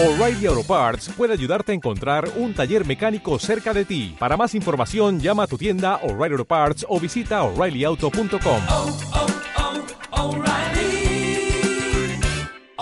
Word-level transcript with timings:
O'Reilly 0.00 0.46
Auto 0.46 0.62
Parts 0.62 1.08
puede 1.08 1.32
ayudarte 1.32 1.72
a 1.72 1.74
encontrar 1.74 2.30
un 2.36 2.54
taller 2.54 2.86
mecánico 2.86 3.36
cerca 3.40 3.74
de 3.74 3.84
ti. 3.84 4.14
Para 4.16 4.36
más 4.36 4.54
información, 4.54 5.18
llama 5.18 5.42
a 5.42 5.46
tu 5.48 5.58
tienda 5.58 5.96
O'Reilly 6.04 6.34
Auto 6.34 6.44
Parts 6.44 6.86
o 6.88 7.00
visita 7.00 7.42
oreillyauto.com. 7.42 8.62
oh, 8.70 8.96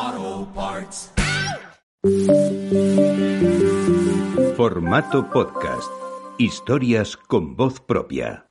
oh, 0.04 0.46
Parts. 0.54 1.10
Formato 4.54 5.30
podcast. 5.30 5.90
Historias 6.36 7.16
con 7.16 7.56
voz 7.56 7.80
propia. 7.80 8.44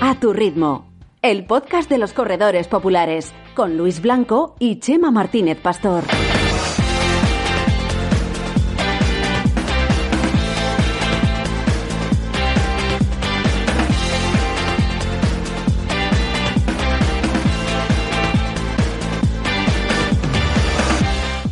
A 0.00 0.16
tu 0.18 0.32
ritmo. 0.32 0.91
El 1.24 1.44
podcast 1.44 1.88
de 1.88 1.98
los 1.98 2.12
corredores 2.12 2.66
populares 2.66 3.32
con 3.54 3.76
Luis 3.76 4.02
Blanco 4.02 4.56
y 4.58 4.80
Chema 4.80 5.12
Martínez 5.12 5.56
Pastor. 5.60 6.02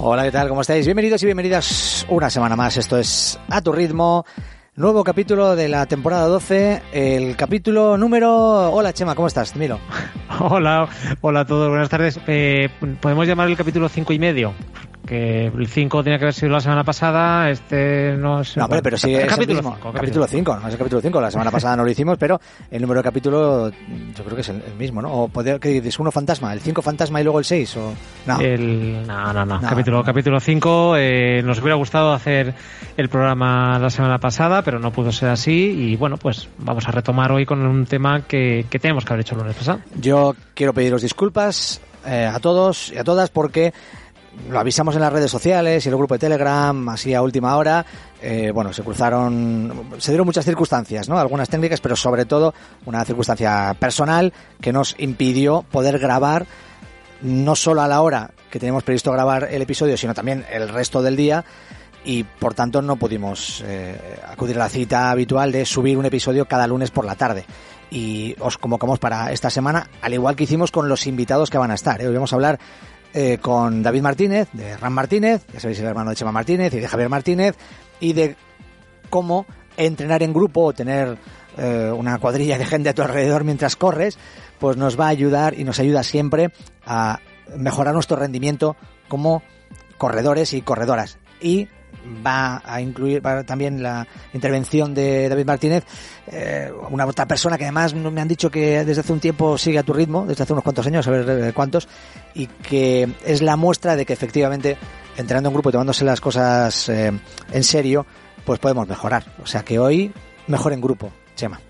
Hola, 0.01 0.25
¿qué 0.25 0.33
tal? 0.33 0.49
¿Cómo 0.49 0.63
estáis? 0.63 0.85
Bienvenidos 0.85 1.23
y 1.23 1.27
bienvenidas 1.27 2.05
una 2.09 2.29
semana 2.29 2.57
más. 2.57 2.77
Esto 2.77 2.99
es 2.99 3.39
A 3.49 3.63
tu 3.63 3.71
ritmo. 3.71 4.25
Nuevo 4.77 5.03
capítulo 5.03 5.57
de 5.57 5.69
la 5.69 5.85
temporada 5.87 6.27
12, 6.27 6.83
el 6.93 7.37
capítulo 7.37 7.97
número... 7.97 8.71
Hola 8.73 8.93
Chema, 8.93 9.17
¿cómo 9.17 9.27
estás? 9.27 9.57
Miro. 9.57 9.81
Hola, 10.39 10.89
hola 11.21 11.41
a 11.41 11.45
todos, 11.45 11.69
buenas 11.69 11.89
tardes. 11.89 12.21
Eh, 12.29 12.69
¿Podemos 13.01 13.27
llamar 13.27 13.49
el 13.49 13.57
capítulo 13.57 13.89
cinco 13.89 14.13
y 14.13 14.21
medio? 14.21 14.55
Que 15.11 15.47
el 15.47 15.67
5 15.67 16.05
tenía 16.05 16.21
que 16.21 16.27
haber 16.27 16.35
sido 16.35 16.53
la 16.53 16.61
semana 16.61 16.85
pasada, 16.85 17.51
este 17.51 18.15
no 18.17 18.43
es... 18.43 18.57
No, 18.57 18.67
hombre, 18.67 18.81
pero 18.81 18.97
sí 18.97 19.09
el 19.13 19.17
es 19.17 19.23
el 19.25 19.29
capítulo 19.29 19.57
mismo. 19.59 19.75
cinco, 19.75 19.93
capítulo 19.93 20.27
5, 20.29 20.57
no 20.61 20.69
es 20.69 20.73
el 20.75 20.79
capítulo 20.79 21.01
5. 21.03 21.21
La 21.21 21.31
semana 21.33 21.51
pasada 21.51 21.75
no 21.77 21.85
lo 21.85 21.91
hicimos, 21.91 22.17
pero 22.17 22.41
el 22.71 22.81
número 22.81 23.01
de 23.01 23.03
capítulo 23.03 23.71
yo 23.71 24.25
creo 24.25 24.37
que 24.37 24.43
es 24.43 24.49
el, 24.51 24.63
el 24.63 24.75
mismo, 24.79 25.03
¿no? 25.03 25.13
O 25.13 25.27
poder, 25.27 25.59
¿qué 25.59 25.71
dices? 25.71 25.99
¿Uno 25.99 26.13
fantasma? 26.13 26.53
¿El 26.53 26.61
5 26.61 26.81
fantasma 26.81 27.21
y 27.21 27.25
luego 27.25 27.41
el 27.41 27.45
6? 27.45 27.77
O... 27.79 27.93
No. 28.27 28.39
El, 28.41 29.05
no, 29.05 29.33
no, 29.33 29.45
no, 29.45 29.61
No, 29.61 29.69
capítulo 29.69 29.97
no. 29.97 30.05
capítulo 30.05 30.39
5. 30.39 30.95
Eh, 30.99 31.43
nos 31.45 31.59
hubiera 31.59 31.75
gustado 31.75 32.13
hacer 32.13 32.55
el 32.97 33.09
programa 33.09 33.81
la 33.81 33.91
semana 33.91 34.19
pasada, 34.19 34.63
pero 34.63 34.79
no 34.79 34.93
pudo 34.93 35.11
ser 35.11 35.31
así. 35.31 35.53
Y 35.53 35.97
bueno, 35.97 36.19
pues 36.19 36.49
vamos 36.59 36.87
a 36.87 36.93
retomar 36.93 37.33
hoy 37.33 37.45
con 37.45 37.67
un 37.67 37.85
tema 37.85 38.23
que, 38.23 38.65
que 38.71 38.79
tenemos 38.79 39.05
que 39.05 39.13
haber 39.13 39.23
hecho 39.23 39.35
el 39.35 39.41
lunes 39.41 39.57
pasado. 39.57 39.81
Yo 40.01 40.37
quiero 40.55 40.73
pediros 40.73 41.03
disculpas 41.03 41.81
eh, 42.07 42.31
a 42.33 42.39
todos 42.39 42.93
y 42.93 42.97
a 42.99 43.03
todas 43.05 43.29
porque 43.29 43.73
lo 44.49 44.59
avisamos 44.59 44.95
en 44.95 45.01
las 45.01 45.13
redes 45.13 45.31
sociales 45.31 45.85
y 45.85 45.89
en 45.89 45.93
el 45.93 45.99
grupo 45.99 46.15
de 46.15 46.19
Telegram, 46.19 46.89
así 46.89 47.15
a 47.15 47.23
última 47.23 47.57
hora. 47.57 47.85
eh, 48.23 48.51
bueno, 48.53 48.73
se 48.73 48.83
cruzaron, 48.83 49.91
se 49.99 50.13
dieron 50.13 50.27
muchas 50.27 50.45
circunstancias, 50.45 51.09
¿no? 51.09 51.19
Algunas 51.19 51.49
técnicas, 51.49 51.81
pero 51.81 51.97
sobre 51.97 52.25
todo 52.25 52.55
una 52.87 53.05
circunstancia 53.05 53.75
personal 53.79 54.33
que 54.61 54.73
nos 54.73 54.95
impidió 54.99 55.65
poder 55.71 55.99
grabar 55.99 56.47
no 57.23 57.57
solo 57.57 57.83
a 57.83 57.89
la 57.89 58.01
hora 58.03 58.31
que 58.51 58.59
teníamos 58.59 58.83
previsto 58.83 59.13
grabar 59.13 59.49
el 59.51 59.63
episodio, 59.63 59.97
sino 59.97 60.15
también 60.15 60.45
el 60.51 60.69
resto 60.69 61.03
del 61.03 61.17
día 61.17 61.45
y 62.05 62.25
por 62.25 62.55
tanto 62.55 62.83
no 62.83 62.97
pudimos 62.97 63.63
eh, 63.67 64.19
acudir 64.27 64.57
a 64.57 64.61
la 64.61 64.69
cita 64.69 65.11
habitual 65.11 65.53
de 65.53 65.67
subir 65.67 65.99
un 65.99 66.07
episodio 66.07 66.47
cada 66.47 66.67
lunes 66.67 66.91
por 66.91 67.05
la 67.05 67.15
tarde. 67.15 67.45
Y 67.91 68.37
os 68.39 68.57
convocamos 68.57 68.99
para 68.99 69.33
esta 69.33 69.51
semana, 69.51 69.89
al 70.01 70.15
igual 70.15 70.37
que 70.37 70.45
hicimos 70.45 70.71
con 70.71 70.89
los 70.89 71.07
invitados 71.07 71.51
que 71.51 71.59
van 71.59 71.71
a 71.71 71.75
estar. 71.75 72.01
¿eh? 72.01 72.07
Hoy 72.07 72.15
vamos 72.15 72.33
a 72.33 72.37
hablar 72.37 72.59
eh, 73.13 73.39
con 73.39 73.83
David 73.83 74.03
Martínez, 74.03 74.49
de 74.53 74.77
Ram 74.77 74.93
Martínez, 74.93 75.47
ya 75.53 75.61
sabéis 75.61 75.81
el 75.81 75.87
hermano 75.87 76.11
de 76.11 76.17
Chema 76.17 76.33
Martínez 76.33 76.73
y 76.75 76.81
de 76.81 76.89
Javier 76.89 77.09
Martínez, 77.09 77.57
y 77.99 78.13
de 78.13 78.37
cómo 79.09 79.47
entrenar 79.77 80.23
en 80.23 80.33
grupo 80.33 80.65
o 80.65 80.73
tener 80.73 81.19
eh, 81.59 81.93
una 81.95 82.19
cuadrilla 82.19 82.59
de 82.59 82.67
gente 82.67 82.89
a 82.89 82.95
tu 82.95 83.03
alrededor 83.03 83.45
mientras 83.45 83.77
corres, 83.77 84.19
pues 84.59 84.77
nos 84.77 84.99
va 84.99 85.07
a 85.07 85.09
ayudar 85.09 85.59
y 85.59 85.65
nos 85.65 85.81
ayuda 85.81 86.03
siempre 86.03 86.53
a 86.87 87.21
mejorar 87.57 87.95
nuestro 87.95 88.17
rendimiento 88.17 88.77
como 89.09 89.43
corredores 89.99 90.53
y 90.53 90.63
corredoras. 90.63 91.19
Y 91.41 91.69
va 92.27 92.63
a 92.65 92.81
incluir 92.81 93.23
también 93.47 93.83
la 93.83 94.07
intervención 94.33 94.95
de 94.95 95.29
David 95.29 95.47
Martínez, 95.47 95.85
eh, 96.27 96.71
una 96.91 97.07
otra 97.07 97.27
persona 97.27 97.59
que 97.59 97.65
además 97.65 97.95
me 97.95 98.21
han 98.21 98.29
dicho 98.29 98.51
que 98.51 98.85
desde 98.85 99.01
hace 99.01 99.13
un 99.13 99.21
tiempo 99.21 99.59
sigue 99.59 99.79
a 99.79 99.83
tu 99.83 99.93
ritmo, 99.93 100.27
desde 100.27 100.43
hace 100.43 100.53
unos 100.53 100.65
cuantos 100.65 100.87
años, 100.87 101.07
a 101.07 101.11
ver 101.11 101.29
eh, 101.29 101.53
cuántos, 101.53 101.89
y 102.35 102.47
que 102.47 103.09
es 103.25 103.43
la 103.43 103.57
muestra 103.57 103.97
de 103.97 104.07
que 104.07 104.13
efectivamente 104.13 104.77
entrenando 105.17 105.49
en 105.49 105.55
grupo 105.55 105.69
y 105.69 105.73
tomándose 105.73 106.05
las 106.05 106.21
cosas 106.21 106.89
eh, 106.89 107.13
en 107.53 107.65
serio, 107.65 108.07
pues 108.45 108.59
podemos 108.59 108.89
mejorar. 108.89 109.25
O 109.43 109.47
sea 109.47 109.63
que 109.63 109.79
hoy 109.79 110.13
mejor 110.47 110.73
en 110.73 110.81
grupo, 110.81 111.11
Chema. 111.35 111.61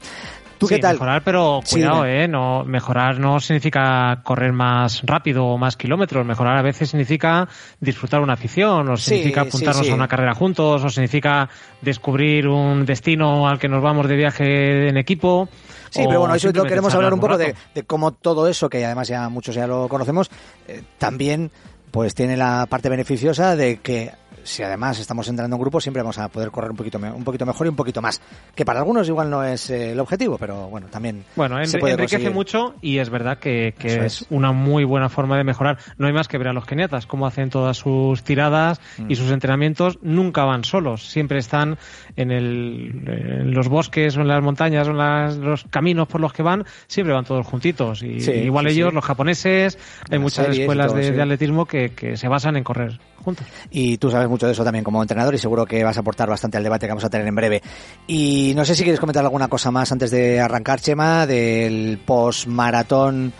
¿Tú 0.60 0.68
Sí, 0.68 0.74
qué 0.74 0.80
tal? 0.82 0.96
Mejorar, 0.96 1.22
pero 1.24 1.60
cuidado, 1.68 2.04
eh, 2.04 2.28
no 2.28 2.64
mejorar 2.66 3.18
no 3.18 3.40
significa 3.40 4.20
correr 4.22 4.52
más 4.52 5.00
rápido 5.06 5.46
o 5.46 5.56
más 5.56 5.74
kilómetros. 5.74 6.26
Mejorar 6.26 6.58
a 6.58 6.62
veces 6.62 6.90
significa 6.90 7.48
disfrutar 7.80 8.20
una 8.20 8.34
afición, 8.34 8.86
o 8.90 8.96
significa 8.98 9.40
sí, 9.44 9.48
apuntarnos 9.48 9.88
a 9.88 9.94
una 9.94 10.06
carrera 10.06 10.34
juntos, 10.34 10.84
o 10.84 10.90
significa 10.90 11.48
descubrir 11.80 12.46
un 12.46 12.84
destino 12.84 13.48
al 13.48 13.58
que 13.58 13.68
nos 13.68 13.82
vamos 13.82 14.06
de 14.06 14.16
viaje 14.16 14.88
en 14.88 14.98
equipo. 14.98 15.48
Sí, 15.88 16.02
pero 16.06 16.20
bueno, 16.20 16.34
eso 16.34 16.52
queremos 16.52 16.94
hablar 16.94 17.14
un 17.14 17.20
poco 17.20 17.38
de 17.38 17.54
cómo 17.86 18.12
todo 18.12 18.46
eso, 18.46 18.68
que 18.68 18.84
además 18.84 19.08
ya 19.08 19.30
muchos 19.30 19.54
ya 19.54 19.66
lo 19.66 19.88
conocemos, 19.88 20.30
eh, 20.68 20.82
también 20.98 21.50
pues 21.90 22.14
tiene 22.14 22.36
la 22.36 22.66
parte 22.68 22.90
beneficiosa 22.90 23.56
de 23.56 23.78
que 23.78 24.12
si 24.44 24.62
además 24.62 24.98
estamos 24.98 25.28
entrando 25.28 25.56
en 25.56 25.60
grupo 25.62 25.80
siempre 25.80 26.02
vamos 26.02 26.18
a 26.18 26.28
poder 26.28 26.50
correr 26.50 26.70
un 26.70 26.76
poquito 26.76 26.98
un 26.98 27.24
poquito 27.24 27.46
mejor 27.46 27.66
y 27.66 27.70
un 27.70 27.76
poquito 27.76 28.00
más, 28.02 28.20
que 28.54 28.64
para 28.64 28.80
algunos 28.80 29.08
igual 29.08 29.30
no 29.30 29.44
es 29.44 29.70
eh, 29.70 29.92
el 29.92 30.00
objetivo, 30.00 30.36
pero 30.38 30.68
bueno, 30.68 30.86
también 30.88 31.24
Bueno, 31.36 31.64
se 31.66 31.78
puede 31.78 31.94
enriquece 31.94 32.16
conseguir. 32.16 32.34
mucho 32.34 32.74
y 32.80 32.98
es 32.98 33.10
verdad 33.10 33.38
que, 33.38 33.74
que 33.78 33.88
es 34.06 34.22
es. 34.22 34.26
una 34.30 34.52
muy 34.52 34.84
buena 34.84 35.08
forma 35.08 35.36
de 35.36 35.44
mejorar. 35.44 35.78
No 35.98 36.06
hay 36.06 36.12
más 36.12 36.28
que 36.28 36.38
ver 36.38 36.48
a 36.48 36.52
los 36.52 36.64
keniatas, 36.66 37.06
cómo 37.06 37.26
hacen 37.26 37.50
todas 37.50 37.76
sus 37.76 38.22
tiradas 38.22 38.80
Mm. 38.98 39.10
y 39.10 39.14
sus 39.16 39.30
entrenamientos. 39.30 39.98
Nunca 40.02 40.44
van 40.44 40.64
solos, 40.64 41.08
siempre 41.08 41.38
están 41.38 41.78
en, 42.16 42.30
el, 42.30 43.04
en 43.06 43.54
los 43.54 43.68
bosques 43.68 44.16
o 44.16 44.20
en 44.20 44.28
las 44.28 44.42
montañas 44.42 44.88
o 44.88 44.90
en 44.92 44.98
las- 44.98 45.36
los 45.36 45.64
caminos 45.70 46.08
por 46.08 46.20
los 46.20 46.32
que 46.32 46.42
van, 46.42 46.64
siempre 46.86 47.14
van 47.14 47.24
todos 47.24 47.46
juntitos. 47.46 48.02
Y 48.02 48.20
Sí, 48.20 48.30
igual 48.32 48.66
sí, 48.68 48.72
ellos, 48.74 48.90
sí. 48.90 48.94
los 48.94 49.04
japoneses, 49.04 49.78
hay 50.10 50.18
muchas 50.18 50.48
escuelas 50.56 50.88
todo, 50.88 50.96
de, 50.98 51.12
de 51.12 51.22
atletismo 51.22 51.66
que, 51.66 51.90
que 51.90 52.16
se 52.16 52.28
basan 52.28 52.56
en 52.56 52.64
correr 52.64 52.98
juntos. 53.22 53.46
Y 53.70 53.98
tú 53.98 54.10
sabes 54.10 54.28
mucho 54.30 54.46
de 54.46 54.52
eso 54.52 54.64
también 54.64 54.84
como 54.84 55.02
entrenador 55.02 55.34
y 55.34 55.38
seguro 55.38 55.66
que 55.66 55.84
vas 55.84 55.96
a 55.96 56.00
aportar 56.00 56.28
bastante 56.28 56.56
al 56.56 56.62
debate 56.62 56.86
que 56.86 56.92
vamos 56.92 57.04
a 57.04 57.10
tener 57.10 57.26
en 57.26 57.34
breve. 57.34 57.62
Y 58.06 58.52
no 58.56 58.64
sé 58.64 58.74
si 58.74 58.82
quieres 58.82 59.00
comentar 59.00 59.24
alguna 59.24 59.48
cosa 59.48 59.70
más 59.70 59.92
antes 59.92 60.10
de 60.10 60.40
arrancar, 60.40 60.80
Chema, 60.80 61.26
del 61.26 62.00
post-maratón 62.04 63.32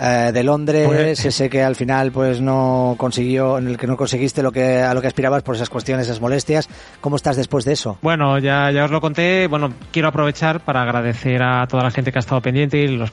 eh, 0.00 0.30
de 0.32 0.44
Londres, 0.44 0.86
Pues- 0.86 1.24
ese 1.24 1.48
que 1.48 1.62
al 1.62 1.74
final 1.76 2.12
pues 2.12 2.40
no 2.40 2.94
consiguió, 2.98 3.58
en 3.58 3.68
el 3.68 3.78
que 3.78 3.86
no 3.86 3.96
conseguiste 3.96 4.42
lo 4.42 4.52
que 4.52 4.80
a 4.82 4.92
lo 4.94 5.00
que 5.00 5.06
aspirabas 5.06 5.42
por 5.42 5.54
esas 5.56 5.70
cuestiones, 5.70 6.06
esas 6.06 6.20
molestias. 6.20 6.68
¿Cómo 7.00 7.16
estás 7.16 7.36
después 7.36 7.64
de 7.64 7.72
eso? 7.72 7.98
Bueno, 8.02 8.38
ya, 8.38 8.70
ya 8.70 8.84
os 8.84 8.90
lo 8.90 9.00
conté. 9.00 9.46
Bueno, 9.46 9.72
quiero 9.92 10.08
aprovechar 10.08 10.60
para 10.60 10.82
agradecer 10.82 11.42
a 11.42 11.66
toda 11.66 11.82
la 11.82 11.90
gente 11.90 12.12
que 12.12 12.18
ha 12.18 12.20
estado 12.20 12.40
pendiente 12.40 12.78
y 12.78 12.88
los, 12.88 13.10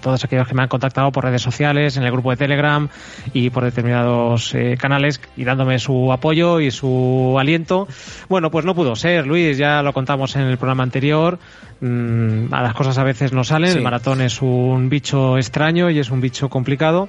todos 0.00 0.22
aquellos 0.24 0.46
que 0.46 0.54
me 0.54 0.62
han 0.62 0.68
contactado 0.68 1.10
por 1.12 1.24
redes 1.24 1.42
sociales, 1.42 1.96
en 1.96 2.04
el 2.04 2.12
grupo 2.12 2.30
de 2.30 2.36
Telegram 2.36 2.88
y 3.32 3.50
por 3.50 3.64
determinados 3.64 4.54
eh, 4.54 4.76
canales 4.78 5.20
y 5.36 5.44
dándome 5.44 5.78
su 5.78 6.12
apoyo 6.12 6.60
y 6.60 6.70
su 6.70 7.36
aliento. 7.38 7.88
Bueno, 8.28 8.50
pues 8.50 8.64
no 8.64 8.74
pudo 8.74 8.94
ser, 8.96 9.26
Luis, 9.26 9.58
ya 9.58 9.82
lo 9.82 9.92
contamos 9.92 10.36
en 10.36 10.42
el 10.42 10.56
programa 10.58 10.82
anterior. 10.82 11.38
Mm, 11.80 12.54
a 12.54 12.62
las 12.62 12.74
cosas 12.74 12.96
a 12.98 13.02
veces 13.02 13.32
no 13.32 13.42
salen. 13.42 13.72
Sí. 13.72 13.78
El 13.78 13.82
maratón 13.84 14.20
es 14.20 14.40
un 14.40 14.88
bicho 14.88 15.36
extraño 15.36 15.90
y 15.90 15.98
es 15.98 16.10
un 16.12 16.20
bicho 16.20 16.48
complicado. 16.48 17.08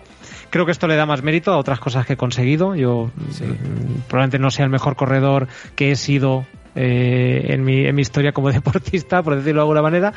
Creo 0.49 0.65
que 0.65 0.71
esto 0.71 0.87
le 0.87 0.95
da 0.95 1.05
más 1.05 1.23
mérito 1.23 1.51
a 1.51 1.57
otras 1.57 1.79
cosas 1.79 2.05
que 2.05 2.13
he 2.13 2.17
conseguido. 2.17 2.75
Yo 2.75 3.11
mm, 3.15 4.01
probablemente 4.07 4.39
no 4.39 4.51
sea 4.51 4.65
el 4.65 4.71
mejor 4.71 4.95
corredor 4.95 5.47
que 5.75 5.91
he 5.91 5.95
sido 5.95 6.45
eh, 6.75 7.53
en, 7.53 7.63
mi, 7.63 7.85
en 7.85 7.93
mi 7.95 8.01
historia 8.01 8.31
como 8.31 8.51
deportista, 8.51 9.21
por 9.21 9.35
decirlo 9.35 9.61
de 9.61 9.63
alguna 9.63 9.81
manera, 9.83 10.11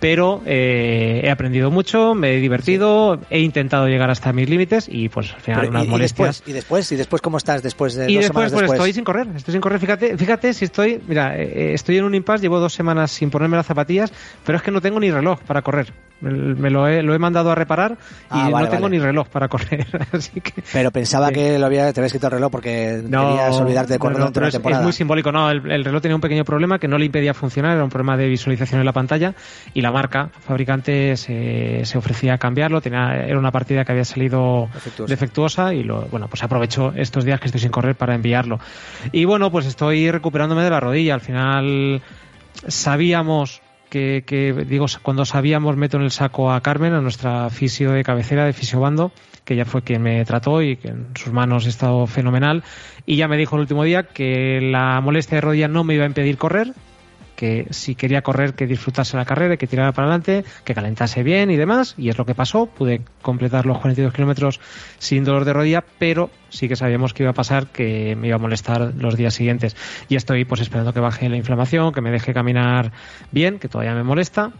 pero 0.00 0.40
eh, 0.46 1.20
he 1.22 1.30
aprendido 1.30 1.70
mucho, 1.70 2.14
me 2.14 2.32
he 2.34 2.40
divertido, 2.40 3.20
he 3.28 3.40
intentado 3.40 3.88
llegar 3.88 4.08
hasta 4.10 4.32
mis 4.32 4.48
límites 4.48 4.88
y 4.90 5.10
pues 5.10 5.34
al 5.34 5.40
final 5.40 5.60
Pero, 5.60 5.70
unas 5.70 5.84
y, 5.84 5.86
y 5.86 5.90
molestias. 5.90 6.28
después, 6.38 6.48
y 6.48 6.52
después, 6.54 6.92
y 6.92 6.96
después 6.96 7.22
cómo 7.22 7.36
estás 7.36 7.62
después 7.62 7.94
de 7.94 8.10
Y 8.10 8.14
dos 8.14 8.24
después, 8.24 8.28
semanas 8.48 8.52
pues 8.52 8.62
después. 8.62 8.78
estoy 8.80 8.92
sin 8.94 9.04
correr, 9.04 9.26
estoy 9.36 9.52
sin 9.52 9.60
correr. 9.60 9.80
Fíjate, 9.80 10.16
fíjate 10.16 10.54
si 10.54 10.64
estoy, 10.64 11.00
mira, 11.06 11.36
eh, 11.38 11.74
estoy 11.74 11.98
en 11.98 12.04
un 12.04 12.14
impasse, 12.14 12.42
llevo 12.42 12.58
dos 12.58 12.72
semanas 12.72 13.10
sin 13.10 13.28
ponerme 13.30 13.56
las 13.58 13.66
zapatillas, 13.66 14.10
pero 14.46 14.56
es 14.56 14.62
que 14.62 14.70
no 14.70 14.80
tengo 14.80 14.98
ni 15.00 15.10
reloj 15.10 15.40
para 15.40 15.60
correr. 15.60 15.92
Me 16.20 16.68
lo 16.70 16.88
he, 16.88 17.02
lo 17.02 17.14
he 17.14 17.18
mandado 17.18 17.52
a 17.52 17.54
reparar 17.54 17.92
y 17.92 17.96
Ah, 18.30 18.48
vale, 18.50 18.66
no 18.66 18.70
tengo 18.72 18.82
vale. 18.84 18.96
ni 18.98 19.02
reloj 19.04 19.28
para 19.28 19.46
correr. 19.48 19.86
Así 20.12 20.40
que 20.40 20.62
Pero 20.72 20.90
pensaba 20.90 21.30
que 21.30 21.58
lo 21.58 21.66
había, 21.66 21.92
te 21.92 22.00
habías 22.00 22.12
quitado 22.12 22.28
el 22.28 22.32
reloj 22.40 22.50
porque 22.50 23.02
querías 23.04 23.56
olvidarte 23.60 23.92
de 23.92 23.98
correr 24.00 24.18
no, 24.18 24.24
no, 24.26 24.30
durante 24.32 24.58
pero 24.60 24.70
la 24.70 24.78
es, 24.78 24.82
muy 24.82 24.92
simbólico. 24.92 25.30
No, 25.30 25.50
el, 25.50 25.70
el 25.70 25.84
reloj 25.84 26.02
tenía 26.02 26.14
un 26.16 26.20
pequeño 26.20 26.44
problema 26.44 26.78
que 26.80 26.88
no 26.88 26.98
le 26.98 27.04
impedía 27.04 27.34
funcionar, 27.34 27.74
era 27.76 27.84
un 27.84 27.90
problema 27.90 28.16
de 28.16 28.26
visualización 28.26 28.80
en 28.80 28.86
la 28.86 28.92
pantalla 28.92 29.34
y 29.74 29.80
la 29.80 29.92
marca 29.92 30.30
fabricante 30.40 31.16
se, 31.16 31.84
se 31.84 31.98
ofrecía 31.98 32.34
a 32.34 32.38
cambiarlo. 32.38 32.80
Tenía, 32.80 33.14
era 33.24 33.38
una 33.38 33.52
partida 33.52 33.84
que 33.84 33.92
había 33.92 34.04
salido 34.04 34.68
Defectuosa. 34.74 35.10
defectuosa 35.12 35.74
y 35.74 35.84
lo, 35.84 36.02
bueno, 36.06 36.26
pues 36.28 36.42
aprovecho 36.42 36.92
estos 36.96 37.24
días 37.24 37.38
que 37.38 37.46
estoy 37.46 37.60
sin 37.60 37.70
correr 37.70 37.94
para 37.94 38.14
enviarlo. 38.14 38.58
Y 39.12 39.24
bueno, 39.24 39.50
pues 39.52 39.66
estoy 39.66 40.10
recuperándome 40.10 40.64
de 40.64 40.70
la 40.70 40.80
rodilla. 40.80 41.14
Al 41.14 41.20
final 41.20 42.02
sabíamos 42.66 43.60
que, 43.88 44.24
que, 44.26 44.52
digo, 44.52 44.86
cuando 45.02 45.24
sabíamos 45.24 45.76
meto 45.76 45.96
en 45.96 46.04
el 46.04 46.10
saco 46.10 46.52
a 46.52 46.60
Carmen, 46.60 46.94
a 46.94 47.00
nuestra 47.00 47.50
fisio 47.50 47.92
de 47.92 48.02
cabecera, 48.02 48.44
de 48.44 48.52
fisiobando, 48.52 49.12
que 49.44 49.54
ella 49.54 49.64
fue 49.64 49.82
quien 49.82 50.02
me 50.02 50.24
trató 50.24 50.62
y 50.62 50.76
que 50.76 50.88
en 50.88 51.08
sus 51.14 51.32
manos 51.32 51.66
he 51.66 51.70
estado 51.70 52.06
fenomenal. 52.06 52.62
Y 53.06 53.16
ya 53.16 53.28
me 53.28 53.36
dijo 53.36 53.56
el 53.56 53.62
último 53.62 53.84
día 53.84 54.02
que 54.02 54.60
la 54.60 55.00
molestia 55.00 55.36
de 55.36 55.40
rodilla 55.40 55.68
no 55.68 55.84
me 55.84 55.94
iba 55.94 56.04
a 56.04 56.08
impedir 56.08 56.36
correr, 56.36 56.74
que 57.38 57.68
si 57.70 57.94
quería 57.94 58.22
correr 58.22 58.54
que 58.54 58.66
disfrutase 58.66 59.16
la 59.16 59.24
carrera, 59.24 59.56
que 59.56 59.68
tirara 59.68 59.92
para 59.92 60.08
adelante, 60.08 60.44
que 60.64 60.74
calentase 60.74 61.22
bien 61.22 61.52
y 61.52 61.56
demás, 61.56 61.94
y 61.96 62.08
es 62.08 62.18
lo 62.18 62.26
que 62.26 62.34
pasó, 62.34 62.66
pude 62.66 63.02
completar 63.22 63.64
los 63.64 63.78
42 63.78 64.12
kilómetros 64.12 64.58
sin 64.98 65.22
dolor 65.22 65.44
de 65.44 65.52
rodilla, 65.52 65.84
pero 66.00 66.30
sí 66.48 66.66
que 66.66 66.74
sabíamos 66.74 67.14
que 67.14 67.22
iba 67.22 67.30
a 67.30 67.34
pasar, 67.34 67.68
que 67.68 68.16
me 68.16 68.26
iba 68.26 68.34
a 68.34 68.40
molestar 68.40 68.92
los 68.96 69.16
días 69.16 69.34
siguientes. 69.34 69.76
Y 70.08 70.16
estoy 70.16 70.46
pues 70.46 70.60
esperando 70.62 70.92
que 70.92 70.98
baje 70.98 71.28
la 71.28 71.36
inflamación, 71.36 71.92
que 71.92 72.00
me 72.00 72.10
deje 72.10 72.34
caminar 72.34 72.90
bien, 73.30 73.60
que 73.60 73.68
todavía 73.68 73.94
me 73.94 74.02
molesta, 74.02 74.50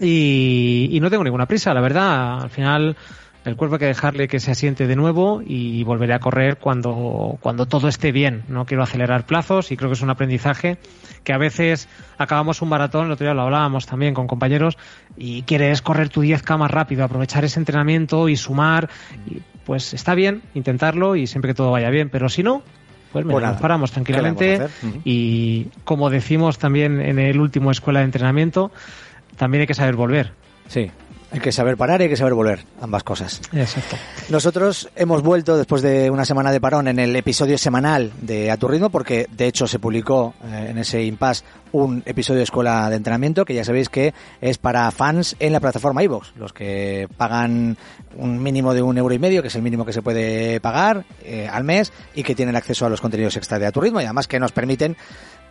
y, 0.00 0.88
y 0.90 0.98
no 0.98 1.10
tengo 1.10 1.22
ninguna 1.22 1.46
prisa, 1.46 1.72
la 1.74 1.80
verdad, 1.80 2.42
al 2.42 2.50
final 2.50 2.96
el 3.44 3.56
cuerpo 3.56 3.76
hay 3.76 3.80
que 3.80 3.86
dejarle 3.86 4.28
que 4.28 4.40
se 4.40 4.50
asiente 4.50 4.86
de 4.86 4.96
nuevo 4.96 5.42
y 5.44 5.82
volveré 5.84 6.14
a 6.14 6.18
correr 6.18 6.56
cuando, 6.56 7.38
cuando 7.40 7.66
todo 7.66 7.88
esté 7.88 8.10
bien. 8.10 8.42
No 8.48 8.64
quiero 8.64 8.82
acelerar 8.82 9.26
plazos 9.26 9.70
y 9.70 9.76
creo 9.76 9.90
que 9.90 9.94
es 9.94 10.02
un 10.02 10.10
aprendizaje 10.10 10.78
que 11.24 11.32
a 11.32 11.38
veces 11.38 11.88
acabamos 12.18 12.62
un 12.62 12.68
maratón, 12.70 13.06
el 13.06 13.12
otro 13.12 13.26
día 13.26 13.34
lo 13.34 13.42
hablábamos 13.42 13.86
también 13.86 14.14
con 14.14 14.26
compañeros, 14.26 14.76
y 15.16 15.42
quieres 15.42 15.82
correr 15.82 16.08
tu 16.08 16.22
10K 16.22 16.58
más 16.58 16.70
rápido, 16.70 17.04
aprovechar 17.04 17.44
ese 17.44 17.58
entrenamiento 17.58 18.28
y 18.28 18.36
sumar. 18.36 18.88
Y, 19.26 19.40
pues 19.64 19.94
está 19.94 20.14
bien 20.14 20.42
intentarlo 20.54 21.16
y 21.16 21.26
siempre 21.26 21.50
que 21.50 21.54
todo 21.54 21.70
vaya 21.70 21.88
bien, 21.88 22.10
pero 22.10 22.28
si 22.28 22.42
no, 22.42 22.62
pues, 23.12 23.24
Pues 23.24 23.44
nos 23.44 23.60
paramos 23.60 23.92
¿qué 23.92 24.00
le 24.00 24.04
tranquilamente 24.04 24.66
y 25.04 25.68
como 25.84 26.10
decimos 26.10 26.58
también 26.58 27.00
en 27.00 27.18
el 27.18 27.38
último 27.38 27.70
escuela 27.70 28.00
de 28.00 28.06
entrenamiento, 28.06 28.72
también 29.36 29.62
hay 29.62 29.66
que 29.68 29.74
saber 29.74 29.94
volver. 29.94 30.32
Sí, 30.66 30.90
hay 31.34 31.40
que 31.40 31.50
saber 31.50 31.76
parar 31.76 32.00
y 32.00 32.04
hay 32.04 32.10
que 32.10 32.16
saber 32.16 32.32
volver, 32.32 32.64
ambas 32.80 33.02
cosas. 33.02 33.40
Exacto. 33.52 33.96
Nosotros 34.28 34.88
hemos 34.94 35.20
vuelto 35.20 35.56
después 35.56 35.82
de 35.82 36.08
una 36.08 36.24
semana 36.24 36.52
de 36.52 36.60
parón 36.60 36.86
en 36.86 37.00
el 37.00 37.14
episodio 37.16 37.58
semanal 37.58 38.12
de 38.20 38.52
A 38.52 38.56
Tu 38.56 38.68
Ritmo, 38.68 38.88
porque 38.88 39.26
de 39.32 39.48
hecho 39.48 39.66
se 39.66 39.80
publicó 39.80 40.34
eh, 40.44 40.68
en 40.70 40.78
ese 40.78 41.02
impasse 41.02 41.42
un 41.74 42.02
episodio 42.06 42.38
de 42.38 42.44
Escuela 42.44 42.88
de 42.88 42.96
Entrenamiento, 42.96 43.44
que 43.44 43.52
ya 43.54 43.64
sabéis 43.64 43.88
que 43.88 44.14
es 44.40 44.58
para 44.58 44.88
fans 44.92 45.34
en 45.40 45.52
la 45.52 45.58
plataforma 45.60 46.02
iVoox, 46.04 46.36
los 46.36 46.52
que 46.52 47.08
pagan 47.16 47.76
un 48.16 48.40
mínimo 48.42 48.72
de 48.74 48.80
un 48.82 48.96
euro 48.96 49.12
y 49.12 49.18
medio, 49.18 49.42
que 49.42 49.48
es 49.48 49.54
el 49.56 49.62
mínimo 49.62 49.84
que 49.84 49.92
se 49.92 50.00
puede 50.00 50.60
pagar 50.60 51.04
eh, 51.24 51.48
al 51.52 51.64
mes, 51.64 51.92
y 52.14 52.22
que 52.22 52.34
tienen 52.36 52.54
acceso 52.54 52.86
a 52.86 52.88
los 52.88 53.00
contenidos 53.00 53.36
extra 53.36 53.58
de 53.58 53.66
A 53.66 53.72
Tu 53.72 53.80
Ritmo, 53.80 54.00
y 54.00 54.04
además 54.04 54.28
que 54.28 54.38
nos 54.38 54.52
permiten 54.52 54.96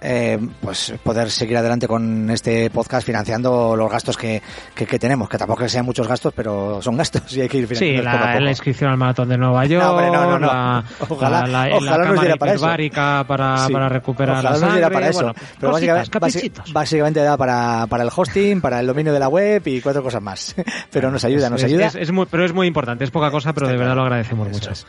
eh, 0.05 0.37
pues 0.61 0.93
poder 1.01 1.31
seguir 1.31 1.55
adelante 1.57 1.87
con 1.87 2.29
este 2.29 2.69
podcast 2.69 3.05
financiando 3.05 3.73
los 3.75 3.89
gastos 3.89 4.17
que, 4.17 4.41
que, 4.75 4.85
que 4.85 4.99
tenemos, 4.99 5.29
que 5.29 5.37
tampoco 5.37 5.63
que 5.63 5.69
sean 5.69 5.85
muchos 5.85 6.07
gastos, 6.09 6.33
pero 6.35 6.81
son 6.81 6.97
gastos 6.97 7.31
y 7.37 7.41
hay 7.41 7.47
que 7.49 7.59
ir 7.59 7.67
Sí, 7.67 7.75
financiando 7.75 8.11
poco 8.11 8.17
a 8.17 8.25
la, 8.27 8.33
poco. 8.33 8.43
la 8.43 8.49
inscripción 8.49 8.91
al 8.91 8.97
maratón 8.97 9.29
de 9.29 9.37
Nueva 9.37 9.65
York, 9.65 9.83
No, 9.83 9.91
hombre, 9.91 10.11
no, 10.11 10.23
no, 10.31 10.39
no. 10.39 10.47
la, 10.47 10.83
Ojalá- 11.07 11.47
la, 11.47 11.67
la, 11.69 11.75
ojalá 11.77 12.05
nos 12.05 12.19
diera 12.19 12.35
para 12.35 12.53
eso. 12.53 12.65
para, 13.27 13.65
Sí. 13.67 13.73
para 13.73 13.89
recuperar 13.89 14.37
Ojalá 14.39 14.57
la 14.57 14.65
nos 14.65 14.73
diera 14.73 14.89
para 14.89 15.07
eso. 15.09 15.19
bueno, 15.19 15.33
pero 15.59 15.71
cositas, 15.71 15.95
básicamente, 15.97 16.09
basi- 16.09 16.11
caprichitos. 16.13 16.71
básicamente 16.73 17.19
da 17.21 17.35
para, 17.37 17.85
para 17.87 18.03
el 18.03 18.09
hosting, 18.15 18.61
para 18.61 18.79
el 18.79 18.87
dominio 18.87 19.11
de 19.13 19.19
la 19.19 19.27
web 19.27 19.61
y 19.65 19.81
cuatro 19.81 20.01
cosas 20.03 20.21
más. 20.21 20.55
pero 20.91 21.11
nos 21.11 21.23
ayuda, 21.25 21.49
nos 21.49 21.61
es- 21.61 21.65
ayuda. 21.65 21.87
es- 21.87 21.95
es 21.95 22.11
muy- 22.11 22.25
pero 22.27 22.45
es 22.45 22.53
muy 22.53 22.67
importante, 22.67 23.03
es 23.03 23.11
poca 23.11 23.31
cosa, 23.31 23.53
pero 23.53 23.65
Está 23.67 23.73
de 23.73 23.77
verdad 23.79 23.93
claro. 23.93 24.01
lo 24.01 24.05
agradecemos 24.07 24.47
Eso 24.49 24.57
mucho. 24.59 24.71
es. 24.71 24.85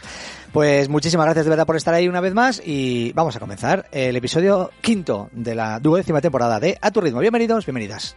Pues 0.53 0.89
muchísimas 0.89 1.27
gracias 1.27 1.47
de 1.47 1.51
verdad 1.51 1.67
por 1.67 1.77
estar 1.77 1.95
ahí 1.95 2.07
una 2.09 2.21
vez 2.21 2.33
más 2.35 2.63
y 2.65 3.13
vamos 3.15 3.35
a 3.37 3.41
comenzar 3.41 3.87
el 3.91 4.15
episodio 4.17 4.71
quinto 4.81 5.29
de 5.33 5.55
la 5.55 5.81
duodécima 5.81 6.21
temporada 6.21 6.61
de 6.61 6.79
A 6.81 6.91
Tu 6.91 7.01
Ritmo. 7.01 7.21
Bienvenidos, 7.21 7.67
bienvenidas. 7.67 8.17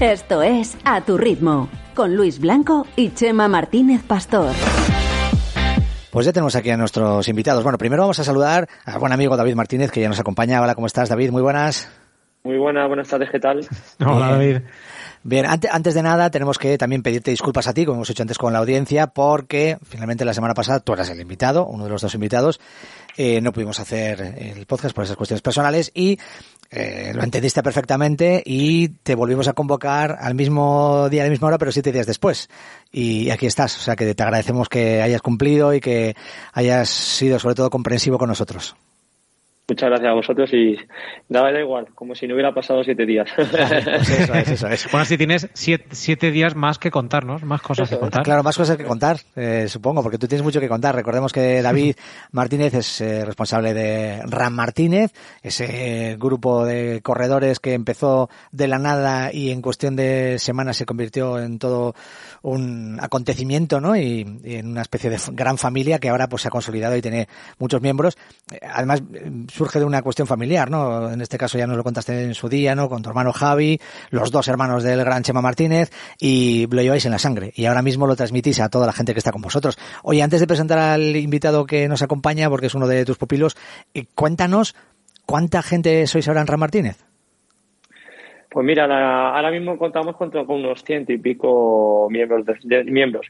Esto 0.00 0.42
es 0.42 0.76
A 0.84 1.02
Tu 1.02 1.18
Ritmo, 1.18 1.68
con 1.94 2.16
Luis 2.16 2.40
Blanco 2.40 2.86
y 2.96 3.10
Chema 3.12 3.48
Martínez 3.48 4.02
Pastor. 4.02 4.52
Pues 6.10 6.26
ya 6.26 6.32
tenemos 6.32 6.56
aquí 6.56 6.70
a 6.70 6.76
nuestros 6.76 7.28
invitados. 7.28 7.62
Bueno, 7.62 7.78
primero 7.78 8.02
vamos 8.02 8.18
a 8.18 8.24
saludar 8.24 8.68
al 8.84 8.98
buen 8.98 9.12
amigo 9.12 9.36
David 9.36 9.54
Martínez 9.54 9.92
que 9.92 10.00
ya 10.00 10.08
nos 10.08 10.18
acompaña. 10.18 10.60
Hola, 10.60 10.74
¿cómo 10.74 10.88
estás 10.88 11.08
David? 11.08 11.30
Muy 11.30 11.40
buenas. 11.40 11.88
Muy 12.42 12.58
buenas, 12.58 12.88
buenas 12.88 13.06
tardes, 13.06 13.30
¿qué 13.30 13.38
tal? 13.38 13.60
Hola. 14.04 14.30
David. 14.32 14.62
Bien, 15.22 15.46
antes, 15.46 15.70
antes 15.70 15.94
de 15.94 16.02
nada 16.02 16.30
tenemos 16.30 16.58
que 16.58 16.76
también 16.78 17.02
pedirte 17.02 17.30
disculpas 17.30 17.68
a 17.68 17.74
ti, 17.74 17.84
como 17.84 17.98
hemos 17.98 18.10
hecho 18.10 18.22
antes 18.22 18.38
con 18.38 18.52
la 18.52 18.58
audiencia, 18.58 19.08
porque 19.08 19.78
finalmente 19.84 20.24
la 20.24 20.34
semana 20.34 20.54
pasada 20.54 20.80
tú 20.80 20.94
eras 20.94 21.10
el 21.10 21.20
invitado, 21.20 21.66
uno 21.66 21.84
de 21.84 21.90
los 21.90 22.02
dos 22.02 22.14
invitados, 22.14 22.58
eh, 23.16 23.40
no 23.40 23.52
pudimos 23.52 23.78
hacer 23.78 24.20
el 24.38 24.66
podcast 24.66 24.96
por 24.96 25.04
esas 25.04 25.16
cuestiones 25.16 25.42
personales 25.42 25.92
y 25.94 26.18
eh, 26.70 27.10
lo 27.14 27.24
entendiste 27.24 27.62
perfectamente 27.64 28.42
y 28.46 28.88
te 28.88 29.16
volvimos 29.16 29.48
a 29.48 29.54
convocar 29.54 30.16
al 30.20 30.36
mismo 30.36 31.08
día, 31.08 31.22
a 31.22 31.24
la 31.24 31.30
misma 31.30 31.48
hora, 31.48 31.58
pero 31.58 31.72
siete 31.72 31.90
días 31.90 32.06
después. 32.06 32.48
Y 32.92 33.30
aquí 33.30 33.46
estás, 33.46 33.76
o 33.76 33.80
sea 33.80 33.96
que 33.96 34.14
te 34.14 34.22
agradecemos 34.22 34.68
que 34.68 35.02
hayas 35.02 35.20
cumplido 35.20 35.74
y 35.74 35.80
que 35.80 36.14
hayas 36.52 36.88
sido 36.88 37.38
sobre 37.40 37.56
todo 37.56 37.70
comprensivo 37.70 38.18
con 38.18 38.28
nosotros. 38.28 38.76
Muchas 39.70 39.88
gracias 39.88 40.10
a 40.10 40.14
vosotros 40.14 40.52
y 40.52 40.76
daba 41.28 41.52
da 41.52 41.60
igual, 41.60 41.86
como 41.94 42.16
si 42.16 42.26
no 42.26 42.34
hubiera 42.34 42.52
pasado 42.52 42.82
siete 42.82 43.06
días. 43.06 43.28
Pues 43.36 44.10
eso 44.10 44.34
es, 44.34 44.48
eso 44.50 44.68
es. 44.68 44.90
Bueno, 44.90 45.04
si 45.04 45.16
tienes 45.16 45.48
siete, 45.52 45.86
siete 45.90 46.30
días 46.30 46.56
más 46.56 46.78
que 46.78 46.90
contarnos, 46.90 47.44
más 47.44 47.62
cosas 47.62 47.88
que 47.88 47.94
es. 47.94 48.00
contar. 48.00 48.22
Claro, 48.22 48.42
más 48.42 48.56
cosas 48.56 48.76
que 48.76 48.84
contar, 48.84 49.18
eh, 49.36 49.66
supongo, 49.68 50.02
porque 50.02 50.18
tú 50.18 50.26
tienes 50.26 50.42
mucho 50.42 50.60
que 50.60 50.68
contar. 50.68 50.94
Recordemos 50.94 51.32
que 51.32 51.62
David 51.62 51.94
Martínez 52.32 52.74
es 52.74 53.00
eh, 53.00 53.24
responsable 53.24 53.74
de 53.74 54.22
Ram 54.24 54.54
Martínez, 54.54 55.12
ese 55.42 56.16
grupo 56.18 56.64
de 56.64 57.00
corredores 57.02 57.60
que 57.60 57.74
empezó 57.74 58.28
de 58.50 58.66
la 58.66 58.78
nada 58.78 59.32
y 59.32 59.50
en 59.50 59.62
cuestión 59.62 59.94
de 59.94 60.38
semanas 60.38 60.76
se 60.76 60.86
convirtió 60.86 61.38
en 61.38 61.58
todo 61.58 61.94
un 62.42 62.98
acontecimiento, 63.00 63.80
¿no? 63.80 63.96
Y, 63.96 64.40
en 64.44 64.68
una 64.68 64.82
especie 64.82 65.10
de 65.10 65.18
gran 65.32 65.58
familia 65.58 65.98
que 65.98 66.08
ahora 66.08 66.28
pues 66.28 66.42
se 66.42 66.48
ha 66.48 66.50
consolidado 66.50 66.96
y 66.96 67.02
tiene 67.02 67.28
muchos 67.58 67.80
miembros. 67.80 68.16
Eh, 68.50 68.58
Además, 68.72 69.02
eh, 69.14 69.30
surge 69.52 69.78
de 69.78 69.84
una 69.84 70.02
cuestión 70.02 70.26
familiar, 70.26 70.70
¿no? 70.70 71.10
En 71.10 71.20
este 71.20 71.38
caso 71.38 71.58
ya 71.58 71.66
nos 71.66 71.76
lo 71.76 71.84
contaste 71.84 72.22
en 72.22 72.34
su 72.34 72.48
día, 72.48 72.74
¿no? 72.74 72.88
Con 72.88 73.02
tu 73.02 73.10
hermano 73.10 73.32
Javi, 73.32 73.80
los 74.10 74.30
dos 74.30 74.48
hermanos 74.48 74.82
del 74.82 75.04
gran 75.04 75.22
Chema 75.22 75.42
Martínez 75.42 75.90
y 76.18 76.66
lo 76.66 76.82
lleváis 76.82 77.04
en 77.04 77.12
la 77.12 77.18
sangre. 77.18 77.52
Y 77.54 77.66
ahora 77.66 77.82
mismo 77.82 78.06
lo 78.06 78.16
transmitís 78.16 78.60
a 78.60 78.68
toda 78.68 78.86
la 78.86 78.92
gente 78.92 79.12
que 79.12 79.18
está 79.18 79.32
con 79.32 79.42
vosotros. 79.42 79.78
Oye, 80.02 80.22
antes 80.22 80.40
de 80.40 80.46
presentar 80.46 80.78
al 80.78 81.16
invitado 81.16 81.66
que 81.66 81.88
nos 81.88 82.02
acompaña, 82.02 82.48
porque 82.48 82.66
es 82.66 82.74
uno 82.74 82.86
de 82.86 83.04
tus 83.04 83.18
pupilos, 83.18 83.56
eh, 83.94 84.06
cuéntanos 84.14 84.74
cuánta 85.26 85.62
gente 85.62 86.06
sois 86.06 86.26
ahora 86.28 86.40
en 86.40 86.46
Ram 86.46 86.60
Martínez. 86.60 87.09
Pues 88.50 88.66
mira, 88.66 88.86
la- 88.86 89.30
ahora 89.36 89.50
mismo 89.50 89.78
contamos 89.78 90.16
con, 90.16 90.30
unos 90.50 90.82
ciento 90.84 91.12
y 91.12 91.18
pico 91.18 92.08
miembros. 92.10 92.44
de- 92.44 92.58
de- 92.62 92.84
miembros. 92.84 93.26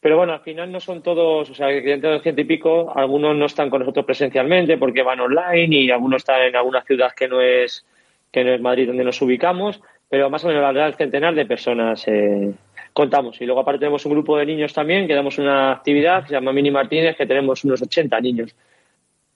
Pero 0.00 0.16
bueno, 0.16 0.32
al 0.32 0.40
final 0.40 0.72
no 0.72 0.80
son 0.80 1.02
todos, 1.02 1.50
o 1.50 1.54
sea, 1.54 1.66
dentro 1.66 2.08
de 2.08 2.14
los 2.16 2.22
ciento 2.22 2.40
y 2.40 2.44
pico, 2.44 2.90
algunos 2.96 3.36
no 3.36 3.44
están 3.44 3.68
con 3.68 3.80
nosotros 3.80 4.06
presencialmente 4.06 4.78
porque 4.78 5.02
van 5.02 5.20
online 5.20 5.76
y 5.76 5.90
algunos 5.90 6.22
están 6.22 6.40
en 6.42 6.56
alguna 6.56 6.80
ciudad 6.82 7.12
que 7.14 7.28
no 7.28 7.40
es 7.42 7.84
que 8.32 8.42
no 8.44 8.52
es 8.54 8.60
Madrid 8.62 8.86
donde 8.86 9.04
nos 9.04 9.20
ubicamos, 9.20 9.80
pero 10.08 10.30
más 10.30 10.42
o 10.44 10.48
menos 10.48 10.62
la 10.62 10.68
verdad 10.72 10.86
el 10.88 10.94
centenar 10.94 11.34
de 11.34 11.44
personas 11.44 12.02
eh, 12.08 12.50
contamos. 12.94 13.38
Y 13.42 13.44
luego 13.44 13.60
aparte 13.60 13.80
tenemos 13.80 14.06
un 14.06 14.12
grupo 14.12 14.38
de 14.38 14.46
niños 14.46 14.72
también 14.72 15.06
que 15.06 15.14
damos 15.14 15.36
una 15.38 15.72
actividad 15.72 16.22
que 16.22 16.28
se 16.28 16.34
llama 16.34 16.52
Mini 16.52 16.70
Martínez, 16.70 17.16
que 17.16 17.26
tenemos 17.26 17.62
unos 17.64 17.82
80 17.82 18.18
niños. 18.20 18.54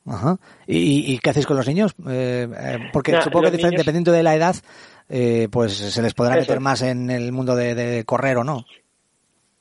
Ajá. 0.07 0.37
¿Y, 0.67 1.13
y 1.15 1.19
qué 1.19 1.31
hacéis 1.31 1.47
con 1.47 1.57
los 1.57 1.67
niños? 1.67 1.95
Eh, 2.09 2.47
eh, 2.57 2.79
porque 2.93 3.13
Nah, 3.13 3.23
supongo 3.23 3.51
que 3.51 3.57
niños- 3.57 3.73
dependiendo 3.73 4.13
de 4.13 4.23
la 4.23 4.35
edad, 4.37 4.55
eh, 5.09 5.49
pues 5.51 5.73
se 5.75 6.03
les 6.03 6.15
podrá 6.15 6.35
Eso. 6.35 6.43
meter 6.43 6.61
más 6.61 6.83
en 6.83 7.11
el 7.11 7.33
mundo 7.33 7.55
de, 7.57 7.75
de 7.75 8.05
correr 8.05 8.39
o 8.39 8.45
no. 8.45 8.65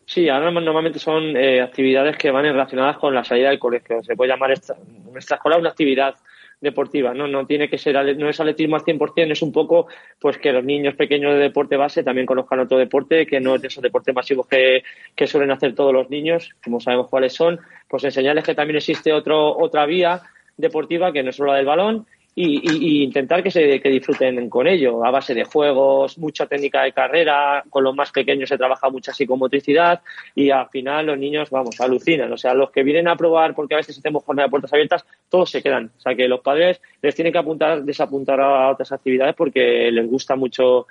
Sí, 0.06 0.28
ahora 0.30 0.52
normalmente 0.52 1.00
son 1.00 1.36
eh, 1.38 1.62
actividades 1.62 2.18
que 2.18 2.32
van 2.32 2.44
relacionadas 2.44 2.98
con 2.98 3.16
la 3.16 3.24
salida 3.24 3.50
del 3.50 3.60
colegio. 3.60 4.04
Se 4.04 4.16
puede 4.16 4.32
llamar 4.32 4.52
extra, 4.52 4.76
extraescolar 5.16 5.60
una 5.60 5.70
actividad 5.70 6.16
deportiva, 6.60 7.14
¿no? 7.14 7.28
No 7.28 7.46
tiene 7.46 7.70
que 7.70 7.78
ser, 7.78 8.18
no 8.18 8.30
es 8.30 8.40
atletismo 8.40 8.76
al 8.76 8.84
100%, 8.84 9.32
es 9.32 9.42
un 9.42 9.52
poco 9.52 9.88
pues 10.20 10.38
que 10.38 10.54
los 10.54 10.64
niños 10.64 10.96
pequeños 10.96 11.34
de 11.34 11.40
deporte 11.40 11.76
base 11.76 12.04
también 12.04 12.26
conozcan 12.26 12.60
otro 12.60 12.78
deporte, 12.78 13.26
que 13.26 13.42
no 13.42 13.56
es 13.56 13.62
de 13.62 13.68
esos 13.68 13.84
deportes 13.84 14.16
masivos 14.16 14.48
que, 14.48 14.84
que 15.16 15.28
suelen 15.28 15.52
hacer 15.52 15.76
todos 15.76 15.94
los 15.94 16.10
niños, 16.10 16.52
como 16.64 16.80
sabemos 16.80 17.10
cuáles 17.10 17.34
son, 17.34 17.60
pues 17.90 18.04
enseñarles 18.06 18.46
que 18.46 18.56
también 18.56 18.78
existe 18.78 19.12
otro, 19.12 19.58
otra 19.58 19.86
vía 19.86 20.22
deportiva 20.56 21.12
que 21.12 21.24
no 21.24 21.32
es 21.32 21.36
solo 21.36 21.52
la 21.52 21.58
del 21.58 21.66
balón 21.66 22.06
y, 22.36 22.56
y- 22.68 23.00
y 23.02 23.04
intentar 23.04 23.44
que 23.44 23.52
se 23.52 23.80
que 23.80 23.90
disfruten 23.90 24.50
con 24.50 24.66
ello, 24.68 25.06
a 25.06 25.12
base 25.12 25.34
de 25.36 25.44
juegos, 25.44 26.18
mucha 26.18 26.48
técnica 26.48 26.82
de 26.84 26.92
carrera, 26.92 27.63
con 27.70 27.84
los 27.84 27.96
más 27.96 28.12
pequeños 28.12 28.50
se 28.50 28.58
trabaja 28.58 28.90
mucha 28.90 29.13
psicomotricidad 29.13 30.02
y 30.34 30.50
al 30.50 30.68
final 30.70 31.06
los 31.06 31.18
niños, 31.18 31.50
vamos, 31.52 31.80
alucinan. 31.80 32.32
O 32.34 32.38
sea, 32.38 32.54
los 32.54 32.72
que 32.72 32.82
vienen 32.84 33.08
a 33.08 33.16
probar, 33.16 33.54
porque 33.54 33.75
a 33.75 33.78
veces 33.78 33.98
hacemos 34.00 34.24
jornada 34.24 34.48
de 34.48 34.52
puertas 34.52 34.74
abiertas, 34.74 35.06
todos 35.30 35.52
se 35.52 35.62
quedan. 35.62 35.92
O 35.98 36.00
sea, 36.02 36.16
que 36.16 36.28
los 36.28 36.42
padres 36.42 36.82
les 37.02 37.13
tienen 37.13 37.32
que 37.34 37.40
apuntar, 37.40 37.84
desapuntar 37.84 38.42
a 38.42 38.70
otras 38.72 38.92
actividades 38.92 39.36
porque 39.36 39.92
les 39.92 40.08
gusta 40.10 40.36
mucho 40.36 40.88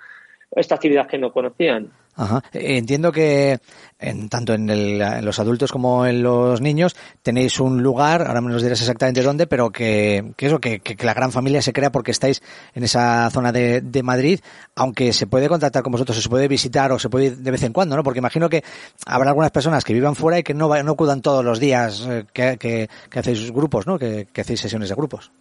esta 0.54 0.75
actividad 0.76 1.06
que 1.06 1.18
no 1.18 1.32
conocían. 1.32 1.90
Ajá. 2.14 2.42
Entiendo 2.52 3.11
que 3.11 3.59
en, 3.99 4.28
tanto 4.28 4.52
en, 4.52 4.68
el- 4.68 5.00
en 5.00 5.25
los 5.25 5.40
adultos 5.40 5.73
como 5.73 6.04
en 6.04 6.23
los 6.23 6.61
niños 6.61 6.94
tenéis 7.23 7.59
un 7.59 7.82
lugar, 7.82 8.26
ahora 8.26 8.42
me 8.42 8.52
nos 8.52 8.62
dirás 8.62 8.80
exactamente 8.82 9.23
dónde, 9.23 9.47
pero 9.47 9.71
que, 9.71 10.32
que 10.37 10.47
eso, 10.47 10.59
que, 10.61 10.82
la 11.02 11.14
gran 11.14 11.32
familia 11.32 11.62
se 11.62 11.73
crea 11.73 11.90
porque 11.90 12.11
estáis 12.11 12.42
en 12.75 12.85
esa 12.85 13.30
zona 13.30 13.50
de, 13.50 13.80
de 13.80 14.02
Madrid, 14.02 14.40
aunque 14.76 15.14
se 15.14 15.26
puede 15.26 15.49
contactar 15.49 15.82
con 15.82 15.92
vosotros, 15.92 16.18
o 16.18 16.21
se 16.21 16.28
puede 16.28 16.49
visitar 16.49 16.92
o 16.92 16.99
se 16.99 17.09
puede 17.09 17.26
ir 17.28 17.37
de 17.38 17.50
vez 17.50 17.62
en 17.62 17.73
cuando, 17.73 17.97
¿no? 17.97 18.02
Porque 18.02 18.18
imagino 18.18 18.50
que 18.50 18.62
habrá 19.06 19.30
algunas 19.30 19.50
personas 19.50 19.82
que 19.82 19.94
vivan 19.94 20.14
fuera 20.14 20.38
y 20.38 20.42
que 20.42 20.52
no, 20.52 20.68
no 20.82 20.92
acudan 20.92 21.23
todos 21.23 21.42
los 21.42 21.61
días 21.61 22.06
eh, 22.11 22.25
que, 22.35 22.59
que- 22.59 22.88
que 23.09 23.18
hacéis 23.18 23.50
grupos, 23.52 23.87
¿no? 23.87 23.99
Que, 23.99 24.26
que 24.30 24.42
hacéis 24.42 24.61
sesiones 24.61 24.90
de 24.90 24.94
grupos. 24.97 25.32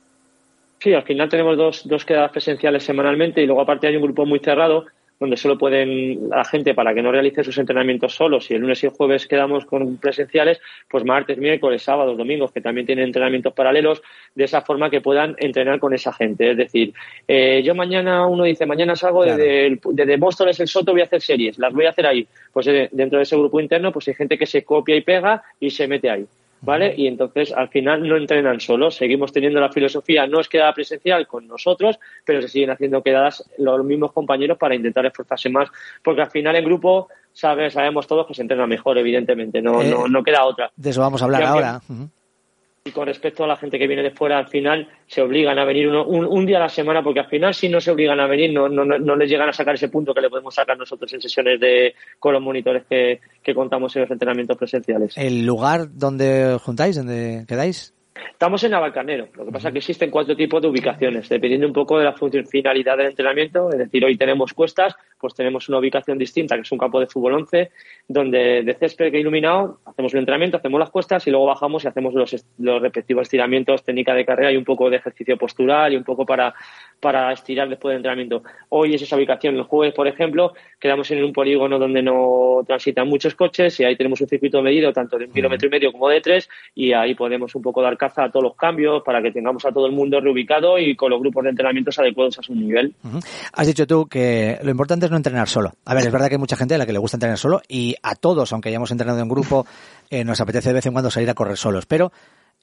Sí, 0.80 0.94
al 0.94 1.04
final 1.04 1.28
tenemos 1.30 1.58
dos, 1.58 1.82
dos 1.86 2.06
quedadas 2.06 2.32
presenciales 2.32 2.84
semanalmente 2.84 3.42
y 3.42 3.46
luego 3.46 3.62
aparte 3.62 3.88
hay 3.88 3.98
un 3.98 4.04
grupo 4.04 4.26
muy 4.26 4.40
cerrado 4.40 4.86
donde 5.22 5.38
solo 5.38 5.56
pueden 5.56 6.30
la 6.30 6.44
gente 6.44 6.74
para 6.74 6.96
que 6.96 7.04
no 7.04 7.12
realice 7.12 7.44
sus 7.44 7.56
entrenamientos 7.60 8.16
solos 8.16 8.50
y 8.50 8.56
el 8.56 8.62
lunes 8.62 8.82
y 8.82 8.88
el 8.88 8.92
jueves 8.92 9.28
quedamos 9.28 9.68
con 9.68 9.98
presenciales, 9.98 10.60
pues 10.90 11.06
martes, 11.06 11.38
miércoles, 11.38 11.84
sábados, 11.84 12.18
domingos, 12.18 12.52
que 12.52 12.60
también 12.60 12.88
tienen 12.88 13.06
entrenamientos 13.06 13.54
paralelos, 13.54 14.02
de 14.34 14.46
esa 14.46 14.62
forma 14.64 14.90
que 14.90 15.00
puedan 15.00 15.36
entrenar 15.38 15.80
con 15.80 15.94
esa 15.94 16.12
gente. 16.12 16.50
Es 16.50 16.58
decir, 16.58 16.94
eh, 17.28 17.62
yo 17.64 17.76
mañana, 17.76 18.26
uno 18.26 18.46
dice, 18.46 18.66
mañana 18.66 18.96
salgo 18.96 19.22
Claro. 19.22 19.38
desde, 19.38 19.80
desde 19.92 20.18
Móstoles 20.18 20.60
el 20.60 20.68
Soto, 20.68 20.92
voy 20.92 21.02
a 21.02 21.04
hacer 21.04 21.22
series, 21.22 21.60
las 21.60 21.72
voy 21.72 21.86
a 21.86 21.92
hacer 21.92 22.08
ahí. 22.08 22.28
Pues 22.52 22.66
eh, 22.66 22.90
dentro 22.92 23.18
de 23.20 23.24
ese 23.24 23.38
grupo 23.38 23.60
interno, 23.60 23.92
pues 23.92 24.08
hay 24.08 24.16
gente 24.16 24.40
que 24.40 24.48
se 24.48 24.64
copia 24.64 24.96
y 24.96 25.02
pega 25.02 25.44
y 25.60 25.70
se 25.70 25.88
mete 25.88 26.10
ahí. 26.10 26.26
¿Vale? 26.64 26.94
Y 26.96 27.08
entonces 27.08 27.52
al 27.52 27.70
final 27.70 28.08
no 28.08 28.16
entrenan 28.18 28.60
solos, 28.60 28.96
seguimos 28.96 29.32
teniendo 29.34 29.60
la 29.60 29.72
filosofía, 29.72 30.28
no 30.28 30.40
es 30.40 30.48
quedada 30.48 30.74
presencial 30.74 31.26
con 31.28 31.48
nosotros, 31.48 32.00
pero 32.24 32.42
se 32.42 32.48
siguen 32.50 32.70
haciendo 32.70 33.02
quedadas 33.02 33.44
los 33.58 33.84
mismos 33.84 34.12
compañeros 34.12 34.58
para 34.60 34.76
intentar 34.76 35.06
esforzarse 35.06 35.50
más, 35.50 35.70
porque 36.04 36.22
al 36.22 36.30
final 36.30 36.56
en 36.56 36.64
grupo 36.66 37.08
sabe- 37.34 37.72
sabemos 37.72 38.06
todos 38.06 38.28
que 38.28 38.36
se 38.36 38.44
entrena 38.44 38.68
mejor, 38.68 38.98
evidentemente, 39.00 39.62
no, 39.62 39.82
Eh, 39.82 39.90
no, 39.90 40.08
no 40.08 40.24
queda 40.24 40.46
otra. 40.46 40.70
De 40.76 40.92
eso 40.92 41.02
vamos 41.02 41.22
a 41.22 41.26
hablar 41.26 41.42
ahora. 41.44 41.82
Y 42.84 42.92
con 42.94 43.06
respecto 43.06 43.44
a 43.44 43.48
la 43.48 43.58
gente 43.58 43.78
que 43.78 43.86
viene 43.86 44.02
de 44.02 44.10
fuera, 44.10 44.40
al 44.40 44.48
final 44.48 44.88
se 45.06 45.22
obligan 45.22 45.60
a 45.60 45.66
venir 45.66 45.88
uno- 45.88 46.04
un, 46.04 46.26
un 46.26 46.48
día 46.48 46.58
a 46.58 46.62
la 46.62 46.70
semana, 46.70 47.04
porque 47.04 47.20
al 47.20 47.28
final 47.28 47.54
si 47.54 47.70
no 47.70 47.80
se 47.80 47.92
obligan 47.92 48.20
a 48.20 48.26
venir, 48.26 48.52
no, 48.52 48.68
no, 48.70 48.84
no- 48.84 49.16
les 49.16 49.30
llegan 49.30 49.48
a 49.50 49.54
sacar 49.54 49.76
ese 49.76 49.90
punto 49.90 50.16
que 50.16 50.22
le 50.22 50.32
podemos 50.32 50.56
sacar 50.56 50.76
nosotros 50.80 51.14
en 51.14 51.22
sesiones 51.22 51.60
de 51.60 51.94
con 52.18 52.34
los 52.34 52.42
monitores 52.42 52.84
que, 52.90 53.20
que 53.44 53.54
contamos 53.54 53.96
en 53.96 54.02
los 54.02 54.10
entrenamientos 54.12 54.58
presenciales. 54.58 55.16
¿El 55.16 55.46
lugar 55.46 55.90
donde 55.94 56.58
juntáis, 56.60 56.96
donde 56.96 57.46
quedáis? 57.48 57.94
Estamos 58.32 58.64
en 58.64 58.72
Navalcarnero. 58.72 59.28
Lo 59.36 59.46
que 59.46 59.52
pasa 59.52 59.68
es 59.68 59.74
que 59.74 59.80
existen 59.80 60.10
cuatro 60.10 60.36
tipos 60.36 60.60
de 60.60 60.68
ubicaciones, 60.70 61.30
dependiendo 61.30 61.68
un 61.68 61.74
poco 61.74 62.00
de 62.00 62.06
la 62.06 62.14
función 62.14 62.48
finalidad 62.48 62.98
del 62.98 63.08
entrenamiento. 63.08 63.70
Es 63.72 63.78
decir, 63.78 64.04
hoy 64.04 64.18
tenemos 64.18 64.54
cuestas, 64.54 64.96
pues 65.22 65.36
tenemos 65.36 65.70
una 65.70 65.78
ubicación 65.78 66.18
distinta, 66.18 66.56
que 66.56 66.62
es 66.62 66.72
un 66.72 66.80
campo 66.80 67.00
de 67.00 67.08
fútbol 67.08 67.34
11, 67.34 67.72
donde 68.08 68.64
de 68.64 68.74
césped 68.74 69.12
que 69.12 69.20
iluminado 69.20 69.80
hacemos 69.86 70.14
el 70.14 70.20
entrenamiento, 70.20 70.58
hacemos 70.58 70.80
las 70.80 70.90
cuestas 70.90 71.26
y 71.28 71.32
luego 71.32 71.46
bajamos 71.46 71.84
y 71.84 71.88
hacemos 71.88 72.14
los, 72.14 72.46
los 72.58 72.82
respectivos 72.82 73.24
estiramientos, 73.24 73.84
técnica 73.84 74.14
de 74.14 74.26
carrera 74.26 74.52
y 74.52 74.58
un 74.58 74.66
poco 74.66 74.90
de 74.90 74.98
ejercicio 74.98 75.38
postural 75.38 75.94
y 75.94 75.98
un 75.98 76.04
poco 76.04 76.26
para, 76.26 76.54
para 77.00 77.32
estirar 77.32 77.70
después 77.70 77.92
del 77.92 77.98
entrenamiento. 77.98 78.44
Hoy 78.70 78.96
es 78.96 79.02
esa 79.02 79.16
ubicación. 79.16 79.56
El 79.56 79.64
jueves, 79.64 79.94
por 79.94 80.08
ejemplo, 80.08 80.54
quedamos 80.80 81.10
en 81.12 81.24
un 81.24 81.34
polígono 81.34 81.78
donde 81.78 82.02
no 82.02 82.64
transitan 82.66 83.08
muchos 83.08 83.36
coches 83.36 83.80
y 83.80 83.84
ahí 83.84 83.96
tenemos 83.96 84.22
un 84.22 84.28
circuito 84.28 84.62
medido 84.62 84.92
tanto 84.92 85.18
de 85.18 85.26
un 85.26 85.32
kilómetro 85.32 85.68
y 85.68 85.72
medio 85.72 85.92
como 85.92 86.10
de 86.10 86.22
tres 86.22 86.50
y 86.74 86.94
ahí 86.94 87.16
podemos 87.16 87.54
un 87.56 87.62
poco 87.62 87.82
dar 87.82 87.98
caza 87.98 88.26
a 88.26 88.32
todos 88.32 88.44
los 88.44 88.56
cambios 88.56 89.04
para 89.04 89.22
que 89.22 89.32
tengamos 89.32 89.66
a 89.66 89.72
todo 89.72 89.86
el 89.86 89.92
mundo 89.92 90.20
reubicado 90.20 90.78
y 90.78 90.96
con 90.96 91.10
los 91.10 91.20
grupos 91.20 91.44
de 91.44 91.50
entrenamientos 91.52 91.98
adecuados 92.00 92.40
a 92.40 92.44
su 92.44 92.56
nivel. 92.56 92.94
Has 93.54 93.68
dicho 93.68 93.86
tú 93.88 94.08
que 94.08 94.58
lo 94.64 94.72
importante 94.72 95.06
es 95.06 95.11
no 95.12 95.18
entrenar 95.18 95.48
solo. 95.48 95.74
A 95.86 95.94
ver, 95.94 96.06
es 96.06 96.12
verdad 96.12 96.28
que 96.28 96.36
hay 96.36 96.40
mucha 96.40 96.56
gente 96.56 96.76
a 96.76 96.78
la 96.78 96.86
que 96.86 96.94
le 96.94 97.00
gusta 97.00 97.18
entrenar 97.18 97.38
solo 97.38 97.62
y 97.68 97.96
a 98.02 98.16
todos, 98.16 98.52
aunque 98.54 98.70
hayamos 98.70 98.92
entrenado 98.92 99.20
en 99.20 99.30
grupo, 99.30 99.66
eh, 100.10 100.24
nos 100.24 100.42
apetece 100.42 100.70
de 100.70 100.74
vez 100.74 100.86
en 100.86 100.94
cuando 100.94 101.12
salir 101.12 101.30
a 101.30 101.34
correr 101.34 101.58
solos. 101.58 101.86
Pero 101.86 102.12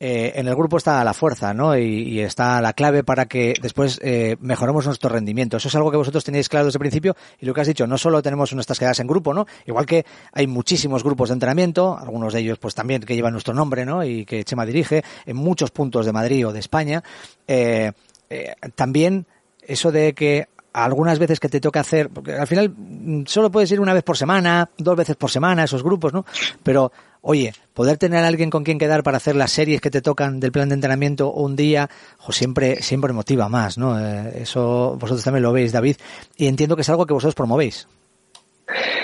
eh, 0.00 0.34
en 0.36 0.46
el 0.46 0.54
grupo 0.54 0.76
está 0.76 1.02
la 1.02 1.12
fuerza, 1.12 1.52
¿no? 1.52 1.76
Y, 1.76 1.82
y 1.82 2.20
está 2.20 2.60
la 2.60 2.72
clave 2.72 3.02
para 3.02 3.26
que 3.26 3.54
después 3.60 3.98
eh, 4.02 4.36
mejoremos 4.40 4.86
nuestro 4.86 5.10
rendimiento. 5.10 5.56
Eso 5.56 5.66
es 5.68 5.74
algo 5.74 5.90
que 5.90 5.96
vosotros 5.96 6.24
tenéis 6.24 6.48
claro 6.48 6.66
desde 6.66 6.76
el 6.76 6.80
principio 6.80 7.16
y 7.40 7.46
lo 7.46 7.52
que 7.52 7.62
has 7.62 7.66
dicho, 7.66 7.86
no 7.86 7.98
solo 7.98 8.22
tenemos 8.22 8.52
nuestras 8.54 8.78
quedadas 8.78 9.00
en 9.00 9.08
grupo, 9.08 9.34
¿no? 9.34 9.46
Igual 9.66 9.86
que 9.86 10.06
hay 10.32 10.46
muchísimos 10.46 11.02
grupos 11.02 11.30
de 11.30 11.34
entrenamiento, 11.34 11.98
algunos 11.98 12.32
de 12.32 12.40
ellos 12.40 12.58
pues 12.58 12.76
también 12.76 13.02
que 13.02 13.16
llevan 13.16 13.32
nuestro 13.32 13.54
nombre, 13.54 13.84
¿no? 13.84 14.04
Y 14.04 14.24
que 14.24 14.44
Chema 14.44 14.64
dirige 14.64 15.02
en 15.26 15.36
muchos 15.36 15.72
puntos 15.72 16.06
de 16.06 16.12
Madrid 16.12 16.46
o 16.46 16.52
de 16.52 16.60
España. 16.60 17.02
Eh, 17.48 17.90
eh, 18.30 18.54
también 18.76 19.26
eso 19.62 19.90
de 19.90 20.12
que 20.14 20.48
algunas 20.72 21.18
veces 21.18 21.40
que 21.40 21.48
te 21.48 21.60
toca 21.60 21.80
hacer, 21.80 22.08
porque 22.10 22.32
al 22.34 22.46
final 22.46 22.70
mm, 22.70 23.24
solo 23.26 23.50
puedes 23.50 23.70
ir 23.72 23.80
una 23.80 23.94
vez 23.94 24.02
por 24.02 24.16
semana, 24.16 24.68
dos 24.76 24.96
veces 24.96 25.16
por 25.16 25.30
semana, 25.30 25.64
esos 25.64 25.82
grupos, 25.82 26.12
¿no? 26.12 26.24
Pero, 26.62 26.92
oye, 27.22 27.52
poder 27.74 27.98
tener 27.98 28.24
a 28.24 28.28
alguien 28.28 28.50
con 28.50 28.64
quien 28.64 28.78
quedar 28.78 29.02
para 29.02 29.16
hacer 29.16 29.36
las 29.36 29.50
series 29.50 29.80
que 29.80 29.90
te 29.90 30.02
tocan 30.02 30.40
del 30.40 30.52
plan 30.52 30.68
de 30.68 30.76
entrenamiento 30.76 31.32
un 31.32 31.56
día, 31.56 31.88
jo, 32.18 32.32
siempre, 32.32 32.82
siempre 32.82 33.12
motiva 33.12 33.48
más, 33.48 33.78
¿no? 33.78 33.98
Eh, 33.98 34.42
eso 34.42 34.96
vosotros 34.98 35.24
también 35.24 35.42
lo 35.42 35.52
veis, 35.52 35.72
David, 35.72 35.96
y 36.36 36.46
entiendo 36.46 36.76
que 36.76 36.82
es 36.82 36.90
algo 36.90 37.06
que 37.06 37.14
vosotros 37.14 37.34
promovéis. 37.34 37.88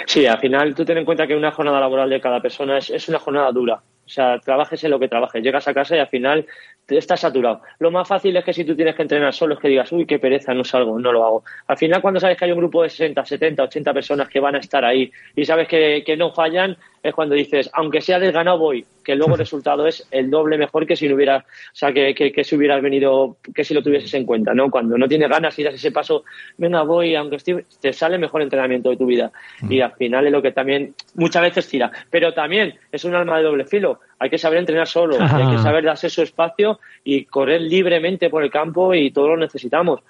Sí, 0.07 0.27
al 0.27 0.39
final 0.39 0.75
tú 0.75 0.85
ten 0.85 0.99
en 0.99 1.05
cuenta 1.05 1.27
que 1.27 1.35
una 1.35 1.51
jornada 1.51 1.81
laboral 1.81 2.11
de 2.11 2.21
cada 2.21 2.41
persona 2.41 2.79
es, 2.79 2.91
es 2.91 3.09
una 3.09 3.19
jornada 3.19 3.51
dura. 3.51 3.83
O 4.05 4.09
sea, 4.09 4.39
trabajes 4.39 4.83
en 4.85 4.91
lo 4.91 4.99
que 4.99 5.09
trabajes, 5.09 5.43
llegas 5.43 5.67
a 5.67 5.75
casa 5.75 5.97
y 5.97 5.99
al 5.99 6.09
final 6.09 6.47
estás 6.89 7.21
saturado. 7.21 7.63
Lo 7.79 7.91
más 7.91 8.07
fácil 8.07 8.37
es 8.37 8.45
que 8.45 8.53
si 8.53 8.65
tú 8.65 8.77
tienes 8.77 8.95
que 8.95 9.03
entrenar 9.03 9.33
solo 9.33 9.55
es 9.55 9.61
que 9.61 9.69
digas, 9.69 9.91
uy, 9.93 10.07
qué 10.07 10.19
pereza, 10.19 10.53
no 10.53 10.65
salgo, 10.65 10.99
no 10.99 11.13
lo 11.13 11.25
hago. 11.25 11.45
Al 11.67 11.79
final, 11.79 12.03
cuando 12.03 12.21
sabes 12.21 12.37
que 12.37 12.45
hay 12.45 12.53
un 12.53 12.59
grupo 12.59 12.83
de 12.83 12.91
60, 12.91 13.25
70, 13.25 13.63
80 13.63 13.95
personas 13.95 14.29
que 14.29 14.41
van 14.41 14.57
a 14.57 14.59
estar 14.59 14.85
ahí 14.85 15.11
y 15.35 15.45
sabes 15.45 15.69
que, 15.69 16.03
que 16.05 16.17
no 16.17 16.33
fallan, 16.33 16.77
es 17.05 17.15
cuando 17.15 17.35
dices, 17.35 17.71
aunque 17.75 18.01
sea 18.01 18.19
desganado, 18.19 18.59
voy, 18.59 18.85
que 19.05 19.15
luego 19.15 19.35
el 19.35 19.39
resultado 19.45 19.87
es 19.87 20.09
el 20.11 20.31
doble 20.31 20.57
mejor 20.57 20.87
que 20.87 20.97
si 20.97 21.07
no 21.07 21.15
hubiera, 21.15 21.37
o 21.37 21.77
sea, 21.77 21.93
que, 21.93 22.15
que, 22.15 22.33
que 22.33 22.43
si 22.43 22.57
hubieras 22.57 22.83
venido, 22.83 23.37
que 23.55 23.63
si 23.63 23.75
lo 23.75 23.83
tuvieses 23.83 24.13
en 24.15 24.25
cuenta, 24.25 24.55
¿no? 24.55 24.71
Cuando 24.71 24.97
no 24.97 25.07
tienes 25.07 25.29
ganas 25.29 25.57
y 25.59 25.63
das 25.63 25.75
ese 25.75 25.93
paso, 25.93 26.25
venga, 26.57 26.83
voy, 26.83 27.15
aunque 27.15 27.37
estoy, 27.37 27.65
te 27.81 27.93
sale 27.93 28.17
mejor 28.17 28.41
entrenamiento 28.41 28.89
de 28.89 28.97
tu 28.97 29.05
vida. 29.05 29.31
Y 29.69 29.81
al 29.81 29.93
final 29.93 30.27
es 30.27 30.33
lo 30.33 30.41
que 30.41 30.53
también 30.53 30.95
muchas 31.15 31.43
veces 31.43 31.69
tira. 31.69 31.93
Pero 32.11 32.33
también 32.33 32.75
es 32.91 33.05
un 33.05 33.15
alma 33.15 33.37
de 33.37 33.45
doble 33.45 33.67
filo. 33.67 34.01
Hay 34.19 34.31
que 34.31 34.39
saber 34.39 34.59
entrenar 34.59 34.89
solo, 34.89 35.19
hay 35.21 35.55
que 35.55 35.63
saber 35.63 35.85
darse 35.85 36.09
su 36.09 36.23
espacio 36.23 36.81
y 37.05 37.27
correr 37.27 37.61
libremente 37.61 38.31
por 38.31 38.43
el 38.43 38.51
campo 38.51 38.95
y 38.95 39.11
todos 39.11 39.29
lo 39.29 39.37
necesitamos. 39.37 40.01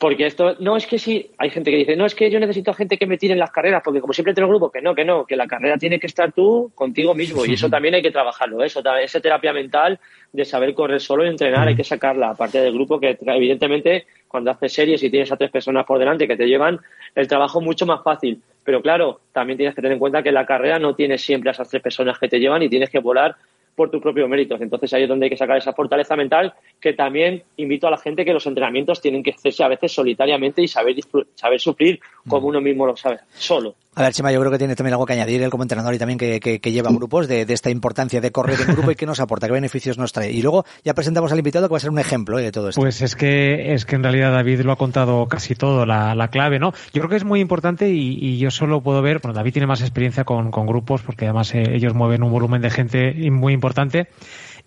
Porque 0.00 0.24
esto, 0.24 0.56
no 0.60 0.78
es 0.78 0.86
que 0.86 0.98
si, 0.98 1.30
hay 1.36 1.50
gente 1.50 1.70
que 1.70 1.76
dice, 1.76 1.94
no 1.94 2.06
es 2.06 2.14
que 2.14 2.30
yo 2.30 2.40
necesito 2.40 2.72
gente 2.72 2.96
que 2.96 3.04
me 3.06 3.18
tire 3.18 3.34
en 3.34 3.38
las 3.38 3.50
carreras, 3.50 3.82
porque 3.84 4.00
como 4.00 4.14
siempre 4.14 4.32
tengo 4.32 4.48
grupo, 4.48 4.70
que 4.70 4.80
no, 4.80 4.94
que 4.94 5.04
no, 5.04 5.26
que 5.26 5.36
la 5.36 5.46
carrera 5.46 5.76
tiene 5.76 6.00
que 6.00 6.06
estar 6.06 6.32
tú 6.32 6.72
contigo 6.74 7.14
mismo 7.14 7.44
y 7.44 7.52
eso 7.52 7.68
también 7.70 7.94
hay 7.94 8.00
que 8.00 8.10
trabajarlo, 8.10 8.62
¿eh? 8.62 8.66
eso 8.68 8.82
esa 8.98 9.20
terapia 9.20 9.52
mental 9.52 10.00
de 10.32 10.46
saber 10.46 10.72
correr 10.72 11.02
solo 11.02 11.26
y 11.26 11.28
entrenar, 11.28 11.68
hay 11.68 11.76
que 11.76 11.84
sacarla, 11.84 12.30
aparte 12.30 12.62
del 12.62 12.72
grupo, 12.72 12.98
que 12.98 13.18
evidentemente 13.20 14.06
cuando 14.26 14.52
haces 14.52 14.72
series 14.72 15.02
y 15.02 15.10
tienes 15.10 15.30
a 15.32 15.36
tres 15.36 15.50
personas 15.50 15.84
por 15.84 15.98
delante 15.98 16.26
que 16.26 16.36
te 16.38 16.46
llevan 16.46 16.80
el 17.14 17.28
trabajo 17.28 17.60
mucho 17.60 17.84
más 17.84 18.02
fácil. 18.02 18.40
Pero 18.64 18.80
claro, 18.80 19.20
también 19.32 19.58
tienes 19.58 19.74
que 19.74 19.82
tener 19.82 19.92
en 19.92 19.98
cuenta 19.98 20.22
que 20.22 20.32
la 20.32 20.46
carrera 20.46 20.78
no 20.78 20.94
tienes 20.94 21.20
siempre 21.20 21.50
a 21.50 21.52
esas 21.52 21.68
tres 21.68 21.82
personas 21.82 22.18
que 22.18 22.28
te 22.28 22.40
llevan 22.40 22.62
y 22.62 22.70
tienes 22.70 22.88
que 22.88 23.00
volar 23.00 23.36
por 23.80 23.90
tus 23.90 24.02
propios 24.02 24.28
méritos. 24.28 24.60
Entonces 24.60 24.92
ahí 24.92 25.04
es 25.04 25.08
donde 25.08 25.24
hay 25.24 25.30
que 25.30 25.38
sacar 25.38 25.56
esa 25.56 25.72
fortaleza 25.72 26.14
mental 26.16 26.52
que 26.78 26.92
también 26.92 27.42
invito 27.56 27.86
a 27.86 27.90
la 27.90 27.96
gente 27.96 28.26
que 28.26 28.34
los 28.34 28.46
entrenamientos 28.46 29.00
tienen 29.00 29.22
que 29.22 29.30
hacerse 29.30 29.64
a 29.64 29.68
veces 29.68 29.90
solitariamente 29.90 30.60
y 30.60 30.68
saber, 30.68 30.96
saber 31.34 31.58
sufrir 31.58 31.98
como 32.28 32.48
uno 32.48 32.60
mismo 32.60 32.84
lo 32.84 32.94
sabe, 32.94 33.20
solo. 33.32 33.74
A 33.96 34.02
ver, 34.02 34.12
Chema, 34.12 34.30
yo 34.30 34.38
creo 34.38 34.52
que 34.52 34.58
tiene 34.58 34.76
también 34.76 34.92
algo 34.94 35.04
que 35.06 35.14
añadir 35.14 35.42
él 35.42 35.50
como 35.50 35.64
entrenador 35.64 35.92
y 35.94 35.98
también 35.98 36.16
que, 36.18 36.38
que- 36.38 36.60
que 36.60 36.70
lleva 36.72 36.90
grupos 36.92 37.26
de, 37.26 37.44
de 37.44 37.54
esta 37.54 37.70
importancia 37.70 38.20
de 38.20 38.30
correr 38.30 38.56
en 38.60 38.74
grupo 38.74 38.90
y 38.92 38.94
qué 38.94 39.04
nos 39.06 39.18
aporta, 39.18 39.46
qué 39.48 39.52
beneficios 39.52 39.98
nos 39.98 40.12
trae. 40.12 40.30
Y 40.30 40.42
luego 40.42 40.64
ya 40.84 40.94
presentamos 40.94 41.32
al 41.32 41.38
invitado 41.38 41.66
que 41.66 41.72
va 41.72 41.78
a 41.78 41.80
ser 41.80 41.90
un 41.90 41.98
ejemplo 41.98 42.38
eh, 42.38 42.42
de 42.42 42.52
todo 42.52 42.68
esto. 42.68 42.80
Pues 42.80 43.02
es 43.02 43.16
que 43.16 43.72
es 43.74 43.84
que 43.86 43.96
en 43.96 44.04
realidad 44.04 44.30
David 44.32 44.60
lo 44.60 44.70
ha 44.72 44.76
contado 44.76 45.26
casi 45.26 45.54
todo, 45.56 45.86
la, 45.86 46.14
la 46.14 46.28
clave, 46.28 46.60
¿no? 46.60 46.72
Yo 46.92 47.00
creo 47.00 47.08
que 47.08 47.16
es 47.16 47.24
muy 47.24 47.40
importante 47.40 47.88
y, 47.90 48.16
y 48.20 48.38
yo 48.38 48.50
solo 48.52 48.80
puedo 48.80 49.02
ver, 49.02 49.18
bueno, 49.22 49.34
David 49.34 49.54
tiene 49.54 49.66
más 49.66 49.80
experiencia 49.80 50.22
con, 50.22 50.52
con 50.52 50.66
grupos 50.66 51.02
porque 51.02 51.24
además 51.24 51.52
eh, 51.56 51.64
ellos 51.74 51.92
mueven 51.94 52.22
un 52.22 52.30
volumen 52.30 52.62
de 52.62 52.70
gente 52.70 53.12
muy 53.32 53.52
importante 53.54 53.69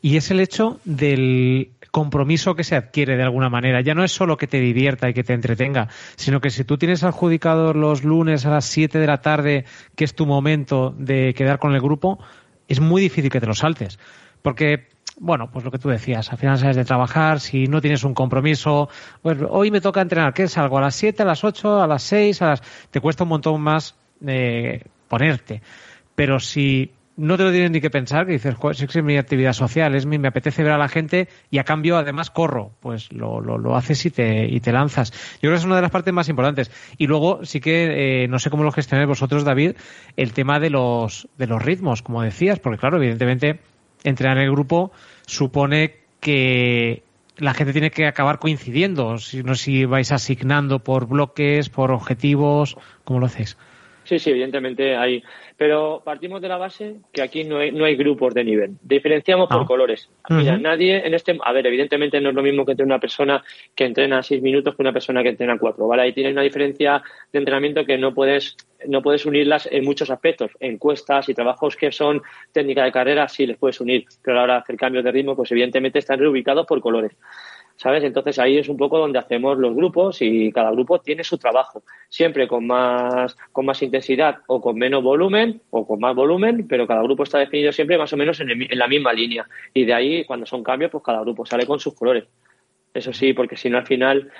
y 0.01 0.17
es 0.17 0.31
el 0.31 0.39
hecho 0.39 0.79
del 0.83 1.71
compromiso 1.91 2.55
que 2.55 2.63
se 2.63 2.75
adquiere 2.75 3.15
de 3.15 3.23
alguna 3.23 3.49
manera. 3.49 3.81
Ya 3.81 3.93
no 3.93 4.03
es 4.03 4.11
solo 4.11 4.35
que 4.35 4.47
te 4.47 4.59
divierta 4.59 5.09
y 5.09 5.13
que 5.13 5.23
te 5.23 5.33
entretenga, 5.33 5.87
sino 6.15 6.41
que 6.41 6.49
si 6.49 6.63
tú 6.63 6.77
tienes 6.77 7.03
adjudicado 7.03 7.73
los 7.73 8.03
lunes 8.03 8.45
a 8.45 8.49
las 8.49 8.65
7 8.65 8.99
de 8.99 9.07
la 9.07 9.21
tarde, 9.21 9.65
que 9.95 10.03
es 10.03 10.15
tu 10.15 10.25
momento 10.25 10.93
de 10.97 11.33
quedar 11.33 11.59
con 11.59 11.73
el 11.73 11.81
grupo, 11.81 12.19
es 12.67 12.79
muy 12.79 13.01
difícil 13.01 13.31
que 13.31 13.39
te 13.39 13.47
lo 13.47 13.53
saltes. 13.53 13.99
Porque 14.41 14.87
bueno, 15.19 15.51
pues 15.51 15.63
lo 15.63 15.71
que 15.71 15.77
tú 15.77 15.89
decías, 15.89 16.31
al 16.31 16.37
final 16.37 16.57
sabes 16.57 16.75
de 16.75 16.85
trabajar, 16.85 17.39
si 17.39 17.67
no 17.67 17.81
tienes 17.81 18.03
un 18.03 18.13
compromiso, 18.13 18.89
pues 19.21 19.37
hoy 19.47 19.69
me 19.69 19.79
toca 19.79 20.01
entrenar, 20.01 20.33
¿qué 20.33 20.43
es 20.43 20.57
algo? 20.57 20.79
¿A 20.79 20.81
las 20.81 20.95
7, 20.95 21.21
a 21.21 21.25
las 21.25 21.43
8, 21.43 21.81
a 21.81 21.87
las 21.87 22.03
6, 22.03 22.41
a 22.41 22.47
las... 22.47 22.61
te 22.89 22.99
cuesta 22.99 23.23
un 23.23 23.29
montón 23.29 23.61
más 23.61 23.95
eh, 24.25 24.83
ponerte. 25.07 25.61
Pero 26.15 26.39
si 26.39 26.91
no 27.15 27.37
te 27.37 27.43
lo 27.43 27.51
tienes 27.51 27.71
ni 27.71 27.79
que 27.79 27.89
pensar, 27.89 28.25
que 28.25 28.33
dices, 28.33 28.55
"Joder, 28.55 28.75
si 28.75 28.85
es 28.85 29.03
mi 29.03 29.17
actividad 29.17 29.53
social, 29.53 29.93
es 29.95 30.05
mi, 30.05 30.17
me 30.17 30.29
apetece 30.29 30.63
ver 30.63 30.71
a 30.71 30.77
la 30.77 30.89
gente 30.89 31.27
y 31.51 31.59
a 31.59 31.63
cambio 31.63 31.97
además 31.97 32.31
corro, 32.31 32.71
pues 32.79 33.11
lo, 33.11 33.39
lo, 33.39 33.57
lo 33.57 33.75
haces 33.75 34.05
y 34.05 34.11
te, 34.11 34.45
y 34.45 34.59
te 34.59 34.71
lanzas. 34.71 35.11
Yo 35.33 35.41
creo 35.41 35.51
que 35.51 35.57
es 35.59 35.65
una 35.65 35.75
de 35.75 35.83
las 35.83 35.91
partes 35.91 36.13
más 36.13 36.29
importantes. 36.29 36.71
Y 36.97 37.07
luego 37.07 37.45
sí 37.45 37.59
que, 37.59 38.23
eh, 38.23 38.27
no 38.27 38.39
sé 38.39 38.49
cómo 38.49 38.63
lo 38.63 38.71
gestionáis 38.71 39.07
vosotros, 39.07 39.43
David, 39.43 39.73
el 40.17 40.33
tema 40.33 40.59
de 40.59 40.69
los, 40.69 41.27
de 41.37 41.47
los 41.47 41.61
ritmos, 41.61 42.01
como 42.01 42.21
decías, 42.21 42.59
porque 42.59 42.79
claro, 42.79 42.97
evidentemente 42.97 43.59
entrenar 44.03 44.37
en 44.37 44.43
el 44.43 44.51
grupo 44.51 44.91
supone 45.25 45.95
que 46.19 47.03
la 47.37 47.53
gente 47.53 47.73
tiene 47.73 47.91
que 47.91 48.05
acabar 48.05 48.39
coincidiendo, 48.39 49.17
si 49.17 49.43
no 49.43 49.55
si 49.55 49.85
vais 49.85 50.11
asignando 50.11 50.79
por 50.79 51.07
bloques, 51.07 51.69
por 51.69 51.91
objetivos, 51.91 52.77
¿cómo 53.03 53.19
lo 53.19 53.25
hacéis? 53.25 53.57
Sí, 54.03 54.19
sí, 54.19 54.31
evidentemente 54.31 54.95
hay. 54.95 55.23
Pero 55.55 56.01
partimos 56.03 56.41
de 56.41 56.47
la 56.49 56.57
base 56.57 56.95
que 57.13 57.21
aquí 57.21 57.43
no 57.43 57.57
hay, 57.59 57.71
no 57.71 57.85
hay 57.85 57.95
grupos 57.95 58.33
de 58.33 58.43
nivel. 58.43 58.71
Diferenciamos 58.81 59.47
por 59.47 59.61
Ah. 59.61 59.65
colores. 59.65 60.09
Mira, 60.29 60.57
nadie 60.57 61.05
en 61.05 61.13
este. 61.13 61.37
A 61.43 61.51
ver, 61.53 61.65
evidentemente 61.67 62.19
no 62.19 62.29
es 62.29 62.35
lo 62.35 62.41
mismo 62.43 62.65
que 62.65 62.71
entre 62.71 62.85
una 62.85 62.99
persona 62.99 63.43
que 63.75 63.85
entrena 63.85 64.21
seis 64.23 64.41
minutos 64.41 64.75
que 64.75 64.81
una 64.81 64.91
persona 64.91 65.23
que 65.23 65.29
entrena 65.29 65.57
cuatro, 65.57 65.87
¿vale? 65.87 66.01
Ahí 66.03 66.13
tiene 66.13 66.31
una 66.31 66.41
diferencia 66.41 67.01
de 67.31 67.39
entrenamiento 67.39 67.85
que 67.85 67.97
no 67.97 68.13
puedes, 68.13 68.57
no 68.87 69.01
puedes 69.01 69.25
unirlas 69.25 69.69
en 69.71 69.85
muchos 69.85 70.09
aspectos. 70.09 70.51
Encuestas 70.59 71.29
y 71.29 71.33
trabajos 71.33 71.75
que 71.77 71.91
son 71.91 72.21
técnica 72.51 72.83
de 72.83 72.91
carrera, 72.91 73.27
sí 73.29 73.45
les 73.45 73.57
puedes 73.57 73.79
unir. 73.79 74.05
Pero 74.21 74.35
a 74.35 74.39
la 74.39 74.43
hora 74.43 74.53
de 74.55 74.59
hacer 74.61 74.75
cambios 74.75 75.03
de 75.05 75.11
ritmo, 75.11 75.35
pues 75.35 75.51
evidentemente 75.51 75.99
están 75.99 76.19
reubicados 76.19 76.65
por 76.65 76.81
colores. 76.81 77.13
¿Sabes? 77.75 78.03
Entonces 78.03 78.39
ahí 78.39 78.57
es 78.57 78.69
un 78.69 78.77
poco 78.77 78.97
donde 78.97 79.19
hacemos 79.19 79.57
los 79.57 79.75
grupos 79.75 80.21
y 80.21 80.51
cada 80.51 80.71
grupo 80.71 80.99
tiene 80.99 81.23
su 81.23 81.37
trabajo, 81.37 81.83
siempre 82.09 82.47
con 82.47 82.67
más, 82.67 83.35
con 83.51 83.65
más 83.65 83.81
intensidad 83.81 84.37
o 84.47 84.61
con 84.61 84.77
menos 84.77 85.03
volumen 85.03 85.61
o 85.69 85.85
con 85.85 85.99
más 85.99 86.15
volumen, 86.15 86.67
pero 86.67 86.87
cada 86.87 87.03
grupo 87.03 87.23
está 87.23 87.39
definido 87.39 87.71
siempre 87.71 87.97
más 87.97 88.13
o 88.13 88.17
menos 88.17 88.39
en, 88.39 88.49
el 88.49 88.71
en 88.71 88.79
la 88.79 88.87
misma 88.87 89.13
línea. 89.13 89.47
Y 89.73 89.85
de 89.85 89.93
ahí, 89.93 90.25
cuando 90.25 90.45
son 90.45 90.63
cambios, 90.63 90.91
pues 90.91 91.03
cada 91.03 91.21
grupo 91.21 91.45
sale 91.45 91.65
con 91.65 91.79
sus 91.79 91.93
colores. 91.93 92.25
Eso 92.93 93.11
sí, 93.11 93.33
porque 93.33 93.57
si 93.57 93.69
no 93.69 93.79
al 93.79 93.87
final, 93.87 94.31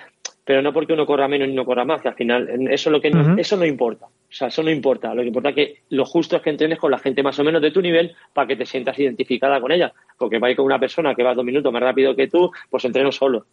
pero 0.46 0.62
no 0.62 0.74
porque 0.74 0.94
uno 0.94 1.06
corra 1.06 1.28
menos 1.28 1.48
ni 1.48 1.54
uno 1.54 1.66
corra 1.66 1.86
más, 1.86 2.02
que 2.02 2.10
al 2.10 2.16
final 2.16 2.50
eso 2.70 2.90
es 2.90 2.92
lo 2.92 3.00
que 3.02 3.10
no, 3.12 3.22
eso 3.38 3.56
no 3.58 3.66
importa. 3.66 4.06
O 4.08 4.36
sea, 4.36 4.48
eso 4.50 4.62
no 4.64 4.70
importa. 4.72 5.14
Lo 5.14 5.22
que 5.22 5.28
importa 5.28 5.50
es 5.50 5.56
que 5.56 5.76
lo 5.90 6.06
justo 6.06 6.36
es 6.36 6.42
que 6.42 6.50
entrenes 6.50 6.80
con 6.80 6.92
la 6.92 6.98
gente 6.98 7.22
más 7.24 7.38
o 7.40 7.44
menos 7.44 7.62
de 7.62 7.72
tu 7.72 7.82
nivel 7.82 8.16
para 8.34 8.48
que 8.48 8.56
te 8.56 8.66
sientas 8.66 8.98
identificada 9.00 9.62
con 9.62 9.72
ella. 9.72 9.94
Porque 10.18 10.40
va 10.40 10.48
a 10.48 10.52
ir 10.52 10.58
con 10.58 10.66
una 10.66 10.80
persona 10.80 11.14
que 11.16 11.24
va 11.24 11.34
dos 11.36 11.46
minutos 11.46 11.72
más 11.72 11.82
rápido 11.82 12.16
que 12.16 12.28
tú, 12.28 12.52
pues 12.70 12.84
entreno 12.86 13.12
solo. 13.12 13.46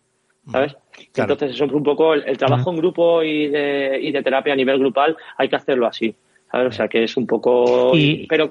¿Sabes? 0.50 0.74
Claro. 1.12 1.34
Entonces, 1.34 1.54
eso 1.54 1.66
es 1.66 1.72
un 1.72 1.82
poco 1.82 2.14
el, 2.14 2.24
el 2.26 2.38
trabajo 2.38 2.70
en 2.70 2.76
grupo 2.78 3.22
y 3.22 3.48
de, 3.48 3.98
y 4.02 4.10
de 4.10 4.22
terapia 4.22 4.54
a 4.54 4.56
nivel 4.56 4.78
grupal, 4.78 5.16
hay 5.36 5.48
que 5.48 5.56
hacerlo 5.56 5.86
así. 5.86 6.14
¿Sabes? 6.50 6.68
O 6.68 6.72
sea, 6.72 6.88
que 6.88 7.04
es 7.04 7.16
un 7.16 7.26
poco. 7.26 7.92
Y- 7.94 8.26
Pero. 8.26 8.50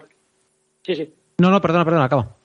Sí, 0.84 0.96
sí. 0.96 1.14
No, 1.40 1.50
no, 1.50 1.60
perdona, 1.60 1.84
perdona, 1.84 2.06
acaba. 2.06 2.36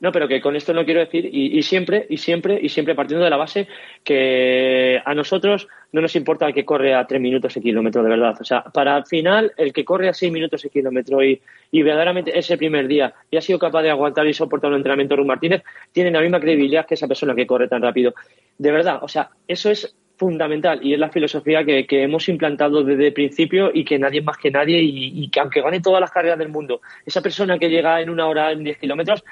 No, 0.00 0.12
pero 0.12 0.26
que 0.26 0.40
con 0.40 0.56
esto 0.56 0.72
no 0.72 0.86
quiero 0.86 1.00
decir, 1.00 1.28
y, 1.30 1.58
y 1.58 1.62
siempre, 1.62 2.06
y 2.08 2.16
siempre, 2.16 2.58
y 2.60 2.70
siempre 2.70 2.94
partiendo 2.94 3.22
de 3.22 3.30
la 3.30 3.36
base 3.36 3.68
que 4.02 5.00
a 5.04 5.14
nosotros 5.14 5.68
no 5.92 6.00
nos 6.00 6.16
importa 6.16 6.46
el 6.46 6.54
que 6.54 6.64
corre 6.64 6.94
a 6.94 7.06
tres 7.06 7.20
minutos 7.20 7.54
el 7.56 7.62
kilómetro, 7.62 8.02
de 8.02 8.08
verdad. 8.08 8.34
O 8.40 8.44
sea, 8.44 8.62
para 8.62 8.96
al 8.96 9.04
final, 9.04 9.52
el 9.58 9.74
que 9.74 9.84
corre 9.84 10.08
a 10.08 10.14
seis 10.14 10.32
minutos 10.32 10.64
el 10.64 10.70
kilómetro 10.70 11.22
y, 11.22 11.42
y 11.70 11.82
verdaderamente 11.82 12.36
ese 12.38 12.56
primer 12.56 12.88
día 12.88 13.12
y 13.30 13.36
ha 13.36 13.42
sido 13.42 13.58
capaz 13.58 13.82
de 13.82 13.90
aguantar 13.90 14.26
y 14.26 14.32
soportar 14.32 14.70
un 14.70 14.76
entrenamiento 14.76 15.16
de 15.16 15.24
Martínez, 15.24 15.62
tiene 15.92 16.10
la 16.10 16.20
misma 16.20 16.40
credibilidad 16.40 16.86
que 16.86 16.94
esa 16.94 17.06
persona 17.06 17.34
que 17.34 17.46
corre 17.46 17.68
tan 17.68 17.82
rápido. 17.82 18.14
De 18.56 18.72
verdad, 18.72 19.00
o 19.02 19.08
sea, 19.08 19.30
eso 19.46 19.70
es 19.70 19.94
fundamental 20.16 20.80
y 20.82 20.92
es 20.92 20.98
la 20.98 21.08
filosofía 21.10 21.64
que, 21.64 21.86
que 21.86 22.02
hemos 22.02 22.28
implantado 22.28 22.84
desde 22.84 23.06
el 23.06 23.12
principio 23.12 23.70
y 23.72 23.84
que 23.84 23.98
nadie 23.98 24.20
más 24.20 24.36
que 24.36 24.50
nadie 24.50 24.78
y, 24.80 25.24
y 25.24 25.30
que 25.30 25.40
aunque 25.40 25.62
gane 25.62 25.80
todas 25.80 26.00
las 26.00 26.10
carreras 26.10 26.38
del 26.38 26.50
mundo, 26.50 26.80
esa 27.06 27.22
persona 27.22 27.58
que 27.58 27.70
llega 27.70 28.00
en 28.00 28.10
una 28.10 28.26
hora 28.26 28.52
en 28.52 28.62
10 28.62 28.78
kilómetros 28.78 29.24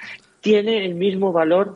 tiene 0.49 0.83
el 0.83 0.95
mismo 0.95 1.31
valor 1.31 1.75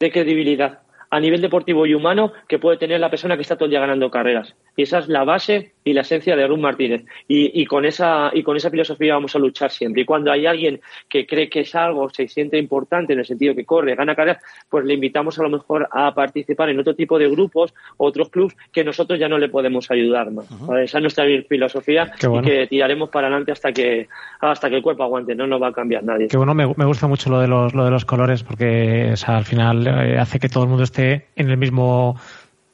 de 0.00 0.10
credibilidad 0.10 0.80
a 1.08 1.20
nivel 1.20 1.40
deportivo 1.40 1.86
y 1.86 1.94
humano 1.94 2.32
que 2.48 2.58
puede 2.58 2.76
tener 2.76 2.98
la 2.98 3.10
persona 3.10 3.36
que 3.36 3.42
está 3.42 3.54
todo 3.54 3.66
el 3.66 3.70
día 3.70 3.78
ganando 3.78 4.10
carreras. 4.10 4.56
Y 4.76 4.82
esa 4.82 4.98
es 4.98 5.08
la 5.08 5.22
base 5.22 5.72
y 5.84 5.92
la 5.92 6.02
esencia 6.02 6.36
de 6.36 6.46
Ruth 6.46 6.58
Martínez. 6.58 7.04
Y, 7.28 7.60
y 7.60 7.66
con 7.66 7.84
esa, 7.84 8.30
y 8.32 8.42
con 8.42 8.56
esa 8.56 8.70
filosofía 8.70 9.14
vamos 9.14 9.34
a 9.34 9.38
luchar 9.38 9.70
siempre. 9.70 10.02
Y 10.02 10.04
cuando 10.04 10.30
hay 10.30 10.46
alguien 10.46 10.80
que 11.08 11.26
cree 11.26 11.48
que 11.48 11.60
es 11.60 11.74
algo, 11.74 12.08
se 12.10 12.28
siente 12.28 12.58
importante 12.58 13.12
en 13.12 13.20
el 13.20 13.26
sentido 13.26 13.54
que 13.54 13.64
corre, 13.64 13.94
gana 13.94 14.14
carreras, 14.14 14.42
pues 14.68 14.84
le 14.84 14.94
invitamos 14.94 15.38
a 15.38 15.42
lo 15.42 15.50
mejor 15.50 15.88
a 15.90 16.14
participar 16.14 16.70
en 16.70 16.78
otro 16.78 16.94
tipo 16.94 17.18
de 17.18 17.28
grupos, 17.28 17.74
otros 17.96 18.28
clubs 18.30 18.54
que 18.72 18.84
nosotros 18.84 19.18
ya 19.18 19.28
no 19.28 19.38
le 19.38 19.48
podemos 19.48 19.90
ayudar 19.90 20.30
más. 20.30 20.46
¿vale? 20.66 20.84
Esa 20.84 20.98
es 20.98 21.02
nuestra 21.02 21.24
filosofía 21.48 22.12
bueno. 22.22 22.46
y 22.46 22.50
que 22.50 22.66
tiraremos 22.66 23.10
para 23.10 23.26
adelante 23.28 23.52
hasta 23.52 23.72
que, 23.72 24.08
hasta 24.40 24.68
que 24.68 24.76
el 24.76 24.82
cuerpo 24.82 25.02
aguante. 25.02 25.34
No 25.34 25.46
nos 25.46 25.60
va 25.60 25.68
a 25.68 25.72
cambiar 25.72 26.04
nadie. 26.04 26.28
Que 26.28 26.36
bueno, 26.36 26.54
me, 26.54 26.66
me 26.76 26.84
gusta 26.84 27.06
mucho 27.06 27.30
lo 27.30 27.40
de 27.40 27.48
los, 27.48 27.74
lo 27.74 27.84
de 27.84 27.90
los 27.90 28.04
colores 28.04 28.42
porque 28.42 29.10
o 29.12 29.16
sea, 29.16 29.36
al 29.36 29.44
final 29.44 29.86
eh, 29.86 30.18
hace 30.18 30.38
que 30.38 30.48
todo 30.48 30.64
el 30.64 30.68
mundo 30.68 30.84
esté 30.84 31.28
en 31.36 31.50
el 31.50 31.56
mismo 31.56 32.16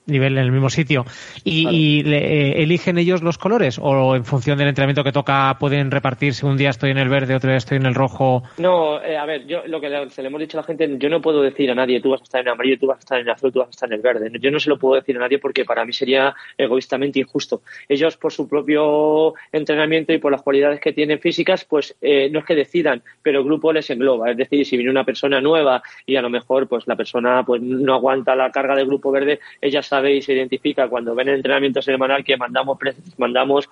nivel, 0.08 0.38
en 0.38 0.44
el 0.44 0.52
mismo 0.52 0.70
sitio. 0.70 1.04
¿Y, 1.44 1.62
Claro. 1.62 1.76
y 1.76 2.02
le- 2.02 2.18
eh, 2.58 2.62
eligen 2.62 2.98
ellos 2.98 3.22
los 3.22 3.38
colores? 3.38 3.78
¿O 3.80 4.16
en 4.16 4.24
función 4.24 4.58
del 4.58 4.68
entrenamiento 4.68 5.04
que 5.04 5.12
toca 5.12 5.56
pueden 5.60 5.90
repartirse? 5.90 6.46
Un 6.46 6.56
día 6.56 6.70
estoy 6.70 6.90
en 6.90 6.98
el 6.98 7.08
verde, 7.08 7.34
otro 7.34 7.50
día 7.50 7.58
estoy 7.58 7.76
en 7.76 7.86
el 7.86 7.94
rojo. 7.94 8.42
No, 8.58 9.02
eh, 9.02 9.16
a 9.16 9.24
ver, 9.26 9.46
yo 9.46 9.62
lo 9.66 9.80
que 9.80 9.88
le, 9.88 10.10
se 10.10 10.22
le 10.22 10.28
hemos 10.28 10.40
dicho 10.40 10.58
a 10.58 10.62
la 10.62 10.66
gente, 10.66 10.88
yo 10.98 11.08
no 11.08 11.20
puedo 11.20 11.42
decir 11.42 11.70
a 11.70 11.74
nadie, 11.74 12.00
tú 12.00 12.10
vas 12.10 12.20
a 12.20 12.24
estar 12.24 12.40
en 12.40 12.48
amarillo, 12.48 12.78
tú 12.78 12.86
vas 12.86 12.96
a 12.96 13.00
estar 13.00 13.20
en 13.20 13.28
azul, 13.28 13.52
tú 13.52 13.60
vas 13.60 13.68
a 13.68 13.70
estar 13.70 13.88
en 13.88 13.94
el 13.94 14.00
verde. 14.00 14.30
Yo 14.40 14.50
no 14.50 14.58
se 14.58 14.70
lo 14.70 14.78
puedo 14.78 14.94
decir 14.96 15.16
a 15.16 15.20
nadie 15.20 15.38
porque 15.38 15.64
para 15.64 15.84
mí 15.84 15.92
sería 15.92 16.34
egoístamente 16.56 17.18
injusto. 17.20 17.62
Ellos, 17.88 18.16
por 18.16 18.32
su 18.32 18.48
propio 18.48 19.34
entrenamiento 19.52 20.12
y 20.12 20.18
por 20.18 20.32
las 20.32 20.42
cualidades 20.42 20.80
que 20.80 20.92
tienen 20.92 21.18
físicas, 21.20 21.64
pues 21.64 21.96
eh, 22.00 22.28
no 22.30 22.38
es 22.40 22.44
que 22.44 22.54
decidan, 22.54 23.02
pero 23.22 23.40
el 23.40 23.44
grupo 23.44 23.72
les 23.72 23.88
engloba. 23.90 24.30
Es 24.30 24.36
decir, 24.36 24.64
si 24.66 24.76
viene 24.76 24.90
una 24.90 25.04
persona 25.04 25.40
nueva 25.40 25.82
y 26.06 26.16
a 26.16 26.22
lo 26.22 26.30
mejor 26.30 26.68
pues 26.68 26.86
la 26.86 26.96
persona 26.96 27.42
pues 27.44 27.60
no 27.62 27.94
aguanta 27.94 28.34
la 28.36 28.50
carga 28.50 28.74
del 28.74 28.86
grupo 28.86 29.10
verde, 29.10 29.40
ella 29.60 29.82
sabe 29.82 29.97
y 30.04 30.22
se 30.22 30.32
identifica 30.32 30.88
cuando 30.88 31.14
ven 31.14 31.28
el 31.28 31.36
entrenamiento 31.36 31.82
semanal 31.82 32.24
que 32.24 32.36
mandamos 32.36 32.78
mandamos 33.16 33.68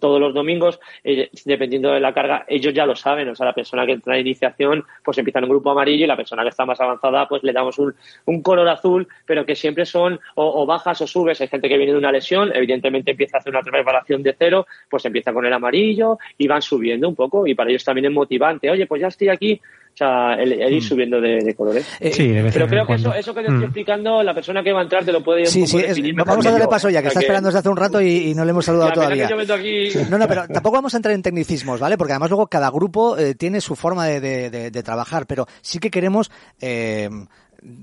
todos 0.00 0.20
los 0.20 0.34
domingos, 0.34 0.80
eh, 1.04 1.30
dependiendo 1.44 1.92
de 1.92 2.00
la 2.00 2.12
carga, 2.12 2.44
ellos 2.48 2.74
ya 2.74 2.86
lo 2.86 2.94
saben. 2.96 3.28
O 3.28 3.34
sea, 3.34 3.46
la 3.46 3.52
persona 3.52 3.86
que 3.86 3.92
entra 3.92 4.14
de 4.14 4.20
iniciación, 4.20 4.84
pues 5.04 5.18
empieza 5.18 5.38
en 5.38 5.44
un 5.44 5.50
grupo 5.50 5.70
amarillo 5.70 6.04
y 6.04 6.06
la 6.06 6.16
persona 6.16 6.42
que 6.42 6.50
está 6.50 6.64
más 6.66 6.80
avanzada, 6.80 7.28
pues 7.28 7.42
le 7.42 7.52
damos 7.52 7.78
un, 7.78 7.94
un 8.26 8.42
color 8.42 8.68
azul, 8.68 9.08
pero 9.26 9.44
que 9.44 9.54
siempre 9.54 9.86
son 9.86 10.20
o, 10.34 10.62
o 10.62 10.66
bajas 10.66 11.00
o 11.00 11.06
subes. 11.06 11.40
Hay 11.40 11.48
gente 11.48 11.68
que 11.68 11.76
viene 11.76 11.92
de 11.92 11.98
una 11.98 12.12
lesión, 12.12 12.50
evidentemente 12.54 13.12
empieza 13.12 13.36
a 13.36 13.40
hacer 13.40 13.50
una 13.50 13.62
preparación 13.62 14.22
de 14.22 14.34
cero, 14.38 14.66
pues 14.88 15.04
empieza 15.04 15.32
con 15.32 15.46
el 15.46 15.52
amarillo 15.52 16.18
y 16.36 16.46
van 16.46 16.62
subiendo 16.62 17.08
un 17.08 17.14
poco. 17.14 17.46
Y 17.46 17.54
para 17.54 17.70
ellos 17.70 17.84
también 17.84 18.06
es 18.06 18.12
motivante. 18.12 18.70
Oye, 18.70 18.86
pues 18.86 19.00
ya 19.00 19.08
estoy 19.08 19.28
aquí. 19.28 19.60
O 19.94 19.96
sea, 19.98 20.34
el, 20.34 20.52
el 20.52 20.74
ir 20.74 20.82
subiendo 20.82 21.20
de, 21.20 21.40
de 21.42 21.54
colores. 21.56 21.84
Eh, 21.98 22.12
sí, 22.12 22.28
de 22.28 22.42
vez 22.42 22.52
Pero 22.54 22.68
creo 22.68 22.86
que 22.86 22.94
eso, 22.94 23.12
eso 23.12 23.34
que 23.34 23.40
te 23.40 23.46
estoy 23.46 23.58
Mm. 23.60 23.64
explicando, 23.64 24.22
la 24.22 24.32
persona 24.32 24.62
que 24.62 24.72
va 24.72 24.78
a 24.80 24.82
entrar 24.84 25.04
te 25.04 25.10
lo 25.12 25.24
puede 25.24 25.46
Sí, 25.46 25.66
sí, 25.66 25.78
es- 25.78 25.98
vamos 26.14 26.46
a 26.46 26.50
darle 26.50 26.64
yo. 26.66 26.70
paso 26.70 26.88
ya, 26.88 27.00
que 27.02 27.06
O 27.06 27.08
está 27.08 27.20
esperando 27.20 27.48
desde 27.48 27.58
hace 27.58 27.68
un 27.68 27.76
rato 27.76 28.00
y, 28.00 28.28
y 28.30 28.34
no 28.34 28.44
le 28.44 28.50
hemos 28.52 28.64
saludado 28.64 28.92
todavía. 28.92 29.28
yo 29.28 29.36
meto 29.36 29.54
aquí- 29.54 29.90
No, 30.08 30.16
no, 30.18 30.28
pero 30.28 30.46
tampoco 30.46 30.76
vamos 30.76 30.94
a 30.94 30.98
entrar 30.98 31.14
en 31.16 31.22
tecnicismos, 31.22 31.80
¿vale? 31.80 31.98
Porque 31.98 32.12
además 32.12 32.30
luego 32.30 32.46
cada 32.46 32.70
grupo 32.70 33.18
eh, 33.18 33.34
tiene 33.34 33.60
su 33.60 33.74
forma 33.74 34.06
de, 34.06 34.20
de- 34.20 34.50
de- 34.50 34.70
de 34.70 34.82
trabajar, 34.84 35.26
pero 35.26 35.46
sí 35.62 35.80
que 35.80 35.90
queremos 35.90 36.30
eh, 36.60 37.08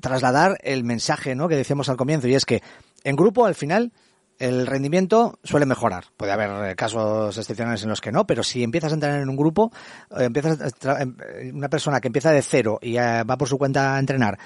trasladar 0.02 0.58
el 0.64 0.84
mensaje, 0.84 1.36
¿no? 1.36 1.48
Que 1.48 1.56
decíamos 1.56 1.90
al 1.90 1.98
comienzo, 1.98 2.28
y 2.28 2.36
es 2.36 2.46
que 2.46 2.62
en 3.04 3.16
grupo 3.16 3.46
al 3.46 3.56
final 3.56 3.92
el 4.40 4.68
rendimiento 4.68 5.40
suele 5.44 5.66
mejorar. 5.66 6.06
Puede 6.18 6.32
haber 6.32 6.72
eh, 6.72 6.76
casos 6.76 7.38
excepcionales 7.38 7.84
en 7.84 7.90
los 7.90 8.02
que 8.02 8.12
no, 8.12 8.28
pero 8.28 8.44
si 8.44 8.64
empiezas 8.64 8.92
a 8.92 8.96
entrenar 8.96 9.22
en 9.22 9.30
un 9.30 9.36
grupo, 9.36 9.72
eh, 10.18 10.26
empiezas 10.26 10.74
a 10.86 11.02
em, 11.02 11.16
eh, 11.28 11.52
una 11.54 11.70
persona 11.70 12.02
que 12.02 12.08
empieza 12.08 12.32
de 12.32 12.42
cero 12.42 12.80
y 12.82 12.96
va 12.96 13.38
por 13.38 13.48
su 13.48 13.58
cuenta 13.58 13.96
a 13.96 14.00
entrenar 14.00 14.38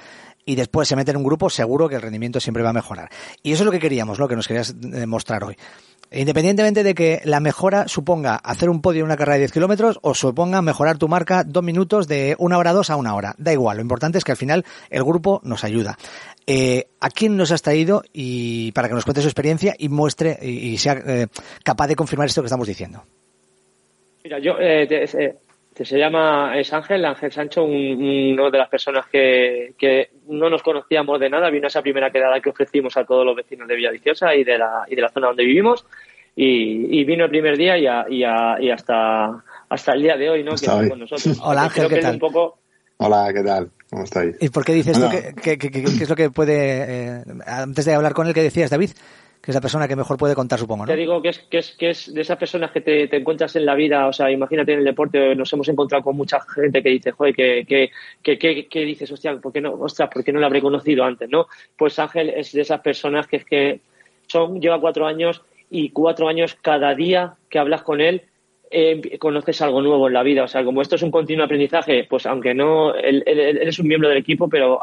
y 0.45 0.55
después 0.55 0.87
se 0.87 0.95
mete 0.95 1.11
en 1.11 1.17
un 1.17 1.23
grupo, 1.23 1.49
seguro 1.49 1.87
que 1.89 1.95
el 1.95 2.01
rendimiento 2.01 2.39
siempre 2.39 2.63
va 2.63 2.69
a 2.69 2.73
mejorar. 2.73 3.09
Y 3.43 3.51
eso 3.53 3.63
es 3.63 3.65
lo 3.65 3.71
que 3.71 3.79
queríamos, 3.79 4.19
lo 4.19 4.27
que 4.27 4.35
nos 4.35 4.47
querías 4.47 4.75
eh, 4.93 5.05
mostrar 5.05 5.43
hoy. 5.43 5.55
Independientemente 6.11 6.81
de 6.83 6.95
que 6.95 7.21
la 7.23 7.39
mejora 7.39 7.87
suponga 7.87 8.35
hacer 8.35 8.67
un 8.71 8.81
podio 8.81 9.01
en 9.01 9.05
una 9.05 9.15
carrera 9.15 9.33
de 9.35 9.39
10 9.41 9.51
kilómetros 9.51 9.99
o 10.01 10.15
suponga 10.15 10.59
mejorar 10.63 10.97
tu 10.97 11.07
marca 11.07 11.43
dos 11.43 11.61
minutos 11.63 12.07
de 12.07 12.35
una 12.39 12.57
hora 12.57 12.73
dos 12.73 12.89
a 12.89 12.95
una 12.95 13.13
hora. 13.13 13.35
Da 13.37 13.53
igual, 13.53 13.77
lo 13.77 13.83
importante 13.83 14.17
es 14.17 14.23
que 14.23 14.31
al 14.31 14.37
final 14.37 14.65
el 14.89 15.03
grupo 15.03 15.39
nos 15.43 15.63
ayuda. 15.63 15.99
Eh, 16.47 16.87
¿A 16.99 17.11
quién 17.11 17.37
nos 17.37 17.51
has 17.51 17.61
traído 17.61 18.01
y 18.11 18.71
para 18.71 18.87
que 18.87 18.95
nos 18.95 19.05
cuente 19.05 19.21
su 19.21 19.27
experiencia 19.27 19.75
y 19.77 19.87
muestre 19.89 20.39
y, 20.41 20.75
sea 20.79 20.93
eh, 20.93 21.27
capaz 21.63 21.85
de 21.85 21.95
confirmar 21.95 22.27
esto 22.27 22.41
que 22.41 22.47
estamos 22.47 22.67
diciendo? 22.67 23.03
Mira, 24.23 24.39
yo, 24.39 24.53
eh, 24.59 24.87
te- 24.87 25.85
se 25.85 25.97
llama, 25.97 26.57
es 26.59 26.73
Ángel, 26.73 27.05
Ángel 27.05 27.31
Sancho, 27.31 27.63
un- 27.63 28.31
uno 28.33 28.49
de 28.51 28.57
las 28.57 28.67
personas 28.67 29.05
que, 29.11 29.73
que 29.77 30.09
no 30.29 30.49
nos 30.49 30.63
conocíamos 30.63 31.19
de 31.19 31.29
nada, 31.29 31.49
vino 31.49 31.67
esa 31.67 31.81
primera 31.81 32.11
quedada 32.11 32.39
que 32.39 32.49
ofrecimos 32.49 32.95
a 32.97 33.03
todos 33.03 33.25
los 33.25 33.35
vecinos 33.35 33.67
de 33.67 33.75
Villaviciosa 33.75 34.33
y 34.35 34.43
de 34.43 34.57
la, 34.57 34.85
y 34.87 34.95
de 34.95 35.01
la 35.01 35.09
zona 35.09 35.27
donde 35.27 35.43
vivimos, 35.43 35.85
y, 36.35 36.99
y 36.99 37.03
vino 37.03 37.25
el 37.25 37.29
primer 37.29 37.57
día 37.57 37.77
y, 37.77 37.87
a- 37.87 38.05
y, 38.09 38.23
a- 38.23 38.57
y 38.61 38.69
hasta, 38.71 39.43
hasta 39.67 39.93
el 39.93 40.01
día 40.03 40.15
de 40.15 40.29
hoy, 40.29 40.43
¿no? 40.43 40.51
Que 40.51 40.65
está 40.67 40.87
con 40.89 40.99
nosotros. 40.99 41.37
Hola, 41.43 41.63
Ángel, 41.63 41.87
Creo 41.87 41.89
que 41.89 41.95
¿qué 41.95 41.99
es 41.99 42.05
tal? 42.05 42.13
un 42.15 42.19
poco, 42.19 42.57
Hola, 42.97 43.31
¿qué 43.33 43.43
tal? 43.43 43.69
¿Cómo 43.89 44.03
estáis? 44.03 44.35
¿Y 44.39 44.49
por 44.49 44.63
qué 44.65 44.73
dices 44.73 44.97
que, 44.99 45.33
que- 45.41 45.57
que- 45.57 45.71
que- 45.71 45.83
que 45.83 46.03
es 46.03 46.09
lo 46.09 46.15
que 46.15 46.29
puede... 46.29 47.17
eh, 47.17 47.23
antes 47.47 47.85
de 47.85 47.93
hablar 47.93 48.13
con 48.13 48.27
él, 48.27 48.33
¿qué 48.33 48.43
decías, 48.43 48.69
David? 48.69 48.91
Que 49.41 49.51
es 49.51 49.55
la 49.55 49.61
persona 49.61 49.87
que 49.87 49.95
mejor 49.95 50.17
puede 50.17 50.35
contar, 50.35 50.59
supongo, 50.59 50.85
¿no? 50.85 50.91
Te 50.91 50.97
digo 50.97 51.21
que 51.21 51.29
es, 51.29 51.39
que 51.39 51.59
es, 51.59 51.71
que 51.77 51.89
es 51.91 52.13
de 52.13 52.21
esas 52.21 52.37
personas 52.37 52.71
que 52.71 52.81
te, 52.81 53.07
te 53.07 53.17
encuentras 53.17 53.55
en 53.55 53.65
la 53.65 53.73
vida, 53.73 54.05
o 54.07 54.11
sea, 54.13 54.29
imagínate 54.29 54.73
en 54.73 54.79
el 54.79 54.85
deporte, 54.85 55.33
nos 55.35 55.51
hemos 55.53 55.69
encontrado 55.69 56.03
con 56.03 56.17
mucha 56.17 56.41
gente 56.41 56.83
que 56.83 56.89
dice, 56.89 57.11
joder, 57.11 57.33
que, 57.33 57.65
que, 57.65 58.37
que, 58.37 58.67
que- 58.67 58.85
dices, 58.85 59.09
hostia, 59.11 59.37
¿por 59.37 59.53
qué 59.53 59.61
no, 59.61 59.73
ostras, 59.75 60.09
¿por 60.13 60.23
qué 60.25 60.33
no 60.33 60.39
lo 60.41 60.45
habré 60.45 60.61
conocido 60.61 61.05
antes, 61.05 61.29
no? 61.29 61.47
Pues 61.77 61.97
Ángel 61.99 62.29
es 62.29 62.51
de 62.51 62.61
esas 62.61 62.81
personas 62.81 63.27
que 63.27 63.37
es 63.37 63.45
que 63.45 63.79
son, 64.27 64.59
lleva 64.59 64.79
cuatro 64.81 65.07
años 65.07 65.41
y 65.71 65.91
cuatro 65.91 66.27
años 66.27 66.57
cada 66.61 66.93
día 66.93 67.35
que 67.49 67.59
hablas 67.59 67.83
con 67.83 68.01
él 68.01 68.23
eh, 68.71 69.17
conoces 69.19 69.61
algo 69.61 69.81
nuevo 69.81 70.07
en 70.07 70.13
la 70.13 70.23
vida. 70.23 70.43
O 70.43 70.47
sea, 70.47 70.63
como 70.63 70.81
esto 70.81 70.95
es 70.95 71.01
un 71.01 71.11
continuo 71.11 71.45
aprendizaje, 71.45 72.05
pues 72.09 72.25
aunque 72.25 72.53
no, 72.53 72.93
él, 72.95 73.23
él- 73.25 73.39
él 73.39 73.67
es 73.67 73.79
un 73.79 73.87
miembro 73.87 74.09
del 74.09 74.17
equipo, 74.19 74.47
pero 74.49 74.79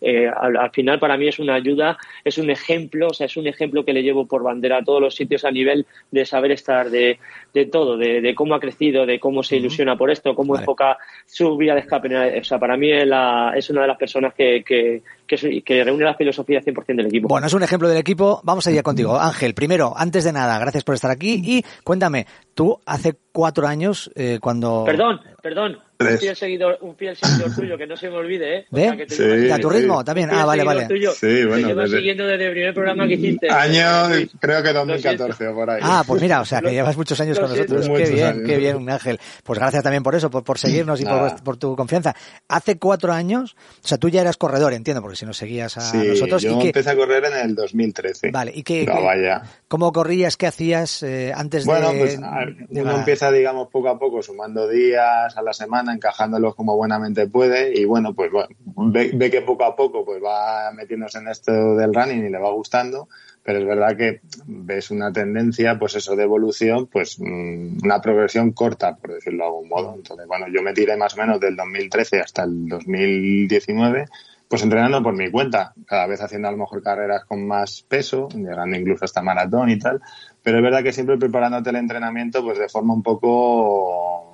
eh, 0.00 0.26
al, 0.34 0.56
al 0.56 0.70
final 0.70 0.98
para 0.98 1.16
mí 1.16 1.28
es 1.28 1.38
una 1.38 1.54
ayuda, 1.54 1.98
es 2.24 2.38
un 2.38 2.50
ejemplo, 2.50 3.08
o 3.08 3.14
sea, 3.14 3.26
es 3.26 3.36
un 3.36 3.46
ejemplo 3.46 3.84
que 3.84 3.92
le 3.92 4.02
llevo 4.02 4.26
por 4.26 4.42
bandera 4.42 4.78
a 4.78 4.84
todos 4.84 5.00
los 5.00 5.14
sitios 5.14 5.44
a 5.44 5.50
nivel 5.50 5.86
de 6.10 6.24
saber 6.26 6.52
estar, 6.52 6.90
de, 6.90 7.18
de 7.54 7.66
todo, 7.66 7.96
de, 7.96 8.20
de 8.20 8.34
cómo 8.34 8.54
ha 8.54 8.60
crecido, 8.60 9.06
de 9.06 9.18
cómo 9.20 9.42
se 9.42 9.56
ilusiona 9.56 9.96
por 9.96 10.10
esto, 10.10 10.34
cómo 10.34 10.54
Vale. 10.54 10.62
enfoca 10.62 10.98
su 11.26 11.56
vía 11.56 11.74
de 11.74 11.80
escape. 11.80 12.38
O 12.40 12.44
sea, 12.44 12.58
para 12.58 12.76
mí 12.76 12.90
es, 12.90 13.06
la- 13.06 13.52
es 13.56 13.70
una 13.70 13.82
de 13.82 13.88
las 13.88 13.98
personas 13.98 14.34
que, 14.34 14.62
que, 14.64 15.02
que, 15.26 15.34
es- 15.36 15.64
que 15.64 15.84
reúne 15.84 16.04
la 16.04 16.14
filosofía 16.14 16.60
100% 16.60 16.96
del 16.96 17.06
equipo. 17.06 17.28
Bueno, 17.28 17.46
es 17.46 17.52
un 17.54 17.62
ejemplo 17.62 17.88
del 17.88 17.98
equipo. 17.98 18.40
Vamos 18.44 18.66
allá 18.66 18.82
contigo. 18.82 19.18
Ángel, 19.18 19.54
primero, 19.54 19.92
antes 19.96 20.24
de 20.24 20.32
nada, 20.32 20.58
gracias 20.58 20.84
por 20.84 20.94
estar 20.94 21.10
aquí. 21.10 21.40
Y 21.44 21.64
cuéntame, 21.84 22.26
tú 22.54 22.78
hace 22.86 23.14
cuatro 23.32 23.66
años, 23.66 24.10
eh, 24.14 24.38
cuando... 24.40 24.84
Perdón, 24.84 25.20
perdón. 25.42 25.78
Un 26.10 26.18
fiel 26.18 26.36
seguidor, 26.36 26.78
un 26.80 26.96
fiel 26.96 27.16
seguidor 27.16 27.54
tuyo, 27.56 27.78
que 27.78 27.86
no 27.86 27.96
se 27.96 28.08
me 28.10 28.16
olvide, 28.16 28.58
¿eh? 28.58 28.66
O 28.70 28.76
¿De? 28.76 28.82
sea, 28.82 28.96
que 28.96 29.06
te 29.06 29.14
Sí. 29.14 29.22
llevas- 29.22 29.40
¿De 29.42 29.52
a 29.52 29.58
tu 29.58 29.70
ritmo 29.70 29.98
sí. 30.00 30.04
también? 30.04 30.30
Ah, 30.32 30.44
vale, 30.44 30.64
vale. 30.64 30.86
tuyo. 30.86 31.12
Sí, 31.12 31.20
Te 31.20 31.46
bueno, 31.46 31.68
llevas 31.68 31.84
desde- 31.84 31.96
siguiendo 31.98 32.24
desde 32.26 32.46
el 32.46 32.52
primer 32.52 32.74
programa 32.74 33.06
que 33.06 33.14
hiciste. 33.14 33.48
Año, 33.50 34.26
creo 34.40 34.62
que 34.62 34.72
Lo 34.72 34.80
2014 34.80 35.48
o 35.48 35.54
por 35.54 35.70
ahí. 35.70 35.80
Ah, 35.82 36.04
pues 36.06 36.20
mira, 36.22 36.40
o 36.40 36.44
sea, 36.44 36.60
que 36.60 36.66
Lo- 36.66 36.72
llevas 36.72 36.96
muchos 36.96 37.20
años 37.20 37.38
con 37.38 37.48
nosotros. 37.50 37.84
siento. 37.84 37.92
Qué 37.96 38.00
Muchos 38.02 38.14
bien, 38.14 38.26
años. 38.26 38.42
qué 38.48 38.56
bien, 38.58 38.90
Ángel. 38.90 39.20
Pues 39.44 39.58
gracias 39.58 39.82
también 39.82 40.02
por 40.02 40.14
eso, 40.14 40.30
por, 40.30 40.44
por 40.44 40.58
seguirnos 40.58 41.00
y 41.00 41.04
por, 41.04 41.42
por 41.42 41.56
tu 41.56 41.76
confianza. 41.76 42.14
Hace 42.48 42.78
cuatro 42.78 43.12
años, 43.12 43.56
o 43.84 43.86
sea, 43.88 43.98
tú 43.98 44.08
ya 44.08 44.20
eras 44.20 44.36
corredor, 44.36 44.72
entiendo, 44.72 45.00
porque 45.02 45.16
si 45.16 45.26
nos 45.26 45.36
seguías 45.36 45.76
a 45.76 45.80
Sí, 45.80 45.98
nosotros. 45.98 46.42
yo 46.42 46.60
¿y 46.60 46.66
empecé 46.66 46.90
a 46.90 46.96
correr 46.96 47.24
en 47.26 47.34
el 47.36 47.54
2013. 47.54 48.30
Vale, 48.30 48.52
¿y 48.54 48.62
qué, 48.62 48.84
No, 48.86 49.02
vaya. 49.02 49.42
cómo 49.68 49.92
corrías? 49.92 50.36
¿Qué 50.36 50.46
hacías 50.46 51.02
eh, 51.02 51.32
antes 51.34 51.64
Bueno, 51.64 51.92
de...? 51.92 51.98
pues 51.98 52.18
a 52.22 52.38
ver, 52.38 52.56
de 52.68 52.82
uno 52.82 52.92
la- 52.92 52.98
empieza, 52.98 53.30
digamos, 53.30 53.68
poco 53.68 53.88
a 53.88 53.98
poco, 53.98 54.22
sumando 54.22 54.68
días 54.68 55.36
a 55.36 55.42
la 55.42 55.52
semana, 55.52 55.91
encajándolos 55.92 56.54
como 56.54 56.76
buenamente 56.76 57.26
puede, 57.28 57.78
y 57.78 57.84
bueno, 57.84 58.14
pues 58.14 58.30
bueno, 58.30 58.48
ve, 58.76 59.10
ve 59.14 59.30
que 59.30 59.42
poco 59.42 59.64
a 59.64 59.76
poco 59.76 60.04
pues 60.04 60.22
va 60.22 60.72
metiéndose 60.72 61.18
en 61.18 61.28
esto 61.28 61.52
del 61.76 61.94
running 61.94 62.26
y 62.26 62.30
le 62.30 62.38
va 62.38 62.50
gustando, 62.50 63.08
pero 63.42 63.58
es 63.58 63.66
verdad 63.66 63.96
que 63.96 64.20
ves 64.46 64.90
una 64.90 65.12
tendencia, 65.12 65.78
pues 65.78 65.96
eso 65.96 66.16
de 66.16 66.22
evolución, 66.22 66.86
pues 66.86 67.18
mm, 67.18 67.78
una 67.84 68.00
progresión 68.00 68.52
corta, 68.52 68.96
por 68.96 69.14
decirlo 69.14 69.44
de 69.44 69.48
algún 69.48 69.68
modo. 69.68 69.94
Entonces, 69.94 70.26
bueno, 70.26 70.46
yo 70.48 70.62
me 70.62 70.72
tiré 70.72 70.96
más 70.96 71.14
o 71.14 71.18
menos 71.18 71.40
del 71.40 71.56
2013 71.56 72.20
hasta 72.20 72.44
el 72.44 72.68
2019 72.68 74.06
pues 74.52 74.62
entrenando 74.62 75.02
por 75.02 75.16
mi 75.16 75.30
cuenta, 75.30 75.72
cada 75.86 76.06
vez 76.06 76.20
haciendo 76.20 76.46
a 76.46 76.50
lo 76.50 76.58
mejor 76.58 76.82
carreras 76.82 77.24
con 77.24 77.46
más 77.46 77.86
peso, 77.88 78.28
llegando 78.34 78.76
incluso 78.76 79.06
hasta 79.06 79.22
maratón 79.22 79.70
y 79.70 79.78
tal, 79.78 80.02
pero 80.42 80.58
es 80.58 80.62
verdad 80.62 80.82
que 80.82 80.92
siempre 80.92 81.16
preparándote 81.16 81.70
el 81.70 81.76
entrenamiento 81.76 82.44
pues 82.44 82.58
de 82.58 82.68
forma 82.68 82.92
un 82.92 83.02
poco 83.02 84.31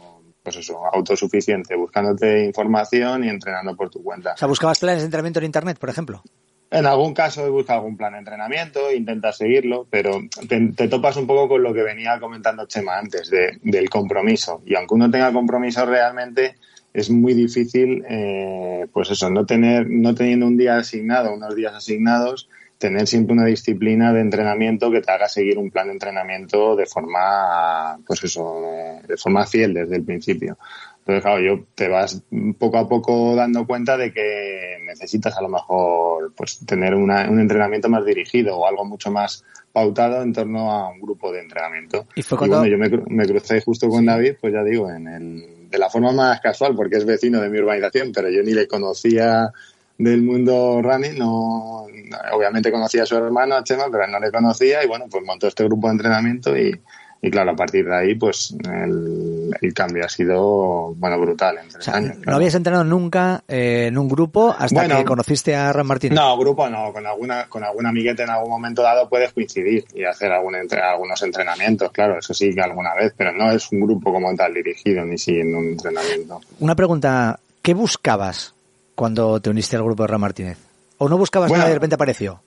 pues 0.49 0.65
eso, 0.65 0.81
autosuficiente, 0.93 1.77
buscándote 1.77 2.45
información 2.45 3.25
y 3.25 3.29
entrenando 3.29 3.77
por 3.77 3.91
tu 3.91 4.03
cuenta. 4.03 4.33
O 4.33 4.37
sea, 4.37 4.49
¿buscabas 4.49 4.79
planes 4.79 5.01
de 5.01 5.05
entrenamiento 5.05 5.41
en 5.41 5.45
Internet, 5.45 5.79
por 5.79 5.91
ejemplo? 5.91 6.23
En 6.71 6.87
algún 6.87 7.13
caso 7.13 7.47
he 7.47 7.51
buscado 7.51 7.81
algún 7.81 7.99
plan 7.99 8.15
de 8.15 8.21
entrenamiento, 8.21 8.91
intentas 8.93 9.37
seguirlo, 9.37 9.87
pero 9.91 10.21
te, 10.49 10.73
te 10.75 10.89
topas 10.89 11.17
un 11.17 11.27
poco 11.27 11.49
con 11.49 11.63
lo 11.63 11.75
que 11.75 11.83
venía 11.83 12.19
comentando 12.19 12.67
Chema 12.67 12.99
antes, 12.99 13.29
de, 13.29 13.59
del 13.63 13.91
compromiso. 13.91 14.63
Y 14.65 14.75
aunque 14.75 14.95
uno 14.95 15.11
tenga 15.11 15.33
compromiso 15.33 15.85
realmente, 15.85 16.57
es 16.95 17.11
muy 17.11 17.35
difícil, 17.35 18.05
eh, 18.09 18.87
pues 18.93 19.11
eso, 19.11 19.29
no 19.29 19.45
tener, 19.45 19.87
no 19.89 20.15
teniendo 20.15 20.47
un 20.47 20.57
día 20.57 20.79
asignado, 20.79 21.35
unos 21.35 21.55
días 21.55 21.75
asignados, 21.75 22.49
tener 22.79 23.07
siempre 23.09 23.33
una 23.35 23.45
disciplina 23.45 24.13
de 24.13 24.21
entrenamiento 24.21 24.91
que 24.91 25.01
te 25.01 25.11
haga 25.11 25.29
seguir 25.29 25.59
un 25.59 25.71
plan 25.71 25.89
de 25.89 25.95
entrenamiento 25.95 26.77
de 26.77 26.87
forma, 26.87 27.99
pues 28.07 28.23
eso, 28.25 28.63
eh, 28.65 29.01
de 29.07 29.17
forma 29.17 29.47
fiel 29.47 29.75
desde 29.75 29.97
el 29.97 30.05
principio. 30.05 30.57
Entonces, 31.01 31.23
claro, 31.23 31.41
yo 31.41 31.65
te 31.75 31.89
vas 31.89 32.23
poco 32.59 32.79
a 32.79 32.89
poco 32.89 33.35
dando 33.35 33.67
cuenta 33.67 33.97
de 33.97 34.13
que 34.13 34.77
necesitas 34.85 35.37
a 35.37 35.43
lo 35.43 35.49
mejor 35.49 36.33
pues 36.37 36.61
tener 36.67 36.95
una- 36.95 37.29
un 37.29 37.41
entrenamiento 37.41 37.89
más 37.89 38.05
dirigido 38.05 38.57
o 38.59 38.67
algo 38.67 38.85
mucho 38.85 39.11
más 39.11 39.43
pautado 39.73 40.23
en 40.23 40.33
torno 40.33 40.71
a 40.71 40.91
un 40.91 41.01
grupo 41.01 41.33
de 41.33 41.41
entrenamiento. 41.41 42.07
Y 42.15 42.23
fue 42.23 42.37
cuando- 42.39 42.59
bueno, 42.59 42.71
yo 42.71 42.79
me, 42.79 42.89
me 43.09 43.27
crucé 43.27 43.61
justo 43.63 43.89
con 43.89 44.05
David, 44.07 44.35
pues 44.41 44.53
ya 44.53 44.63
digo, 44.63 44.91
en 44.91 45.09
el, 45.09 45.71
de 45.71 45.79
la 45.79 45.89
forma 45.91 46.13
más 46.13 46.41
casual, 46.41 46.75
porque 46.77 46.97
es 46.97 47.05
vecino 47.07 47.41
de 47.41 47.49
mi 47.49 47.59
urbanización, 47.59 48.13
pero 48.15 48.29
yo 48.31 48.43
ni 48.43 48.53
le 48.53 48.69
conocía 48.69 49.51
del 49.99 50.23
mundo 50.23 50.81
running, 50.83 51.19
no, 51.19 51.87
obviamente 52.33 52.71
conocía 52.71 53.03
a 53.03 53.07
su 53.07 53.17
hermano, 53.17 53.57
a 53.57 53.65
Chema, 53.65 53.87
pero 53.91 54.07
no 54.07 54.21
le 54.21 54.31
conocía 54.31 54.83
y 54.85 54.87
bueno, 54.87 55.07
pues 55.11 55.25
montó 55.25 55.49
este 55.49 55.65
grupo 55.65 55.89
de 55.89 55.95
entrenamiento 55.95 56.57
y, 56.57 56.81
y 57.21 57.31
claro, 57.33 57.51
a 57.51 57.57
partir 57.57 57.85
de 57.85 57.97
ahí, 57.97 58.15
pues 58.15 58.55
el, 58.73 59.51
el 59.61 59.75
cambio 59.75 60.05
ha 60.05 60.09
sido, 60.09 60.95
bueno, 60.95 61.19
brutal 61.19 61.59
en 61.59 61.65
tres 61.69 61.79
O 61.81 61.83
sea, 61.83 61.95
años. 61.97 62.17
no 62.25 62.37
habías 62.37 62.55
entrenado 62.55 62.85
nunca 62.85 63.43
eh, 63.49 63.87
en 63.89 63.99
un 63.99 64.09
grupo 64.09 64.55
hasta 64.57 64.73
Bueno. 64.83 64.99
que 64.99 65.05
conociste 65.05 65.57
a 65.57 65.73
Ran 65.73 65.85
Martínez. 65.89 66.15
No, 66.17 66.39
grupo 66.39 66.69
no, 66.71 66.93
con 66.93 67.05
alguna, 67.05 67.47
con 67.49 67.65
algún 67.65 67.85
amiguete 67.87 68.23
en 68.23 68.31
algún 68.31 68.51
momento 68.51 68.83
dado 68.83 69.09
puedes 69.09 69.33
coincidir 69.33 69.85
y 69.97 70.05
hacer 70.05 70.31
algún 70.31 70.55
entre- 70.55 70.81
algunos 70.81 71.21
entrenamientos, 71.25 71.91
claro, 71.91 72.17
eso 72.21 72.33
sí 72.33 72.55
que 72.55 72.61
alguna 72.61 72.95
vez, 72.95 73.13
pero 73.17 73.33
no 73.33 73.51
es 73.51 73.71
un 73.73 73.81
grupo 73.81 74.13
como 74.13 74.33
tal 74.37 74.55
dirigido 74.55 75.05
ni 75.05 75.19
siguiendo 75.19 75.59
un 75.59 75.71
entrenamiento. 75.71 76.41
Una 76.61 76.77
pregunta, 76.77 77.41
¿qué 77.63 77.75
buscabas 77.75 78.55
cuando 78.99 79.39
te 79.41 79.49
uniste 79.49 79.77
al 79.77 79.85
grupo 79.85 80.03
de 80.03 80.09
Ran 80.09 80.21
Martínez? 80.21 80.59
¿O 80.99 81.09
no 81.09 81.17
buscabas 81.17 81.51
Bueno. 81.51 81.61
nada 81.61 81.71
y 81.71 81.73
de 81.73 81.77
repente 81.77 81.95
apareció? 81.95 82.41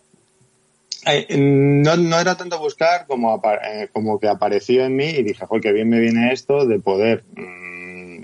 Eh, 1.05 1.25
no, 1.37 1.95
no 1.95 2.19
era 2.19 2.35
tanto 2.35 2.59
buscar 2.59 3.07
como, 3.07 3.41
eh, 3.63 3.87
como 3.93 4.19
que 4.19 4.27
apareció 4.27 4.83
en 4.83 4.97
mí 4.97 5.05
y 5.05 5.23
dije, 5.23 5.45
joder, 5.45 5.63
qué 5.63 5.71
bien 5.71 5.87
me 5.87 6.01
viene 6.01 6.33
esto 6.33 6.65
de 6.65 6.77
poder 6.79 7.23
mm, 7.37 7.80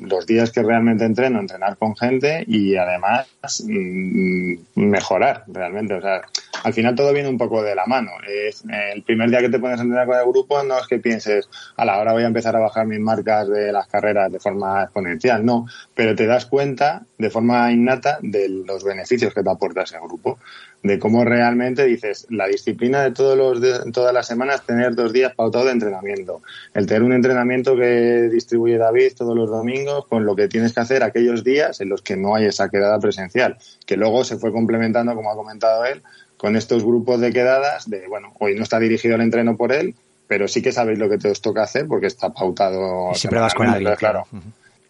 los 0.08 0.26
días 0.26 0.52
que 0.52 0.64
realmente 0.64 1.06
entreno, 1.06 1.40
entrenar 1.40 1.78
con 1.78 1.96
gente 1.96 2.44
y 2.48 2.76
además 2.76 3.28
mm, 3.66 4.56
mejorar 4.76 5.44
realmente. 5.48 5.94
O 5.94 6.02
sea, 6.02 6.22
al 6.64 6.74
final 6.74 6.96
todo 6.96 7.14
viene 7.14 7.30
un 7.30 7.38
poco 7.38 7.64
de 7.64 7.76
la 7.76 7.86
mano. 7.86 8.12
Es, 8.28 8.64
el 8.94 9.04
primer 9.04 9.30
día 9.30 9.40
que 9.40 9.50
te 9.50 9.60
pones 9.60 9.80
a 9.80 9.84
entrenar 9.84 10.08
con 10.08 10.18
el 10.18 10.26
grupo 10.26 10.64
no 10.64 10.80
es 10.80 10.88
que 10.88 11.00
pienses, 11.00 11.50
a 11.76 11.86
la 11.86 12.00
hora 12.00 12.14
voy 12.14 12.24
a 12.24 12.28
empezar 12.28 12.56
a 12.56 12.60
bajar 12.60 12.88
mis 12.88 13.00
marcas 13.00 13.48
de 13.48 13.72
las 13.72 13.88
carreras 13.88 14.32
de 14.32 14.40
forma 14.40 14.84
exponencial, 14.84 15.46
no, 15.46 15.68
pero 15.96 16.16
te 16.16 16.26
das 16.26 16.46
cuenta 16.46 17.04
de 17.18 17.30
forma 17.30 17.72
innata 17.72 18.20
de 18.22 18.50
los 18.50 18.84
beneficios 18.84 19.34
que 19.34 19.44
te 19.44 19.50
aporta 19.50 19.84
ese 19.84 19.98
grupo 20.00 20.40
de 20.84 21.00
cómo 21.00 21.26
realmente 21.26 21.86
dices 21.86 22.28
la 22.30 22.48
disciplina 22.48 23.02
de 23.04 23.12
todos 23.12 23.38
los 23.38 23.60
de- 23.60 23.92
todas 23.92 24.14
las 24.14 24.28
semanas 24.28 24.64
tener 24.66 24.96
dos 24.96 25.12
días 25.12 25.34
pautados 25.36 25.66
de 25.68 25.74
entrenamiento. 25.74 26.42
El 26.74 26.86
tener 26.86 27.04
un 27.04 27.14
entrenamiento 27.14 27.76
que 27.76 28.30
distribuye 28.32 28.78
David 28.78 29.14
todos 29.18 29.36
los 29.36 29.50
domingos 29.50 30.06
con 30.08 30.26
lo 30.26 30.36
que 30.36 30.48
tienes 30.48 30.74
que 30.74 30.80
hacer 30.80 31.04
aquellos 31.04 31.44
días 31.44 31.82
en 31.82 31.90
los 31.90 32.02
que 32.02 32.16
no 32.16 32.36
hay 32.36 32.46
esa 32.46 32.70
quedada 32.70 33.00
presencial 33.00 33.58
que 33.86 33.98
luego 33.98 34.24
se 34.24 34.38
fue 34.38 34.52
complementando 34.52 35.16
como 35.16 35.32
ha 35.32 35.36
comentado 35.36 35.84
él 35.86 36.04
con 36.38 36.56
estos 36.56 36.84
grupos 36.84 37.20
de 37.20 37.34
quedadas 37.34 37.90
de 37.90 38.08
bueno 38.08 38.34
hoy 38.40 38.56
no 38.56 38.64
está 38.64 38.80
dirigido 38.80 39.16
el 39.16 39.22
entreno 39.22 39.58
por 39.58 39.72
él 39.74 39.96
pero 40.28 40.48
sí 40.48 40.62
que 40.62 40.72
sabéis 40.72 41.00
lo 41.00 41.10
que 41.10 41.18
te 41.18 41.30
os 41.32 41.42
toca 41.42 41.64
hacer 41.64 41.88
porque 41.88 42.08
está 42.08 42.30
pautado 42.30 43.12
Y 43.12 43.16
siempre 43.16 43.40
vas 43.40 43.54
con 43.56 43.68
alguien, 43.68 43.96
claro 43.96 44.26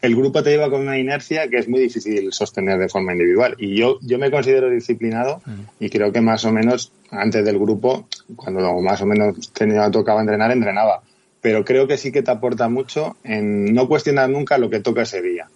el 0.08 0.16
grupo 0.16 0.42
te 0.42 0.52
lleva 0.52 0.70
con 0.70 0.82
una 0.82 0.98
inercia 0.98 1.50
que 1.50 1.58
es 1.58 1.68
muy 1.68 1.82
difícil 1.82 2.32
sostener 2.32 2.80
de 2.80 2.88
forma 2.88 3.12
individual. 3.12 3.56
Y 3.58 3.76
yo, 3.76 4.00
yo 4.02 4.18
me 4.18 4.32
considero 4.32 4.70
disciplinado 4.70 5.42
y 5.82 5.90
creo 5.90 6.14
que 6.14 6.22
más 6.22 6.46
o 6.46 6.52
menos 6.52 6.94
antes 7.12 7.44
del 7.44 7.60
grupo, 7.60 8.08
cuando 8.38 8.62
más 8.82 9.02
o 9.02 9.06
menos 9.06 9.52
tenía, 9.52 9.92
tocaba 9.92 10.22
entrenar, 10.22 10.52
entrenaba. 10.52 11.02
Pero 11.42 11.66
creo 11.66 11.88
que 11.88 11.98
sí 11.98 12.14
que 12.14 12.24
te 12.24 12.32
aporta 12.32 12.70
mucho 12.70 13.18
en 13.26 13.74
no 13.74 13.88
cuestionar 13.90 14.30
nunca 14.30 14.58
lo 14.58 14.70
que 14.70 14.80
toca 14.80 15.02
ese 15.02 15.22
día. 15.22 15.48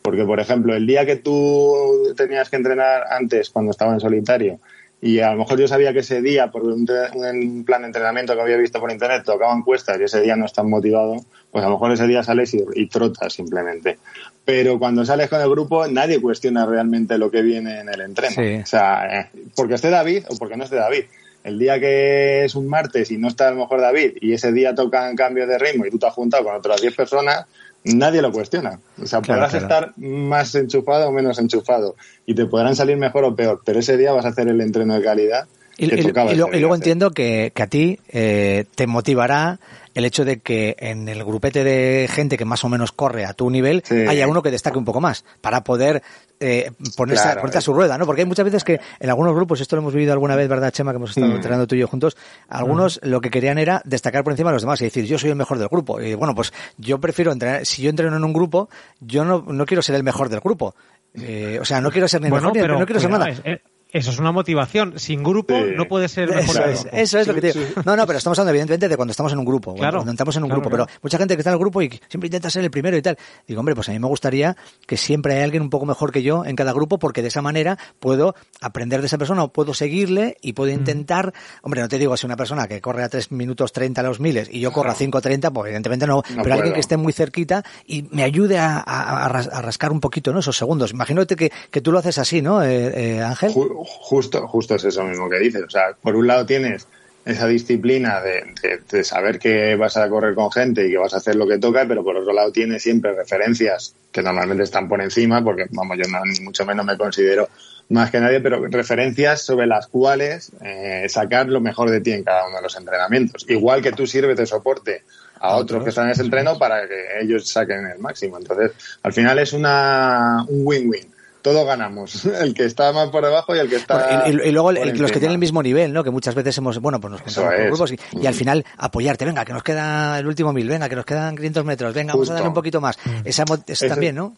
Porque, 0.00 0.24
por 0.24 0.40
ejemplo, 0.40 0.74
el 0.74 0.86
día 0.86 1.04
que 1.04 1.16
tú 1.16 2.14
tenías 2.16 2.48
que 2.48 2.56
entrenar 2.56 3.02
antes, 3.10 3.50
cuando 3.50 3.72
estaba 3.72 3.92
en 3.92 4.00
solitario, 4.00 4.58
y 5.00 5.20
a 5.20 5.30
lo 5.30 5.38
mejor 5.38 5.60
yo 5.60 5.68
sabía 5.68 5.92
que 5.92 6.00
ese 6.00 6.20
día, 6.20 6.50
por 6.50 6.64
un, 6.64 6.84
plan 6.84 7.82
de 7.82 7.86
entrenamiento 7.86 8.34
que 8.34 8.40
había 8.40 8.56
visto 8.56 8.80
por 8.80 8.90
internet, 8.90 9.22
tocaban 9.24 9.62
cuestas 9.62 10.00
y 10.00 10.04
ese 10.04 10.20
día 10.20 10.34
no 10.34 10.46
estás 10.46 10.64
motivado, 10.64 11.16
pues 11.52 11.64
a 11.64 11.68
lo 11.68 11.74
mejor 11.74 11.92
ese 11.92 12.06
día 12.08 12.22
sales 12.24 12.52
y, 12.54 12.64
y 12.74 12.88
trotas 12.88 13.32
simplemente. 13.32 13.98
Pero 14.44 14.78
cuando 14.78 15.04
sales 15.04 15.28
con 15.28 15.40
el 15.40 15.48
grupo, 15.48 15.86
nadie 15.86 16.20
cuestiona 16.20 16.66
realmente 16.66 17.16
lo 17.16 17.30
que 17.30 17.42
viene 17.42 17.80
en 17.80 17.88
el 17.88 18.00
entreno. 18.00 18.34
Sí. 18.34 18.62
O 18.62 18.66
sea, 18.66 19.20
eh, 19.20 19.30
porque 19.54 19.74
esté 19.74 19.90
David 19.90 20.24
o 20.30 20.36
porque 20.36 20.56
no 20.56 20.64
esté 20.64 20.76
David. 20.76 21.04
el 21.44 21.58
día 21.58 21.78
que 21.78 22.44
es 22.44 22.54
un 22.56 22.66
martes 22.66 23.10
y 23.10 23.18
no 23.18 23.28
está 23.28 23.48
a 23.48 23.50
lo 23.52 23.58
mejor 23.58 23.80
David 23.80 24.16
y 24.20 24.32
ese 24.32 24.52
día 24.52 24.74
tocan 24.74 25.14
cambios 25.14 25.48
de 25.48 25.58
ritmo 25.58 25.86
y 25.86 25.90
tú 25.90 25.98
te 25.98 26.06
has 26.06 26.14
juntado 26.14 26.44
con 26.44 26.56
otras 26.56 26.80
10 26.80 26.94
personas, 26.96 27.46
nadie 27.94 28.22
lo 28.22 28.32
cuestiona. 28.32 28.78
O 29.02 29.06
sea, 29.06 29.20
Claro, 29.20 29.40
podrás 29.42 29.50
claro. 29.64 29.86
estar 29.86 29.92
más 29.98 30.54
enchufado 30.54 31.08
o 31.08 31.12
menos 31.12 31.38
enchufado 31.38 31.96
y 32.26 32.34
te 32.34 32.46
podrán 32.46 32.74
salir 32.76 32.96
mejor 32.96 33.24
o 33.24 33.34
peor, 33.34 33.62
pero 33.64 33.78
ese 33.80 33.96
día 33.96 34.12
vas 34.12 34.24
a 34.24 34.28
hacer 34.28 34.48
el 34.48 34.60
entreno 34.60 34.94
de 34.94 35.02
calidad 35.02 35.46
Y, 35.76 35.86
y- 35.86 35.88
y 35.94 35.98
y 36.00 36.02
luego 36.36 36.48
hacer. 36.50 36.74
entiendo 36.74 37.10
que, 37.12 37.52
que 37.54 37.62
a 37.62 37.66
ti 37.66 37.98
eh, 38.08 38.64
te 38.74 38.86
motivará 38.86 39.60
el 39.98 40.04
hecho 40.04 40.24
de 40.24 40.40
que 40.40 40.76
en 40.78 41.08
el 41.08 41.24
grupete 41.24 41.64
de 41.64 42.08
gente 42.10 42.36
que 42.36 42.44
más 42.44 42.64
o 42.64 42.68
menos 42.68 42.92
corre 42.92 43.24
a 43.24 43.32
tu 43.34 43.50
nivel 43.50 43.82
Sí. 43.84 43.94
haya 44.08 44.26
uno 44.28 44.42
que 44.42 44.50
destaque 44.50 44.78
un 44.78 44.84
poco 44.84 45.00
más 45.00 45.24
para 45.40 45.62
poder 45.64 46.02
eh, 46.40 46.70
ponerse, 46.96 47.24
Claro, 47.24 47.40
ponerte 47.40 47.58
a 47.58 47.60
es- 47.60 47.64
su 47.64 47.74
rueda, 47.74 47.98
¿no? 47.98 48.06
Porque 48.06 48.22
hay 48.22 48.26
muchas 48.28 48.44
veces 48.44 48.62
que 48.62 48.78
en 49.00 49.10
algunos 49.10 49.34
grupos, 49.34 49.60
esto 49.60 49.74
lo 49.74 49.82
hemos 49.82 49.92
vivido 49.92 50.12
alguna 50.12 50.36
vez, 50.36 50.48
¿verdad, 50.48 50.70
Chema? 50.70 50.92
Que 50.92 50.96
hemos 50.98 51.10
estado 51.10 51.26
Mm. 51.26 51.34
entrenando 51.34 51.66
tú 51.66 51.74
y 51.74 51.80
yo 51.80 51.88
juntos, 51.88 52.16
algunos 52.48 53.00
lo 53.02 53.20
que 53.20 53.28
querían 53.30 53.58
era 53.58 53.82
destacar 53.84 54.22
por 54.22 54.32
encima 54.32 54.50
de 54.50 54.54
los 54.54 54.62
demás 54.62 54.80
y 54.80 54.84
decir, 54.84 55.04
yo 55.04 55.18
soy 55.18 55.30
el 55.30 55.36
mejor 55.36 55.58
del 55.58 55.66
grupo. 55.66 56.00
Y 56.00 56.14
bueno, 56.14 56.36
pues 56.36 56.52
yo 56.76 57.00
prefiero 57.00 57.32
entrenar, 57.32 57.66
si 57.66 57.82
yo 57.82 57.90
entreno 57.90 58.16
en 58.16 58.22
un 58.22 58.32
grupo, 58.32 58.68
yo 59.00 59.24
no, 59.24 59.44
no 59.48 59.66
quiero 59.66 59.82
ser 59.82 59.96
el 59.96 60.04
mejor 60.04 60.28
del 60.28 60.38
grupo. 60.38 60.76
Eh, 61.14 61.58
o 61.60 61.64
sea, 61.64 61.80
no 61.80 61.90
quiero 61.90 62.06
ser 62.06 62.20
ni 62.20 62.26
el 62.26 62.30
Bueno, 62.30 62.48
mejor 62.50 62.56
ni 62.56 62.62
pero 62.62 62.78
no 62.78 62.86
quiero 62.86 63.00
ser 63.00 63.10
nada. 63.10 63.28
es- 63.30 63.40
eh, 63.44 63.60
eso 63.90 64.10
es 64.10 64.18
una 64.18 64.32
motivación. 64.32 64.98
Sin 64.98 65.22
grupo 65.22 65.54
Sí. 65.54 65.72
no 65.76 65.86
puede 65.86 66.08
ser 66.08 66.28
mejor 66.28 66.56
Eso 66.56 66.64
es, 66.64 66.86
eso 66.92 67.18
es 67.18 67.26
lo 67.26 67.34
que 67.34 67.40
te 67.40 67.52
digo. 67.52 67.66
No, 67.84 67.96
no, 67.96 68.06
pero 68.06 68.18
estamos 68.18 68.38
hablando 68.38 68.50
evidentemente 68.50 68.88
de 68.88 68.96
cuando 68.96 69.12
estamos 69.12 69.32
en 69.32 69.38
un 69.38 69.44
grupo, 69.44 69.74
Claro, 69.74 69.98
cuando 69.98 70.10
entramos 70.10 70.36
en 70.36 70.42
un 70.42 70.48
claro, 70.50 70.60
grupo, 70.60 70.76
claro. 70.76 70.86
pero 70.86 71.00
mucha 71.02 71.18
gente 71.18 71.34
que 71.36 71.40
está 71.40 71.50
en 71.50 71.54
el 71.54 71.58
grupo 71.60 71.80
y 71.82 71.88
siempre 72.08 72.26
intenta 72.26 72.50
ser 72.50 72.64
el 72.64 72.70
primero 72.70 72.96
y 72.96 73.02
tal. 73.02 73.16
Digo, 73.46 73.60
hombre, 73.60 73.74
pues 73.74 73.88
a 73.88 73.92
mí 73.92 73.98
me 73.98 74.06
gustaría 74.08 74.56
que 74.86 74.96
siempre 74.96 75.34
hay 75.36 75.42
alguien 75.42 75.62
un 75.62 75.70
poco 75.70 75.86
mejor 75.86 76.12
que 76.12 76.22
yo 76.22 76.44
en 76.44 76.54
cada 76.56 76.72
grupo 76.72 76.98
porque 76.98 77.22
de 77.22 77.28
esa 77.28 77.40
manera 77.42 77.78
puedo 77.98 78.34
aprender 78.60 79.00
de 79.00 79.06
esa 79.06 79.16
persona 79.18 79.42
o 79.44 79.52
puedo 79.52 79.72
seguirle 79.74 80.36
y 80.42 80.52
puedo 80.52 80.70
intentar, 80.70 81.32
hombre, 81.62 81.80
no 81.80 81.88
te 81.88 81.98
digo 81.98 82.16
si 82.16 82.26
una 82.26 82.36
persona 82.36 82.68
que 82.68 82.80
corre 82.80 83.02
a 83.04 83.08
3 83.08 83.32
minutos 83.32 83.72
30 83.72 84.00
a 84.00 84.04
los 84.04 84.20
miles 84.20 84.48
y 84.52 84.60
yo 84.60 84.70
corro 84.72 84.90
a 84.90 84.94
5.30, 84.94 85.52
pues 85.52 85.66
evidentemente 85.68 86.06
no, 86.06 86.22
pero 86.42 86.54
alguien 86.54 86.74
que 86.74 86.80
esté 86.80 86.96
muy 86.96 87.12
cerquita 87.12 87.64
y 87.86 88.02
me 88.10 88.22
ayude 88.22 88.58
a, 88.58 88.76
a- 88.78 89.24
a 89.24 89.28
ras- 89.28 89.48
a 89.52 89.62
rascar 89.62 89.92
un 89.92 90.00
poquito, 90.00 90.32
¿no? 90.32 90.40
Esos 90.40 90.56
segundos. 90.56 90.90
Imagínate 90.92 91.36
que, 91.36 91.50
que 91.70 91.80
tú 91.80 91.90
lo 91.92 91.98
haces 91.98 92.18
así, 92.18 92.42
¿no, 92.42 92.62
eh, 92.62 93.16
eh, 93.16 93.22
Ángel? 93.22 93.52
Ju- 93.52 93.77
justo, 93.84 94.46
justo 94.48 94.74
es 94.76 94.84
eso 94.84 95.04
mismo 95.04 95.28
que 95.28 95.38
dices. 95.38 95.62
O 95.62 95.70
sea, 95.70 95.94
por 96.00 96.16
un 96.16 96.26
lado 96.26 96.46
tienes 96.46 96.86
esa 97.24 97.46
disciplina 97.46 98.20
de, 98.22 98.54
de- 98.62 98.80
de 98.90 99.04
saber 99.04 99.38
que 99.38 99.74
vas 99.76 99.96
a 99.98 100.08
correr 100.08 100.34
con 100.34 100.50
gente 100.50 100.86
y 100.86 100.90
que 100.92 100.96
vas 100.98 101.12
a 101.12 101.18
hacer 101.18 101.36
lo 101.36 101.46
que 101.46 101.58
toca, 101.58 101.84
pero 101.86 102.02
por 102.02 102.16
otro 102.16 102.32
lado 102.32 102.50
tienes 102.52 102.82
siempre 102.82 103.12
referencias 103.14 103.94
que 104.12 104.22
normalmente 104.22 104.64
están 104.64 104.88
por 104.88 105.00
encima, 105.02 105.44
porque 105.44 105.66
vamos, 105.70 105.98
yo 105.98 106.04
no- 106.10 106.24
ni 106.24 106.40
mucho 106.44 106.64
menos 106.64 106.86
me 106.86 106.96
considero 106.96 107.48
más 107.90 108.10
que 108.10 108.20
nadie, 108.20 108.40
pero 108.40 108.66
referencias 108.68 109.42
sobre 109.42 109.66
las 109.66 109.86
cuales 109.88 110.52
eh, 110.62 111.06
sacar 111.08 111.48
lo 111.48 111.60
mejor 111.60 111.90
de 111.90 112.00
ti 112.00 112.12
en 112.12 112.22
cada 112.24 112.46
uno 112.46 112.56
de 112.56 112.62
los 112.62 112.76
entrenamientos. 112.76 113.44
Igual 113.48 113.82
que 113.82 113.92
tú 113.92 114.06
sirves 114.06 114.36
de 114.36 114.46
soporte 114.46 115.02
a 115.40 115.54
otros 115.56 115.82
que 115.84 115.90
están 115.90 116.06
en 116.06 116.12
ese 116.12 116.22
entreno 116.22 116.58
para 116.58 116.86
que 116.88 117.20
ellos 117.20 117.48
saquen 117.48 117.86
el 117.86 117.98
máximo. 117.98 118.38
Entonces, 118.38 118.72
al 119.02 119.12
final 119.12 119.38
es 119.38 119.52
una 119.52 120.44
un 120.48 120.62
win-win. 120.64 121.06
Todos 121.52 121.66
ganamos. 121.66 122.24
El 122.40 122.54
que 122.54 122.64
está 122.64 122.92
más 122.92 123.08
por 123.10 123.24
debajo 123.24 123.54
y 123.54 123.58
el 123.58 123.68
que 123.68 123.76
está. 123.76 124.22
Bueno, 124.26 124.42
y, 124.44 124.48
y 124.48 124.52
luego 124.52 124.70
el- 124.70 124.98
los 124.98 125.10
que 125.12 125.18
tienen 125.18 125.32
el 125.34 125.38
mismo 125.38 125.62
nivel, 125.62 125.92
¿no? 125.92 126.04
Que 126.04 126.10
muchas 126.10 126.34
veces 126.34 126.56
hemos, 126.58 126.78
bueno, 126.80 127.00
pues 127.00 127.10
nos 127.12 127.20
juntamos 127.22 127.50
por 127.54 127.66
grupos 127.68 127.92
y, 127.92 127.98
y 128.22 128.26
al 128.26 128.34
final 128.34 128.64
apoyarte, 128.76 129.24
venga, 129.24 129.44
que 129.44 129.52
nos 129.52 129.62
queda 129.62 130.18
el 130.18 130.26
último 130.26 130.52
mil, 130.52 130.68
venga, 130.68 130.88
que 130.88 130.96
nos 130.96 131.04
quedan 131.06 131.36
500 131.36 131.64
metros, 131.64 131.94
venga, 131.94 132.12
vamos 132.12 132.28
a 132.30 132.34
darle 132.34 132.48
un 132.48 132.54
poquito 132.54 132.80
más. 132.80 132.98
Esa, 133.24 133.44
mo- 133.46 133.58
eso 133.66 133.86
también, 133.88 134.14
¿no? 134.14 134.34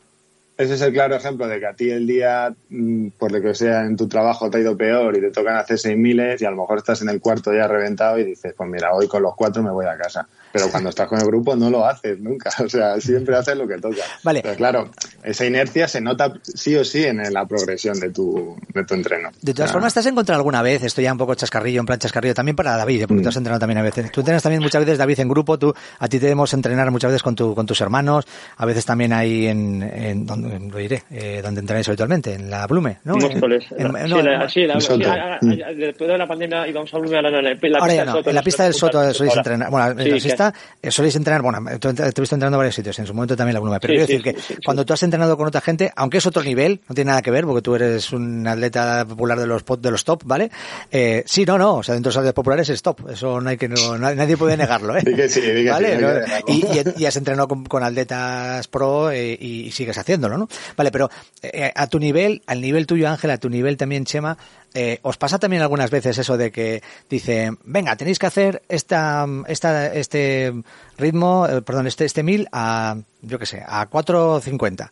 Ese 0.60 0.74
es 0.74 0.82
el 0.82 0.92
claro 0.92 1.16
ejemplo 1.16 1.48
de 1.48 1.58
que 1.58 1.66
a 1.66 1.72
ti 1.72 1.90
el 1.90 2.06
día, 2.06 2.54
mm, 2.68 3.08
por 3.18 3.32
lo 3.32 3.40
que 3.40 3.54
sea, 3.54 3.86
en 3.86 3.96
tu 3.96 4.06
trabajo 4.06 4.50
te 4.50 4.58
ha 4.58 4.60
ido 4.60 4.76
peor 4.76 5.16
y 5.16 5.20
te 5.22 5.30
tocan 5.30 5.56
hacer 5.56 5.78
seis 5.78 5.96
miles 5.96 6.42
y 6.42 6.44
a 6.44 6.50
lo 6.50 6.58
mejor 6.58 6.76
estás 6.76 7.00
en 7.00 7.08
el 7.08 7.18
cuarto 7.18 7.50
ya 7.50 7.66
reventado 7.66 8.18
y 8.18 8.24
dices, 8.24 8.52
pues 8.54 8.68
mira, 8.68 8.92
hoy 8.92 9.08
con 9.08 9.22
los 9.22 9.34
cuatro 9.34 9.62
me 9.62 9.70
voy 9.70 9.86
a 9.86 9.96
casa. 9.96 10.28
Pero 10.52 10.68
cuando 10.68 10.90
estás 10.90 11.08
con 11.08 11.18
el 11.18 11.26
grupo 11.26 11.56
no 11.56 11.70
lo 11.70 11.86
haces 11.86 12.20
nunca. 12.20 12.50
O 12.60 12.68
sea, 12.68 13.00
siempre 13.00 13.34
haces 13.36 13.56
lo 13.56 13.66
que 13.66 13.78
toca. 13.78 14.02
Vale. 14.22 14.42
Pero 14.42 14.54
claro, 14.54 14.90
esa 15.24 15.46
inercia 15.46 15.88
se 15.88 16.00
nota 16.02 16.34
sí 16.42 16.76
o 16.76 16.84
sí 16.84 17.04
en 17.04 17.22
la 17.32 17.46
progresión 17.46 17.98
de 17.98 18.10
tu, 18.10 18.54
de 18.74 18.84
tu 18.84 18.94
entreno. 18.94 19.30
De 19.40 19.54
todas 19.54 19.70
O 19.70 19.72
sea, 19.72 19.72
formas, 19.72 19.94
¿te 19.94 20.00
has 20.00 20.06
encontrado 20.06 20.38
alguna 20.38 20.60
vez, 20.60 20.84
esto 20.84 21.00
ya 21.00 21.10
un 21.10 21.18
poco 21.18 21.34
chascarrillo, 21.34 21.80
en 21.80 21.86
plan 21.86 21.98
chascarrillo, 21.98 22.34
también 22.34 22.54
para 22.54 22.76
David, 22.76 23.02
¿eh? 23.02 23.06
porque 23.08 23.22
tú 23.22 23.30
has 23.30 23.36
entrenado 23.36 23.60
también 23.60 23.78
a 23.78 23.82
veces. 23.82 24.12
Tú 24.12 24.20
entrenas 24.20 24.42
también 24.42 24.62
muchas 24.62 24.84
veces, 24.84 24.98
David, 24.98 25.20
en 25.20 25.28
grupo, 25.28 25.58
tú, 25.58 25.74
a 25.98 26.08
ti 26.08 26.18
te 26.18 26.26
debemos 26.26 26.52
entrenar 26.52 26.90
muchas 26.90 27.10
veces 27.10 27.22
con, 27.22 27.34
tu, 27.34 27.54
con 27.54 27.64
tus 27.64 27.80
hermanos, 27.80 28.26
a 28.58 28.66
veces 28.66 28.84
también 28.84 29.14
ahí 29.14 29.46
en, 29.46 29.82
en 29.82 30.26
donde, 30.26 30.49
lo 30.58 30.78
diré, 30.78 31.02
eh, 31.10 31.40
donde 31.42 31.60
entrenáis 31.60 31.88
habitualmente, 31.88 32.34
en 32.34 32.50
la 32.50 32.66
Blume, 32.66 32.98
¿no? 33.04 33.16
Móstoles. 33.16 33.64
En- 33.76 33.94
en- 33.96 34.08
Sí, 34.50 34.66
no, 34.66 34.96
la- 34.96 35.38
la- 35.40 35.72
después 35.74 36.10
de 36.10 36.18
la 36.18 36.26
pandemia 36.26 36.66
íbamos 36.68 36.92
a 36.92 36.98
volver 36.98 37.18
a 37.18 37.22
la, 37.22 37.30
la, 37.30 37.42
la 37.42 37.56
pista 37.60 37.78
Ahora 37.78 37.92
ya 37.94 38.00
del 38.00 38.06
no, 38.06 38.12
Soto. 38.16 38.30
en 38.30 38.34
la 38.36 38.42
pista 38.42 38.64
del 38.64 38.74
Soto 38.74 39.14
soléis 39.14 39.36
entrenar. 39.36 39.70
Bueno, 39.70 39.86
Sí, 39.86 40.08
en 40.08 40.14
que- 40.16 40.20
pista 40.22 40.54
eh, 40.82 40.90
soléis 40.90 41.16
entrenar, 41.16 41.42
bueno, 41.42 41.58
tú 41.78 41.92
te 41.94 42.02
he 42.02 42.06
visto 42.06 42.20
entrenando 42.34 42.56
en 42.56 42.58
varios 42.58 42.74
sitios, 42.74 42.98
en 42.98 43.06
su 43.06 43.14
momento 43.14 43.36
también 43.36 43.54
la 43.54 43.60
Blume, 43.60 43.78
pero 43.80 43.92
Sí, 43.92 43.96
quiero 43.98 44.06
sí, 44.06 44.12
decir 44.18 44.34
que 44.34 44.40
sí, 44.40 44.46
sí, 44.48 44.54
sí. 44.54 44.60
cuando 44.64 44.84
tú 44.84 44.92
has 44.92 45.02
entrenado 45.02 45.36
con 45.36 45.46
otra 45.46 45.60
gente, 45.60 45.92
aunque 45.96 46.18
es 46.18 46.26
otro 46.26 46.42
nivel, 46.42 46.80
no 46.88 46.94
tiene 46.94 47.08
nada 47.10 47.22
que 47.22 47.30
ver, 47.30 47.44
porque 47.44 47.62
tú 47.62 47.74
eres 47.74 48.12
un 48.12 48.46
atleta 48.46 49.04
popular 49.06 49.38
de 49.38 49.46
los 49.46 49.64
pot- 49.64 49.80
de 49.80 49.90
los 49.90 50.04
top, 50.04 50.22
¿vale? 50.24 50.50
Eh, 50.90 51.22
sí, 51.26 51.44
no, 51.44 51.58
no, 51.58 51.76
o 51.76 51.82
sea, 51.82 51.94
dentro 51.94 52.10
de 52.10 52.14
los 52.14 52.16
atletas 52.18 52.34
populares 52.34 52.68
es 52.70 52.82
top, 52.82 53.10
eso 53.10 53.40
no 53.40 53.48
hay 53.50 53.56
que, 53.56 53.68
no, 53.68 53.98
na- 53.98 54.14
nadie 54.14 54.36
puede 54.36 54.56
negarlo, 54.56 54.96
¿eh? 54.96 55.02
Di 55.04 55.14
que 55.14 55.28
sí, 55.28 55.40
di 55.40 55.64
que 55.64 55.70
¿Vale? 55.70 55.98
y, 56.46 56.52
y- 56.66 56.94
y 57.02 57.06
has 57.06 57.16
entrenado 57.16 57.48
con, 57.48 57.64
con 57.66 57.82
atletas 57.82 58.66
pro 58.68 59.10
eh, 59.10 59.36
y, 59.40 59.62
y 59.66 59.70
sigues 59.72 59.96
haciéndolo, 59.98 60.38
Vale, 60.76 60.90
pero 60.90 61.10
eh, 61.42 61.72
a 61.74 61.86
tu 61.86 61.98
nivel, 61.98 62.42
al 62.46 62.60
nivel 62.60 62.86
tuyo, 62.86 63.08
Ángel, 63.08 63.30
a 63.30 63.38
tu 63.38 63.48
nivel 63.48 63.76
también, 63.76 64.04
Chema, 64.04 64.36
eh, 64.74 64.98
¿os 65.02 65.16
pasa 65.16 65.38
también 65.38 65.62
algunas 65.62 65.90
veces 65.90 66.18
eso 66.18 66.36
de 66.36 66.52
que 66.52 66.82
dice, 67.08 67.50
venga, 67.64 67.96
tenéis 67.96 68.18
que 68.18 68.26
hacer 68.26 68.62
esta, 68.68 69.26
esta, 69.48 69.92
este 69.92 70.52
ritmo, 70.96 71.46
eh, 71.46 71.62
perdón, 71.62 71.86
este, 71.86 72.04
este 72.04 72.22
mil 72.22 72.48
a, 72.52 72.96
yo 73.22 73.38
qué 73.38 73.46
sé, 73.46 73.62
a 73.66 73.88
4.50? 73.88 74.90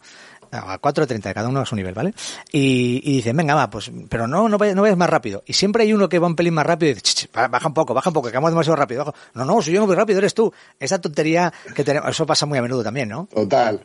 A 0.50 0.80
4.30, 0.80 1.32
cada 1.34 1.48
uno 1.48 1.61
a 1.61 1.66
su 1.66 1.76
nivel, 1.76 1.94
¿vale? 1.94 2.14
Y, 2.52 3.00
y 3.04 3.16
dicen, 3.16 3.37
venga, 3.37 3.54
va, 3.54 3.70
pues, 3.70 3.90
pero 4.08 4.26
no, 4.26 4.48
no 4.48 4.58
vayas, 4.58 4.74
no 4.74 4.82
vayas 4.82 4.96
más 4.98 5.11
rápido. 5.11 5.42
Y 5.46 5.52
siempre 5.52 5.82
hay 5.84 5.92
uno 5.92 6.08
que 6.08 6.18
va 6.18 6.26
un 6.26 6.37
pelín 6.37 6.54
más 6.54 6.66
rápido 6.66 6.90
y 6.92 6.94
dice, 6.94 7.02
"Ch, 7.06 7.26
ch, 7.26 7.32
baja 7.32 7.68
un 7.68 7.74
poco, 7.74 7.94
baja 7.94 8.11
un 8.11 8.14
poco, 8.14 8.28
que 8.28 8.34
vamos 8.34 8.50
demasiado 8.50 8.76
rápido. 8.76 9.04
baja". 9.04 9.18
No, 9.34 9.44
no, 9.44 9.62
si 9.62 9.72
yo 9.72 9.80
no 9.80 9.87
voy 9.87 9.96
rápido, 9.96 10.18
eres 10.18 10.34
tú. 10.34 10.52
Esa 10.78 11.00
tontería 11.00 11.52
que 11.74 11.84
tenemos, 11.84 12.08
eso 12.11 12.26
pasa 12.26 12.46
muy 12.46 12.58
a 12.58 12.62
menudo 12.62 12.82
también, 12.82 13.08
¿no? 13.08 13.28
Total, 13.32 13.82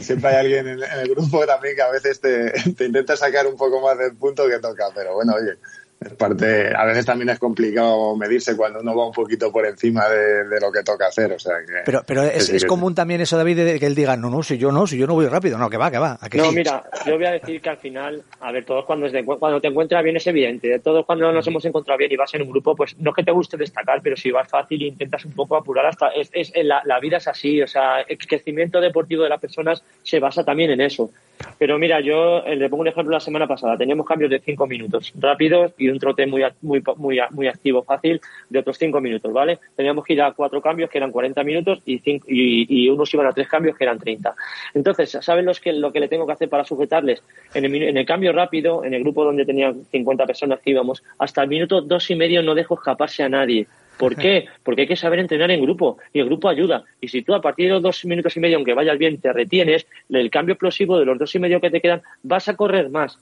siempre 0.00 0.30
hay 0.30 0.36
alguien 0.36 0.68
en, 0.68 0.82
en 0.82 1.00
el 1.00 1.08
grupo 1.08 1.46
también 1.46 1.74
que 1.76 1.82
a 1.82 1.90
veces 1.90 2.20
te, 2.20 2.50
te 2.72 2.84
intenta 2.86 3.16
sacar 3.16 3.46
un 3.46 3.56
poco 3.56 3.80
más 3.80 3.98
del 3.98 4.14
punto 4.16 4.46
que 4.48 4.58
toca, 4.58 4.84
pero 4.94 5.14
bueno, 5.14 5.34
oye, 5.34 5.58
es 5.98 6.12
parte, 6.12 6.74
a 6.76 6.84
veces 6.84 7.06
también 7.06 7.30
es 7.30 7.38
complicado 7.38 8.14
medirse 8.16 8.54
cuando 8.56 8.80
uno 8.80 8.94
va 8.94 9.06
un 9.06 9.12
poquito 9.12 9.50
por 9.50 9.64
encima 9.66 10.06
de, 10.08 10.44
de 10.44 10.60
lo 10.60 10.70
que 10.70 10.82
toca 10.82 11.06
hacer, 11.06 11.32
o 11.32 11.38
sea 11.38 11.54
que... 11.66 11.72
Pero, 11.86 12.02
pero 12.06 12.22
que 12.22 12.36
es, 12.36 12.46
sí, 12.46 12.56
es 12.56 12.62
que 12.64 12.68
común 12.68 12.94
también 12.94 13.20
eso, 13.22 13.36
David, 13.36 13.56
de 13.56 13.80
que 13.80 13.86
él 13.86 13.94
diga, 13.94 14.14
no, 14.16 14.28
no, 14.28 14.42
si 14.42 14.58
yo 14.58 14.70
no, 14.70 14.86
si 14.86 14.98
yo 14.98 15.06
no 15.06 15.14
voy 15.14 15.26
rápido. 15.26 15.56
No, 15.56 15.70
que 15.70 15.78
va, 15.78 15.90
que 15.90 15.98
va. 15.98 16.18
¿A 16.20 16.28
que 16.28 16.36
No, 16.36 16.50
sí? 16.50 16.54
mira, 16.56 16.82
yo 17.06 17.16
voy 17.16 17.24
a 17.24 17.30
decir 17.32 17.60
que 17.62 17.70
al 17.70 17.78
final, 17.78 18.22
a 18.40 18.52
ver, 18.52 18.64
todos 18.66 18.84
cuando, 18.84 19.08
se- 19.08 19.24
cuando 19.24 19.60
te 19.60 19.68
encuentras 19.68 20.04
bien 20.04 20.16
es 20.16 20.26
evidente, 20.26 20.78
todos 20.80 21.06
cuando 21.06 21.32
nos 21.32 21.46
hemos 21.46 21.64
encontrado 21.64 21.96
bien 21.98 22.12
y 22.12 22.16
vas 22.16 22.32
en 22.34 22.42
un 22.42 22.50
grupo, 22.50 22.76
pues 22.76 22.94
no 22.98 23.10
es 23.10 23.16
que 23.16 23.24
te 23.24 23.32
guste 23.32 23.56
destacar, 23.56 24.00
pero 24.02 24.16
si 24.16 24.30
vas 24.30 24.48
fácil 24.48 24.82
e 24.82 24.86
intentas 24.88 25.24
un 25.24 25.32
poco 25.32 25.56
apurar 25.56 25.86
hasta, 25.86 26.08
es, 26.08 26.28
es- 26.32 26.52
la, 26.62 26.82
la 26.84 27.00
vida 27.00 27.16
es 27.16 27.26
así, 27.28 27.62
o 27.62 27.66
sea, 27.66 28.02
el 28.02 28.18
crecimiento 28.18 28.80
deportivo 28.82 29.22
de 29.22 29.30
las 29.30 29.40
personas 29.40 29.82
se 30.02 30.20
basa 30.20 30.44
también 30.44 30.70
en 30.70 30.82
eso. 30.82 31.10
Pero 31.58 31.78
mira, 31.78 32.00
yo 32.00 32.38
eh, 32.46 32.56
le 32.56 32.68
pongo 32.68 32.80
un 32.82 32.88
ejemplo 32.88 33.12
la 33.12 33.20
semana 33.20 33.46
pasada, 33.46 33.76
teníamos 33.76 34.06
cambios 34.06 34.30
de 34.30 34.40
cinco 34.40 34.66
minutos 34.66 35.12
rápidos 35.18 35.72
y 35.78 35.88
un 35.88 35.95
trote 35.98 36.26
muy, 36.26 36.42
muy, 36.62 36.82
muy, 36.96 37.20
muy 37.30 37.48
activo, 37.48 37.82
fácil, 37.82 38.20
de 38.48 38.58
otros 38.58 38.78
cinco 38.78 39.00
minutos, 39.00 39.32
¿vale? 39.32 39.58
Teníamos 39.74 40.04
que 40.04 40.14
ir 40.14 40.22
a 40.22 40.32
cuatro 40.32 40.60
cambios 40.60 40.90
que 40.90 40.98
eran 40.98 41.10
40 41.10 41.42
minutos 41.44 41.80
y, 41.84 41.98
cinco, 41.98 42.26
y, 42.28 42.66
y 42.68 42.88
unos 42.88 43.12
iban 43.14 43.26
a 43.26 43.32
tres 43.32 43.48
cambios 43.48 43.76
que 43.76 43.84
eran 43.84 43.98
30. 43.98 44.34
Entonces, 44.74 45.18
¿saben 45.20 45.44
los 45.44 45.60
que, 45.60 45.72
lo 45.72 45.92
que 45.92 46.00
le 46.00 46.08
tengo 46.08 46.26
que 46.26 46.32
hacer 46.32 46.48
para 46.48 46.64
sujetarles? 46.64 47.22
En 47.54 47.64
el, 47.64 47.74
en 47.74 47.96
el 47.96 48.06
cambio 48.06 48.32
rápido, 48.32 48.84
en 48.84 48.94
el 48.94 49.02
grupo 49.02 49.24
donde 49.24 49.44
tenía 49.44 49.74
50 49.90 50.26
personas 50.26 50.60
que 50.60 50.70
íbamos, 50.70 51.02
hasta 51.18 51.42
el 51.42 51.48
minuto 51.48 51.80
dos 51.80 52.10
y 52.10 52.16
medio 52.16 52.42
no 52.42 52.54
dejo 52.54 52.74
escaparse 52.74 53.22
a 53.22 53.28
nadie. 53.28 53.66
¿Por 53.98 54.16
qué? 54.16 54.46
Porque 54.62 54.82
hay 54.82 54.88
que 54.88 54.96
saber 54.96 55.18
entrenar 55.18 55.50
en 55.50 55.62
grupo 55.62 55.98
y 56.12 56.20
el 56.20 56.26
grupo 56.26 56.48
ayuda. 56.48 56.84
Y 57.00 57.08
si 57.08 57.22
tú 57.22 57.34
a 57.34 57.40
partir 57.40 57.66
de 57.66 57.74
los 57.74 57.82
dos 57.82 58.04
minutos 58.04 58.36
y 58.36 58.40
medio, 58.40 58.56
aunque 58.56 58.74
vayas 58.74 58.98
bien, 58.98 59.20
te 59.20 59.32
retienes, 59.32 59.86
el 60.08 60.30
cambio 60.30 60.54
explosivo 60.54 60.98
de 60.98 61.04
los 61.04 61.18
dos 61.18 61.34
y 61.34 61.38
medio 61.38 61.60
que 61.60 61.70
te 61.70 61.80
quedan, 61.80 62.02
vas 62.22 62.48
a 62.48 62.56
correr 62.56 62.90
más. 62.90 63.18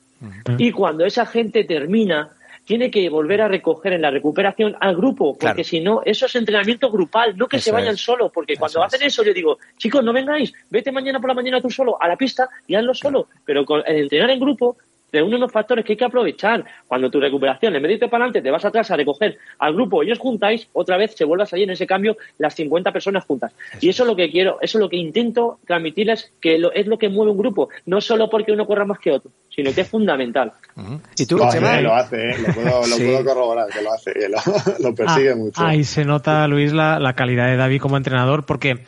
Y 0.58 0.70
cuando 0.70 1.04
esa 1.04 1.26
gente 1.26 1.64
termina, 1.64 2.30
tiene 2.64 2.90
que 2.90 3.08
volver 3.10 3.42
a 3.42 3.48
recoger 3.48 3.92
en 3.92 4.02
la 4.02 4.10
recuperación 4.10 4.76
al 4.80 4.96
grupo, 4.96 5.32
porque 5.34 5.38
Claro. 5.38 5.64
si 5.64 5.80
no, 5.80 6.02
eso 6.04 6.26
es 6.26 6.34
entrenamiento 6.34 6.90
grupal, 6.90 7.36
no 7.36 7.46
que 7.46 7.56
Eso 7.56 7.64
se 7.66 7.72
vayan 7.72 7.96
solos, 7.96 8.30
porque 8.32 8.56
cuando 8.56 8.82
hacen 8.82 9.02
es. 9.02 9.08
eso 9.08 9.22
yo 9.22 9.34
digo, 9.34 9.58
chicos, 9.76 10.02
no 10.02 10.12
vengáis, 10.12 10.52
vete 10.70 10.90
mañana 10.90 11.20
por 11.20 11.28
la 11.28 11.34
mañana 11.34 11.60
tú 11.60 11.70
solo 11.70 12.00
a 12.00 12.08
la 12.08 12.16
pista 12.16 12.48
y 12.66 12.74
hazlo 12.74 12.94
solo, 12.94 13.28
pero 13.44 13.64
con 13.64 13.82
el 13.86 13.96
entrenar 13.96 14.30
en 14.30 14.40
grupo 14.40 14.76
te 15.14 15.22
unen 15.22 15.36
unos 15.36 15.52
factores 15.52 15.84
que 15.84 15.92
hay 15.92 15.96
que 15.96 16.04
aprovechar. 16.04 16.64
Cuando 16.86 17.08
tu 17.10 17.20
recuperación, 17.20 17.74
en 17.74 17.82
vez 17.82 17.88
de 17.88 17.94
irte 17.94 18.08
para 18.08 18.24
adelante, 18.24 18.42
te 18.42 18.50
vas 18.50 18.64
atrás 18.64 18.90
a 18.90 18.96
recoger 18.96 19.38
al 19.58 19.72
grupo 19.74 20.02
y 20.02 20.12
os 20.12 20.18
juntáis, 20.18 20.68
otra 20.72 20.96
vez 20.96 21.14
se 21.16 21.24
vuelve 21.24 21.44
a 21.44 21.46
salir 21.46 21.64
en 21.64 21.70
ese 21.70 21.86
cambio 21.86 22.16
las 22.38 22.54
50 22.54 22.92
personas 22.92 23.24
juntas. 23.24 23.52
y 23.80 23.88
eso 23.88 24.02
es 24.02 24.06
lo 24.08 24.16
que 24.16 24.30
quiero, 24.30 24.58
eso 24.60 24.78
es 24.78 24.82
lo 24.82 24.88
que 24.88 24.96
intento 24.96 25.58
transmitirles, 25.66 26.32
que 26.40 26.58
lo, 26.58 26.72
es 26.72 26.86
lo 26.86 26.98
que 26.98 27.08
mueve 27.08 27.30
un 27.32 27.38
grupo, 27.38 27.68
no 27.86 28.00
solo 28.00 28.28
porque 28.28 28.52
uno 28.52 28.66
corra 28.66 28.84
más 28.84 28.98
que 28.98 29.12
otro, 29.12 29.30
sino 29.48 29.72
que 29.72 29.82
es 29.82 29.88
fundamental. 29.88 30.52
¿Y 31.16 31.26
tú, 31.26 31.38
Lo 31.38 31.48
Chema? 31.50 31.72
hace, 31.74 31.82
lo 31.82 31.94
hace, 31.94 32.30
¿eh? 32.30 32.34
lo, 32.46 32.52
puedo, 32.54 32.80
lo 32.80 32.96
Sí. 32.96 33.04
puedo 33.04 33.24
corroborar, 33.24 33.68
que 33.68 33.82
lo 33.82 33.92
hace, 33.92 34.12
que 34.12 34.28
lo, 34.28 34.38
lo 34.88 34.94
persigue 34.94 35.30
Ah, 35.30 35.36
mucho. 35.36 35.62
Ahí 35.64 35.84
se 35.84 36.04
nota, 36.04 36.46
Luis, 36.48 36.72
la, 36.72 36.98
la 36.98 37.12
calidad 37.14 37.46
de 37.46 37.56
David 37.56 37.80
como 37.80 37.96
entrenador, 37.96 38.44
porque 38.44 38.78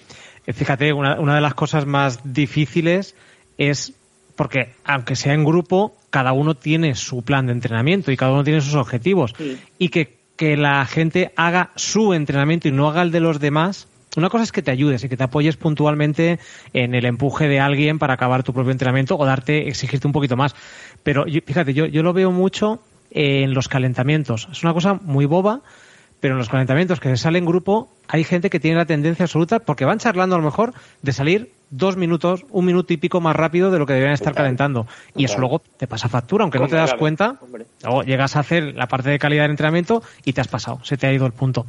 eh, 0.47 0.53
fíjate, 0.53 0.93
una, 0.93 1.21
una 1.21 1.37
de 1.37 1.41
las 1.41 1.55
cosas 1.55 1.87
más 1.87 2.21
difíciles 2.33 3.15
es 3.59 3.93
porque, 4.37 4.73
aunque 4.85 5.17
sea 5.17 5.33
en 5.33 5.45
grupo, 5.45 5.95
cada 6.17 6.33
uno 6.33 6.55
tiene 6.55 6.95
su 6.95 7.21
plan 7.23 7.45
de 7.45 7.53
entrenamiento 7.53 8.11
y 8.11 8.17
cada 8.17 8.33
uno 8.33 8.43
tiene 8.43 8.63
sus 8.63 8.75
objetivos. 8.75 9.35
Sí. 9.37 9.59
Y 9.79 9.91
que, 9.91 10.17
que 10.35 10.57
la 10.57 10.87
gente 10.87 11.31
haga 11.37 11.73
su 11.77 12.15
entrenamiento 12.15 12.69
y 12.69 12.73
no 12.73 12.89
haga 12.89 13.03
el 13.03 13.11
de 13.11 13.21
los 13.21 13.39
demás. 13.39 13.87
Una 14.17 14.31
cosa 14.31 14.45
es 14.45 14.51
que 14.51 14.63
te 14.63 14.71
ayudes 14.71 15.05
y 15.05 15.11
que 15.11 15.19
te 15.19 15.25
apoyes 15.25 15.59
puntualmente 15.59 16.39
en 16.73 16.95
el 16.95 17.05
empuje 17.05 17.49
de 17.49 17.61
alguien 17.61 17.99
para 17.99 18.15
acabar 18.15 18.43
tu 18.45 18.55
propio 18.55 18.73
entrenamiento 18.73 19.15
o 19.19 19.27
darte, 19.27 19.69
exigirte 19.69 20.07
un 20.07 20.15
poquito 20.15 20.37
más. 20.39 20.55
Pero 21.03 21.27
yo- 21.27 21.41
fíjate, 21.45 21.75
yo, 21.75 21.85
yo 21.85 22.03
lo 22.03 22.15
veo 22.15 22.31
mucho 22.33 22.81
en 23.11 23.53
los 23.53 23.69
calentamientos. 23.69 24.49
Es 24.51 24.63
una 24.63 24.73
cosa 24.73 24.95
muy 24.95 25.27
boba, 25.27 25.61
pero 26.19 26.33
en 26.33 26.39
los 26.39 26.49
calentamientos 26.49 26.99
que 26.99 27.11
se 27.11 27.19
sale 27.19 27.39
en 27.39 27.45
grupo 27.45 27.93
hay 28.09 28.25
gente 28.25 28.49
que 28.49 28.59
tiene 28.59 28.79
la 28.79 28.87
tendencia 28.87 29.25
absoluta 29.27 29.59
porque 29.59 29.85
van 29.85 29.99
charlando 29.99 30.35
a 30.37 30.39
lo 30.39 30.45
mejor 30.47 30.73
de 31.03 31.13
salir 31.13 31.51
dos 31.71 31.97
minutos, 31.97 32.45
un 32.51 32.65
minuto 32.65 32.93
y 32.93 32.97
pico 32.97 33.21
más 33.21 33.35
rápido 33.37 33.71
de 33.71 33.79
lo 33.79 33.87
que 33.87 33.93
deberían 33.95 34.15
estar 34.15 34.33
Total. 34.33 34.45
calentando. 34.45 34.87
Y 35.17 35.25
eso 35.25 35.39
luego 35.39 35.61
te 35.77 35.87
pasa 35.87 36.09
factura, 36.09 36.43
aunque 36.45 36.59
no 36.59 36.69
te 36.69 36.77
das 36.77 36.91
Claro, 36.91 36.99
cuenta. 37.01 37.37
hombre. 37.41 37.67
Luego 37.83 38.03
llegas 38.03 38.37
a 38.37 38.41
hacer 38.41 38.75
la 38.75 38.87
parte 38.87 39.11
de 39.11 39.19
calidad 39.19 39.43
del 39.45 39.51
entrenamiento 39.53 40.03
y 40.25 40.33
te 40.33 40.41
has 40.41 40.49
pasado, 40.49 40.81
se 40.85 40.97
te 40.97 41.07
ha 41.07 41.13
ido 41.13 41.27
el 41.27 41.33
punto. 41.33 41.67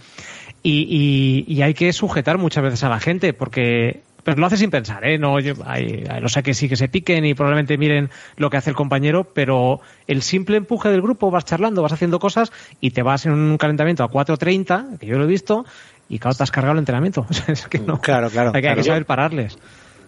Y, 0.63 1.45
y- 1.47 1.53
y 1.53 1.62
hay 1.62 1.73
que 1.73 1.91
sujetar 1.93 2.38
muchas 2.38 2.63
veces 2.63 2.83
a 2.83 2.89
la 2.89 2.99
gente 2.99 3.33
porque 3.33 4.01
pero 4.23 4.41
lo 4.41 4.45
hace 4.47 4.57
sin 4.57 4.69
pensar, 4.69 5.05
¿eh? 5.07 5.17
No, 5.17 5.39
yo, 5.39 5.53
hay, 5.65 6.03
hay- 6.10 6.19
lo 6.19 6.27
sé 6.27 6.43
que 6.43 6.53
sí 6.53 6.67
que 6.67 6.75
se 6.75 6.89
piquen 6.89 7.23
y 7.25 7.33
probablemente 7.33 7.77
miren 7.77 8.10
lo 8.36 8.49
que 8.49 8.57
hace 8.57 8.69
el 8.71 8.75
compañero, 8.75 9.23
pero 9.33 9.79
el 10.05 10.21
simple 10.21 10.57
empuje 10.57 10.89
del 10.89 11.01
grupo, 11.01 11.31
vas 11.31 11.45
charlando, 11.45 11.81
vas 11.81 11.93
haciendo 11.93 12.19
cosas 12.19 12.51
y 12.81 12.91
te 12.91 13.03
vas 13.03 13.25
en 13.25 13.31
un 13.31 13.57
calentamiento 13.57 14.03
a 14.03 14.10
4.30, 14.10 14.97
que 14.99 15.05
yo 15.07 15.17
lo 15.17 15.23
he 15.23 15.27
visto, 15.27 15.65
y 16.10 16.19
claro, 16.19 16.36
te 16.36 16.43
has 16.43 16.51
cargado 16.51 16.73
el 16.73 16.79
entrenamiento. 16.79 17.25
O 17.29 17.33
sea, 17.33 17.53
es 17.53 17.67
que 17.69 17.79
no. 17.79 18.01
Claro, 18.01 18.29
claro, 18.29 18.51
Hay 18.53 18.62
que, 18.62 18.67
hay 18.67 18.75
que 18.75 18.81
claro. 18.81 18.95
saber 18.95 19.05
pararles. 19.05 19.57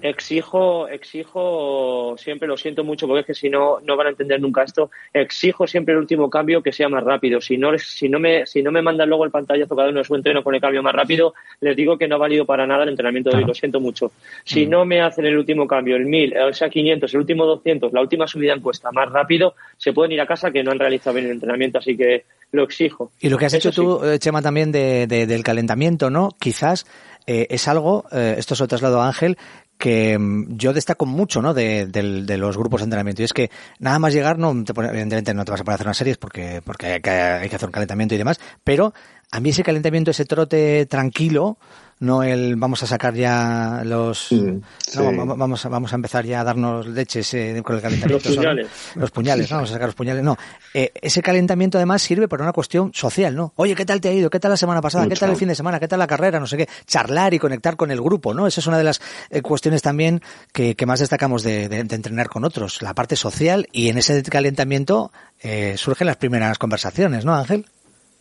Exijo, 0.01 0.87
exijo, 0.87 2.15
siempre 2.17 2.47
lo 2.47 2.55
siento 2.57 2.83
mucho 2.83 3.05
porque 3.07 3.21
es 3.21 3.25
que 3.27 3.33
si 3.33 3.49
no, 3.49 3.79
no 3.81 3.97
van 3.97 4.07
a 4.07 4.09
entender 4.11 4.39
nunca 4.39 4.63
esto. 4.63 4.89
Exijo 5.13 5.67
siempre 5.67 5.93
el 5.93 5.99
último 5.99 6.29
cambio 6.29 6.61
que 6.63 6.71
sea 6.71 6.87
más 6.89 7.03
rápido. 7.03 7.41
Si 7.41 7.57
no, 7.57 7.77
si 7.77 8.07
no 8.07 8.19
me, 8.19 8.45
si 8.45 8.63
no 8.63 8.71
me 8.71 8.81
mandan 8.81 9.09
luego 9.09 9.25
el 9.25 9.31
pantallazo 9.31 9.75
cada 9.75 9.89
uno 9.89 9.99
de 9.99 10.05
su 10.05 10.15
entreno 10.15 10.43
con 10.43 10.55
el 10.55 10.61
cambio 10.61 10.81
más 10.81 10.93
rápido, 10.95 11.33
les 11.59 11.75
digo 11.75 11.97
que 11.97 12.07
no 12.07 12.15
ha 12.15 12.19
valido 12.19 12.45
para 12.45 12.65
nada 12.65 12.83
el 12.83 12.89
entrenamiento 12.89 13.29
de 13.29 13.37
hoy. 13.37 13.43
Lo 13.45 13.53
siento 13.53 13.79
mucho. 13.79 14.11
Si 14.45 14.65
no 14.65 14.85
me 14.85 15.01
hacen 15.01 15.25
el 15.25 15.37
último 15.37 15.67
cambio, 15.67 15.95
el 15.97 16.05
1000, 16.05 16.37
o 16.37 16.53
sea 16.53 16.69
500, 16.69 17.13
el 17.13 17.19
último 17.19 17.45
200, 17.45 17.91
la 17.91 18.01
última 18.01 18.27
subida 18.27 18.53
en 18.53 18.61
cuesta 18.61 18.91
más 18.91 19.11
rápido, 19.11 19.55
se 19.77 19.91
pueden 19.93 20.11
ir 20.13 20.21
a 20.21 20.25
casa 20.27 20.51
que 20.51 20.63
no 20.63 20.71
han 20.71 20.79
realizado 20.79 21.15
bien 21.15 21.25
el 21.27 21.33
entrenamiento. 21.33 21.79
Así 21.79 21.97
que 21.97 22.23
lo 22.51 22.63
exijo. 22.63 23.11
Y 23.19 23.29
lo 23.29 23.37
que 23.37 23.45
has 23.45 23.53
Eso 23.53 23.69
hecho 23.69 23.81
tú, 23.99 24.05
eh, 24.05 24.17
Chema, 24.19 24.41
también 24.41 24.71
de, 24.71 25.07
de- 25.07 25.27
del 25.27 25.43
calentamiento, 25.43 26.09
¿no? 26.09 26.29
Quizás 26.39 26.85
eh, 27.27 27.47
es 27.49 27.67
algo, 27.67 28.05
eh, 28.11 28.35
esto 28.37 28.55
se 28.55 28.63
lo 28.63 28.67
traslado 28.67 29.01
a 29.01 29.07
Ángel, 29.07 29.37
que 29.79 30.19
mm, 30.19 30.57
yo 30.57 30.73
destaco 30.73 31.07
mucho, 31.07 31.41
¿no? 31.41 31.55
De, 31.55 31.87
del- 31.87 32.27
de 32.27 32.37
los 32.37 32.55
grupos 32.57 32.81
de 32.81 32.83
entrenamiento. 32.83 33.23
Y 33.23 33.25
es 33.25 33.33
que 33.33 33.49
nada 33.79 33.97
más 33.97 34.13
llegar, 34.13 34.37
no 34.37 34.53
te 34.63 34.73
evidentemente 34.79 35.33
no 35.33 35.45
te 35.45 35.51
vas 35.51 35.61
a 35.61 35.63
poner 35.63 35.73
a 35.73 35.75
hacer 35.77 35.87
unas 35.87 35.97
series 35.97 36.17
porque, 36.17 36.61
porque 36.63 36.87
hay, 36.87 37.01
que, 37.01 37.09
hay 37.09 37.49
que 37.49 37.55
hacer 37.55 37.67
un 37.69 37.73
calentamiento 37.73 38.13
y 38.13 38.19
demás, 38.19 38.39
pero 38.63 38.93
a 39.31 39.39
mí 39.39 39.49
ese 39.49 39.63
calentamiento, 39.63 40.11
ese 40.11 40.25
trote 40.25 40.85
tranquilo, 40.85 41.57
no 41.99 42.23
el 42.23 42.55
vamos 42.55 42.81
a 42.83 42.87
sacar 42.87 43.13
ya 43.13 43.81
los 43.83 44.31
no, 44.31 44.47
sí. 44.59 44.95
vamos, 44.95 45.37
vamos 45.37 45.65
a, 45.65 45.69
vamos 45.69 45.91
a 45.91 45.95
empezar 45.95 46.25
ya 46.25 46.41
a 46.41 46.43
darnos 46.43 46.87
leches 46.87 47.33
eh, 47.33 47.61
con 47.63 47.75
el 47.75 47.81
calentamiento. 47.81 48.25
Los 48.29 48.35
Son- 48.35 48.43
puñales. 48.43 48.67
los 48.95 49.11
puñales, 49.11 49.51
¿no? 49.51 49.57
Vamos 49.57 49.69
a 49.71 49.73
sacar 49.73 49.87
los 49.89 49.95
puñales. 49.95 50.23
No, 50.23 50.37
Eh, 50.73 50.91
ese 51.01 51.21
calentamiento 51.21 51.77
además 51.77 52.01
sirve 52.01 52.27
para 52.27 52.43
una 52.43 52.53
cuestión 52.53 52.91
social, 52.93 53.35
¿no? 53.35 53.53
Oye, 53.55 53.75
¿qué 53.75 53.85
tal 53.85 53.99
te 54.01 54.07
ha 54.09 54.13
ido? 54.13 54.29
¿Qué 54.29 54.39
tal 54.39 54.51
la 54.51 54.57
semana 54.57 54.81
pasada? 54.81 55.07
¿Qué 55.07 55.15
tal 55.15 55.31
el 55.31 55.35
fin 55.35 55.47
de 55.49 55.55
semana? 55.55 55.79
¿Qué 55.79 55.87
tal 55.87 55.99
la 55.99 56.07
carrera? 56.07 56.39
No 56.39 56.47
sé 56.47 56.57
qué. 56.57 56.69
Charlar 56.85 57.33
y 57.33 57.39
conectar 57.39 57.75
con 57.75 57.91
el 57.91 57.99
grupo, 58.01 58.33
¿no? 58.33 58.47
Esa 58.47 58.61
es 58.61 58.67
una 58.67 58.77
de 58.77 58.83
las 58.85 59.01
eh, 59.29 59.41
cuestiones 59.41 59.81
también 59.81 60.21
que, 60.53 60.75
que 60.75 60.85
más 60.85 60.99
destacamos 60.99 61.43
de, 61.43 61.67
de- 61.69 61.83
de 61.83 61.95
entrenar 61.95 62.29
con 62.29 62.45
otros, 62.45 62.81
la 62.81 62.93
parte 62.93 63.15
social 63.15 63.67
y 63.71 63.89
en 63.89 63.97
ese 63.97 64.21
calentamiento 64.23 65.11
eh, 65.41 65.75
surgen 65.77 66.07
las 66.07 66.17
primeras 66.17 66.57
conversaciones, 66.57 67.25
¿no, 67.25 67.33
Ángel? 67.35 67.65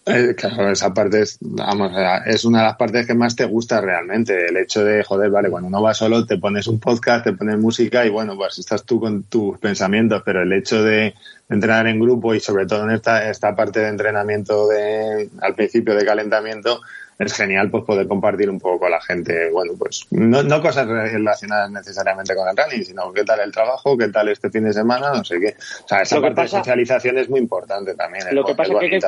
Eh, 0.09 0.35
claro, 0.35 0.71
esa 0.71 0.93
parte 0.95 1.23
es, 1.23 1.39
vamos, 1.41 1.93
es 2.27 2.45
una 2.45 2.59
de 2.61 2.65
las 2.65 2.77
partes 2.77 3.07
que 3.07 3.15
más 3.15 3.37
te 3.37 3.45
gusta 3.45 3.81
realmente. 3.81 4.47
El 4.47 4.57
hecho 4.57 4.85
de, 4.85 5.05
joder, 5.05 5.31
vale, 5.31 5.51
cuando 5.51 5.69
uno 5.69 5.83
va 5.83 5.95
solo 5.95 6.25
te 6.27 6.39
pones 6.39 6.67
un 6.67 6.81
podcast, 6.81 7.25
te 7.25 7.33
pones 7.33 7.59
música 7.59 8.05
y 8.07 8.11
bueno, 8.11 8.37
pues 8.37 8.59
estás 8.59 8.85
tú 8.85 9.01
con 9.01 9.25
tus 9.25 9.59
pensamientos, 9.59 10.23
pero 10.25 10.43
el 10.43 10.53
hecho 10.53 10.83
de 10.83 11.15
entrenar 11.49 11.87
en 11.87 12.01
grupo 12.01 12.35
y 12.35 12.41
sobre 12.41 12.67
todo 12.67 12.85
en 12.85 12.91
esta, 12.91 13.29
esta 13.31 13.55
parte 13.55 13.81
de 13.81 13.89
entrenamiento 13.89 14.69
de, 14.69 15.29
al 15.41 15.55
principio 15.55 15.95
de 15.95 16.05
calentamiento, 16.05 16.81
es 17.19 17.33
genial 17.33 17.69
pues 17.69 17.83
poder 17.85 18.07
compartir 18.07 18.49
un 18.49 18.61
poco 18.61 18.79
con 18.81 18.93
la 18.93 19.01
gente, 19.01 19.51
bueno, 19.51 19.73
pues 19.77 20.07
no, 20.11 20.43
no 20.45 20.63
cosas 20.63 20.87
relacionadas 20.87 21.69
necesariamente 21.69 22.33
con 22.37 22.47
el 22.49 22.57
running, 22.57 22.85
sino 22.85 23.13
qué 23.13 23.25
tal 23.25 23.41
el 23.41 23.51
trabajo, 23.51 23.99
qué 23.99 24.07
tal 24.09 24.29
este 24.29 24.51
fin 24.51 24.63
de 24.65 24.73
semana, 24.73 25.11
no 25.13 25.25
sé 25.25 25.41
qué. 25.41 25.57
O 25.85 25.89
sea, 25.89 26.03
esa 26.03 26.17
Lo 26.17 26.23
parte 26.23 26.37
pasa- 26.43 26.59
de 26.59 26.61
socialización 26.63 27.19
es 27.19 27.29
muy 27.29 27.41
importante 27.41 27.95
también. 27.95 28.25
Lo 28.33 28.45
que 28.45 28.55
pasa 28.55 28.73
es 28.81 28.91
que 28.91 29.01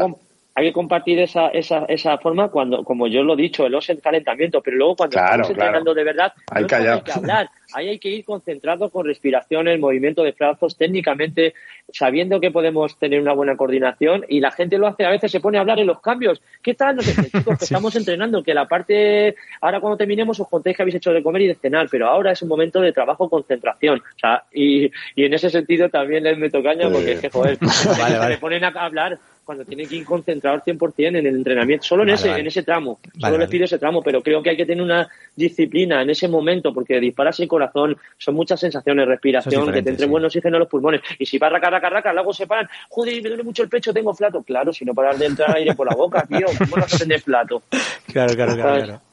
hay 0.60 0.66
que 0.68 0.72
compartir 0.72 1.18
esa, 1.18 1.48
esa, 1.48 1.84
esa 1.86 2.18
forma 2.18 2.48
cuando, 2.48 2.84
como 2.84 3.06
yo 3.06 3.22
lo 3.22 3.34
he 3.34 3.36
dicho, 3.36 3.66
el 3.66 3.74
el 3.88 4.00
calentamiento, 4.02 4.60
pero 4.60 4.76
luego 4.76 4.96
cuando 4.96 5.14
Claro, 5.14 5.42
estamos 5.42 5.48
claro. 5.48 5.62
entrenando 5.68 5.94
de 5.94 6.04
verdad, 6.04 6.32
no 6.52 6.58
hay 6.58 6.66
que 7.02 7.12
hablar, 7.12 7.50
ahí 7.72 7.88
hay 7.88 7.98
que 7.98 8.08
ir 8.10 8.24
concentrado 8.24 8.90
con 8.90 9.06
respiración, 9.06 9.68
el 9.68 9.78
movimiento 9.78 10.22
de 10.22 10.32
brazos, 10.32 10.76
técnicamente, 10.76 11.54
sabiendo 11.92 12.40
que 12.40 12.50
podemos 12.50 12.98
tener 12.98 13.20
una 13.20 13.32
buena 13.32 13.56
coordinación 13.56 14.24
y 14.28 14.40
la 14.40 14.50
gente 14.50 14.76
lo 14.76 14.86
hace, 14.86 15.04
a 15.04 15.10
veces 15.10 15.32
se 15.32 15.40
pone 15.40 15.56
a 15.56 15.62
hablar 15.62 15.78
en 15.80 15.86
los 15.86 16.00
cambios. 16.00 16.42
¿Qué 16.62 16.74
tal? 16.74 16.96
No 16.96 17.02
sé 17.02 17.14
chicos, 17.30 17.58
que 17.58 17.64
estamos 17.64 17.96
entrenando, 17.96 18.42
que 18.42 18.52
la 18.54 18.68
parte, 18.68 19.34
ahora 19.62 19.80
cuando 19.80 19.96
terminemos 19.96 20.38
os 20.40 20.48
contéis 20.48 20.76
que 20.76 20.82
habéis 20.82 20.96
hecho 20.96 21.12
de 21.12 21.22
comer 21.22 21.42
y 21.42 21.48
de 21.48 21.54
cenar, 21.54 21.88
pero 21.90 22.06
ahora 22.06 22.32
es 22.32 22.42
un 22.42 22.48
momento 22.48 22.80
de 22.80 22.92
trabajo, 22.92 23.30
concentración. 23.30 24.00
O 24.00 24.18
sea, 24.18 24.44
y, 24.52 24.90
y 25.14 25.24
en 25.24 25.32
ese 25.34 25.48
sentido 25.48 25.88
también 25.88 26.24
les 26.24 26.36
meto 26.36 26.62
caña 26.62 26.90
porque 26.90 27.12
es 27.12 27.20
que, 27.20 27.30
joder, 27.30 27.58
Vale, 27.60 28.12
se 28.12 28.18
vale. 28.18 28.28
le 28.34 28.38
ponen 28.38 28.64
a 28.64 28.68
hablar 28.68 29.18
cuando 29.50 29.64
tienen 29.64 29.88
que 29.88 29.96
ir 29.96 30.04
concentrados 30.04 30.62
100% 30.64 31.08
en 31.08 31.16
el 31.16 31.26
entrenamiento, 31.26 31.84
solo 31.84 32.04
en 32.04 32.10
ese 32.10 32.28
vale. 32.28 32.40
en 32.42 32.46
ese 32.46 32.62
tramo, 32.62 33.00
Vale, 33.02 33.32
solo 33.32 33.38
les 33.38 33.48
pido 33.48 33.64
ese 33.64 33.80
tramo, 33.80 34.00
pero 34.00 34.22
creo 34.22 34.40
que 34.44 34.50
hay 34.50 34.56
que 34.56 34.64
tener 34.64 34.80
una 34.80 35.08
disciplina 35.34 36.00
en 36.02 36.08
ese 36.08 36.28
momento 36.28 36.72
porque 36.72 37.00
disparas 37.00 37.40
el 37.40 37.48
corazón, 37.48 37.96
son 38.16 38.36
muchas 38.36 38.60
sensaciones, 38.60 39.08
respiración, 39.08 39.68
es 39.68 39.74
que 39.74 39.82
te 39.82 39.90
entre 39.90 40.04
sí. 40.04 40.08
buen 40.08 40.24
oxígeno 40.24 40.54
en 40.54 40.60
los 40.60 40.68
pulmones 40.68 41.00
y 41.18 41.26
si 41.26 41.36
vas 41.38 41.50
raca, 41.50 41.68
raca, 41.68 41.90
raca, 41.90 42.12
luego 42.12 42.32
se 42.32 42.46
paran, 42.46 42.68
joder, 42.90 43.20
me 43.20 43.28
duele 43.28 43.42
mucho 43.42 43.64
el 43.64 43.68
pecho, 43.68 43.92
tengo 43.92 44.14
flato, 44.14 44.40
claro, 44.44 44.72
si 44.72 44.84
no 44.84 44.94
paras 44.94 45.18
de 45.18 45.26
entrar 45.26 45.56
aire 45.56 45.74
por 45.74 45.88
la 45.88 45.96
boca, 45.96 46.24
tío, 46.28 46.46
¿cómo 46.56 46.76
no 46.76 46.82
vas 46.82 46.94
a 46.94 46.98
tener 46.98 47.20
flato? 47.20 47.60
Claro, 48.06 48.34
claro, 48.34 48.54
claro. 48.54 48.84
Claro. 48.84 49.09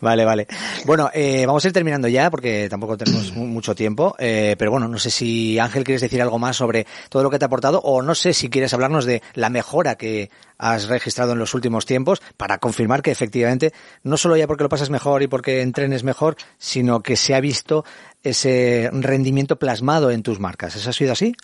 Vale, 0.00 0.24
vale. 0.24 0.46
Bueno, 0.86 1.10
eh, 1.12 1.44
vamos 1.46 1.62
a 1.64 1.68
ir 1.68 1.74
terminando 1.74 2.08
ya 2.08 2.30
porque 2.30 2.68
tampoco 2.70 2.96
tenemos 2.96 3.32
mu- 3.34 3.46
mucho 3.46 3.74
tiempo. 3.74 4.14
eh, 4.18 4.56
pero 4.58 4.70
bueno, 4.70 4.88
no 4.88 4.98
sé 4.98 5.10
si 5.10 5.58
Ángel 5.58 5.84
quieres 5.84 6.00
decir 6.00 6.22
algo 6.22 6.38
más 6.38 6.56
sobre 6.56 6.86
todo 7.10 7.22
lo 7.22 7.30
que 7.30 7.38
te 7.38 7.44
ha 7.44 7.46
aportado 7.46 7.80
o 7.80 8.00
no 8.00 8.14
sé 8.14 8.32
si 8.32 8.48
quieres 8.48 8.72
hablarnos 8.72 9.04
de 9.04 9.22
la 9.34 9.50
mejora 9.50 9.96
que 9.96 10.30
has 10.56 10.88
registrado 10.88 11.32
en 11.32 11.38
los 11.38 11.52
últimos 11.54 11.84
tiempos 11.86 12.22
para 12.36 12.58
confirmar 12.58 13.02
que 13.02 13.10
efectivamente 13.10 13.72
no 14.02 14.16
solo 14.16 14.36
ya 14.36 14.46
porque 14.46 14.62
lo 14.64 14.68
pasas 14.70 14.90
mejor 14.90 15.22
y 15.22 15.26
porque 15.26 15.60
entrenes 15.62 16.04
mejor, 16.04 16.36
sino 16.58 17.02
que 17.02 17.16
se 17.16 17.34
ha 17.34 17.40
visto 17.40 17.84
ese 18.22 18.88
rendimiento 18.92 19.56
plasmado 19.56 20.10
en 20.10 20.22
tus 20.22 20.40
marcas. 20.40 20.76
¿Eso 20.76 20.90
ha 20.90 20.92
sido 20.94 21.12
así? 21.12 21.34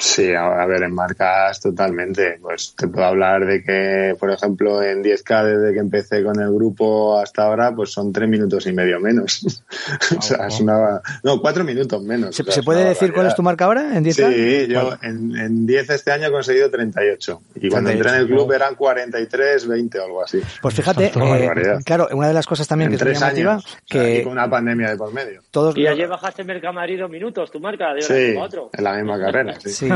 Sí, 0.00 0.32
a, 0.32 0.62
a 0.62 0.66
ver, 0.66 0.82
en 0.82 0.94
marcas 0.94 1.60
totalmente. 1.60 2.38
Pues 2.40 2.74
te 2.74 2.88
puedo 2.88 3.04
hablar 3.06 3.44
de 3.44 3.62
que, 3.62 4.16
por 4.18 4.30
ejemplo, 4.30 4.82
en 4.82 5.04
10K 5.04 5.44
desde 5.44 5.74
que 5.74 5.78
empecé 5.78 6.24
con 6.24 6.40
el 6.40 6.50
grupo 6.50 7.18
hasta 7.18 7.42
ahora, 7.42 7.74
pues 7.74 7.92
son 7.92 8.10
tres 8.10 8.26
minutos 8.26 8.66
y 8.66 8.72
medio 8.72 8.98
menos. 8.98 9.62
o 10.18 10.22
sea, 10.22 10.46
es 10.46 10.58
una... 10.60 11.02
No, 11.22 11.38
cuatro 11.42 11.64
minutos 11.64 12.02
menos. 12.02 12.34
¿Se, 12.34 12.42
O 12.42 12.44
sea, 12.46 12.54
se 12.54 12.60
es 12.60 12.66
puede 12.66 12.80
una 12.80 12.88
decir 12.88 13.12
cuál 13.12 13.26
es 13.26 13.34
tu 13.34 13.42
marca 13.42 13.66
ahora 13.66 13.94
en 13.94 14.02
10 14.02 14.16
Sí, 14.16 14.66
yo 14.68 14.96
en, 15.02 15.36
en 15.36 15.66
10 15.66 15.90
este 15.90 16.12
año 16.12 16.28
he 16.28 16.32
conseguido 16.32 16.70
38. 16.70 17.42
Y 17.56 17.68
cuando 17.68 17.90
entré 17.90 18.08
en 18.08 18.14
el 18.16 18.26
38. 18.26 18.34
club 18.34 18.52
eran 18.54 18.74
43, 18.76 19.68
20 19.68 19.98
o 19.98 20.04
algo 20.06 20.22
así. 20.24 20.40
Pues 20.62 20.74
fíjate, 20.74 21.12
Una 21.14 21.38
eh, 21.38 21.78
claro, 21.84 22.08
una 22.12 22.28
de 22.28 22.34
las 22.34 22.46
cosas 22.46 22.66
también 22.66 22.90
en 22.90 22.96
que 22.98 23.04
tres 23.04 23.20
años. 23.20 23.64
O 23.64 23.68
sea, 23.68 24.10
y 24.10 24.16
que 24.16 24.22
con 24.22 24.32
una 24.32 24.48
pandemia 24.48 24.88
de 24.90 24.96
por 24.96 25.12
medio. 25.12 25.42
todos 25.50 25.76
Y 25.76 25.86
ayer 25.86 26.08
bajaste 26.08 26.40
en 26.40 26.48
Mercamarí 26.48 26.96
dos 26.96 27.10
minutos, 27.10 27.50
tu 27.50 27.60
marca, 27.60 27.88
de 27.92 27.96
un 27.96 28.02
Sí, 28.02 28.36
a 28.38 28.42
otro. 28.42 28.70
en 28.72 28.84
la 28.84 28.94
misma 28.94 29.18
carrera. 29.20 29.60
Sí. 29.60 29.70
Sí, 29.70 29.89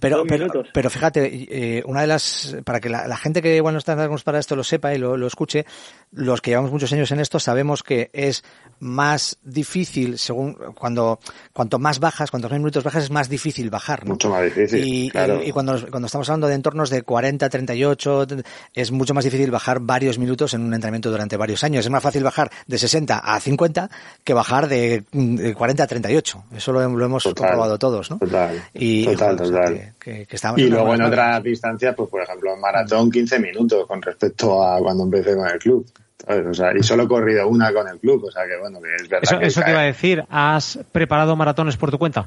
pero, 0.00 0.24
pero, 0.72 0.90
fíjate, 0.90 1.30
eh, 1.78 1.82
una 1.86 2.00
de 2.02 2.06
las, 2.06 2.56
para 2.64 2.80
que 2.80 2.88
la, 2.88 3.06
la 3.06 3.16
gente 3.16 3.42
que 3.42 3.56
igual 3.56 3.74
no 3.74 3.78
está 3.78 3.96
para 4.24 4.38
esto 4.38 4.56
lo 4.56 4.64
sepa 4.64 4.94
y 4.94 4.98
lo, 4.98 5.16
lo 5.16 5.26
escuche, 5.26 5.64
los 6.12 6.40
que 6.40 6.50
llevamos 6.50 6.72
muchos 6.72 6.92
años 6.92 7.10
en 7.12 7.20
esto 7.20 7.38
sabemos 7.40 7.82
que 7.82 8.10
es 8.12 8.44
más 8.80 9.38
difícil, 9.42 10.18
según 10.18 10.54
cuando 10.74 11.18
cuanto 11.52 11.78
más 11.78 12.00
bajas, 12.00 12.30
cuantos 12.30 12.50
más 12.50 12.58
minutos 12.60 12.82
bajas, 12.84 13.04
es 13.04 13.10
más 13.10 13.28
difícil 13.28 13.70
bajar. 13.70 14.04
¿no? 14.04 14.12
Mucho 14.12 14.28
más 14.30 14.42
difícil, 14.44 14.82
Y, 14.84 15.10
claro. 15.10 15.40
y- 15.42 15.48
y 15.48 15.52
cuando, 15.52 15.78
cuando 15.90 16.06
estamos 16.06 16.28
hablando 16.28 16.48
de 16.48 16.54
entornos 16.54 16.90
de 16.90 17.02
40, 17.02 17.48
38, 17.48 18.26
es 18.74 18.90
mucho 18.90 19.14
más 19.14 19.24
difícil 19.24 19.50
bajar 19.50 19.78
varios 19.80 20.18
minutos 20.18 20.54
en 20.54 20.62
un 20.62 20.74
entrenamiento 20.74 21.10
durante 21.10 21.36
varios 21.36 21.62
años. 21.64 21.84
Es 21.84 21.90
más 21.90 22.02
fácil 22.02 22.22
bajar 22.24 22.50
de 22.66 22.78
60 22.78 23.18
a 23.18 23.38
50 23.40 23.88
que 24.24 24.34
bajar 24.34 24.68
de, 24.68 25.04
mm, 25.12 25.36
de 25.36 25.54
40 25.54 25.82
a 25.84 25.86
38. 25.86 26.44
Eso 26.56 26.72
lo, 26.72 26.88
lo 26.88 27.04
hemos 27.04 27.22
Total. 27.22 27.44
comprobado 27.48 27.78
todos, 27.78 28.10
¿no? 28.10 28.18
Total, 28.18 28.62
Y, 28.74 29.04
total, 29.04 29.31
joder, 29.38 29.52
o 29.52 29.54
sea, 29.56 29.64
total. 29.64 29.74
que- 29.98 30.12
que- 30.18 30.26
que 30.26 30.36
estamos 30.36 30.60
Y 30.60 30.68
luego 30.68 30.94
en 30.94 31.02
otras 31.02 31.42
distancias, 31.42 31.94
pues 31.96 32.08
por 32.10 32.22
ejemplo 32.22 32.54
en 32.54 32.60
maratón 32.60 33.10
15 33.10 33.38
minutos 33.38 33.86
con 33.86 34.00
respecto 34.02 34.62
a 34.62 34.78
cuando 34.78 35.04
empecé 35.04 35.34
con 35.36 35.46
el 35.48 35.58
club. 35.58 35.86
¿sabes? 36.24 36.46
O 36.46 36.54
sea, 36.54 36.72
y 36.76 36.82
solo 36.84 37.02
he 37.02 37.08
corrido 37.08 37.48
una 37.48 37.72
con 37.72 37.88
el 37.88 37.98
club, 37.98 38.24
o 38.24 38.30
sea 38.30 38.46
que 38.46 38.56
bueno, 38.60 38.80
que 38.80 38.94
es 38.94 39.08
verdad 39.08 39.24
Eso, 39.24 39.38
que 39.40 39.46
eso 39.46 39.60
te 39.62 39.70
iba 39.72 39.80
a 39.80 39.84
decir. 39.84 40.24
¿Has 40.30 40.78
preparado 40.92 41.34
maratones 41.34 41.76
por 41.76 41.90
tu 41.90 41.98
cuenta? 41.98 42.26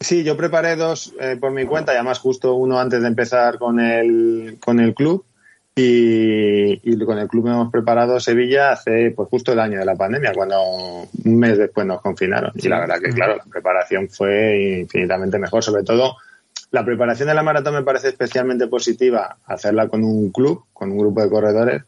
Sí, 0.00 0.24
yo 0.24 0.36
preparé 0.38 0.74
dos 0.76 1.12
eh, 1.20 1.36
por 1.40 1.50
mi 1.52 1.64
cuenta 1.66 1.92
y 1.92 1.96
además 1.96 2.18
justo 2.18 2.54
uno 2.54 2.78
antes 2.80 3.00
de 3.02 3.08
empezar 3.08 3.58
con 3.58 3.78
el, 3.80 4.56
con 4.60 4.80
el 4.80 4.94
club 4.94 5.24
y, 5.74 6.80
y 6.90 7.04
con 7.04 7.18
el 7.18 7.28
club 7.28 7.46
hemos 7.48 7.70
preparado 7.70 8.18
Sevilla 8.20 8.72
hace 8.72 9.10
pues 9.14 9.28
justo 9.28 9.52
el 9.52 9.60
año 9.60 9.78
de 9.78 9.84
la 9.84 9.94
pandemia, 9.96 10.32
cuando 10.34 10.58
un 10.62 11.38
mes 11.38 11.58
después 11.58 11.86
nos 11.86 12.00
confinaron. 12.00 12.52
Y 12.54 12.68
la 12.68 12.80
verdad 12.80 12.98
que 13.00 13.10
claro, 13.10 13.36
la 13.36 13.44
preparación 13.44 14.08
fue 14.08 14.78
infinitamente 14.82 15.38
mejor, 15.38 15.62
sobre 15.62 15.82
todo 15.82 16.16
la 16.70 16.84
preparación 16.84 17.28
de 17.28 17.34
la 17.34 17.42
maratón 17.42 17.74
me 17.74 17.82
parece 17.82 18.08
especialmente 18.08 18.66
positiva 18.66 19.36
hacerla 19.46 19.88
con 19.88 20.02
un 20.04 20.30
club, 20.30 20.64
con 20.72 20.90
un 20.92 20.98
grupo 20.98 21.22
de 21.22 21.30
corredores, 21.30 21.82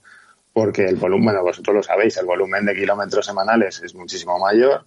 porque 0.53 0.87
el 0.87 0.97
volumen, 0.97 1.25
bueno, 1.27 1.43
vosotros 1.43 1.77
lo 1.77 1.83
sabéis, 1.83 2.17
el 2.17 2.27
volumen 2.27 2.65
de 2.65 2.75
kilómetros 2.75 3.27
semanales 3.27 3.81
es 3.85 3.95
muchísimo 3.95 4.39
mayor. 4.39 4.85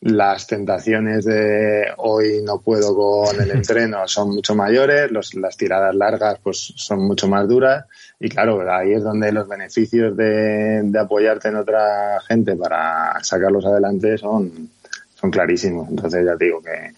Las 0.00 0.46
tentaciones 0.46 1.24
de 1.24 1.86
hoy 1.96 2.42
no 2.44 2.58
puedo 2.58 2.94
con 2.94 3.40
el 3.40 3.50
entreno 3.52 4.06
son 4.06 4.30
mucho 4.34 4.54
mayores, 4.54 5.10
los- 5.10 5.34
las 5.34 5.56
tiradas 5.56 5.94
largas 5.94 6.38
pues 6.42 6.74
son 6.76 7.06
mucho 7.06 7.26
más 7.28 7.48
duras 7.48 7.86
y 8.20 8.28
claro, 8.28 8.60
ahí 8.70 8.92
es 8.92 9.02
donde 9.02 9.32
los 9.32 9.48
beneficios 9.48 10.14
de, 10.16 10.82
de 10.84 10.98
apoyarte 10.98 11.48
en 11.48 11.56
otra 11.56 12.20
gente 12.26 12.54
para 12.56 13.22
sacarlos 13.22 13.64
adelante 13.64 14.18
son, 14.18 14.68
son 15.14 15.30
clarísimos. 15.30 15.88
Entonces 15.88 16.24
ya 16.26 16.36
te 16.36 16.44
digo 16.46 16.60
que, 16.62 16.92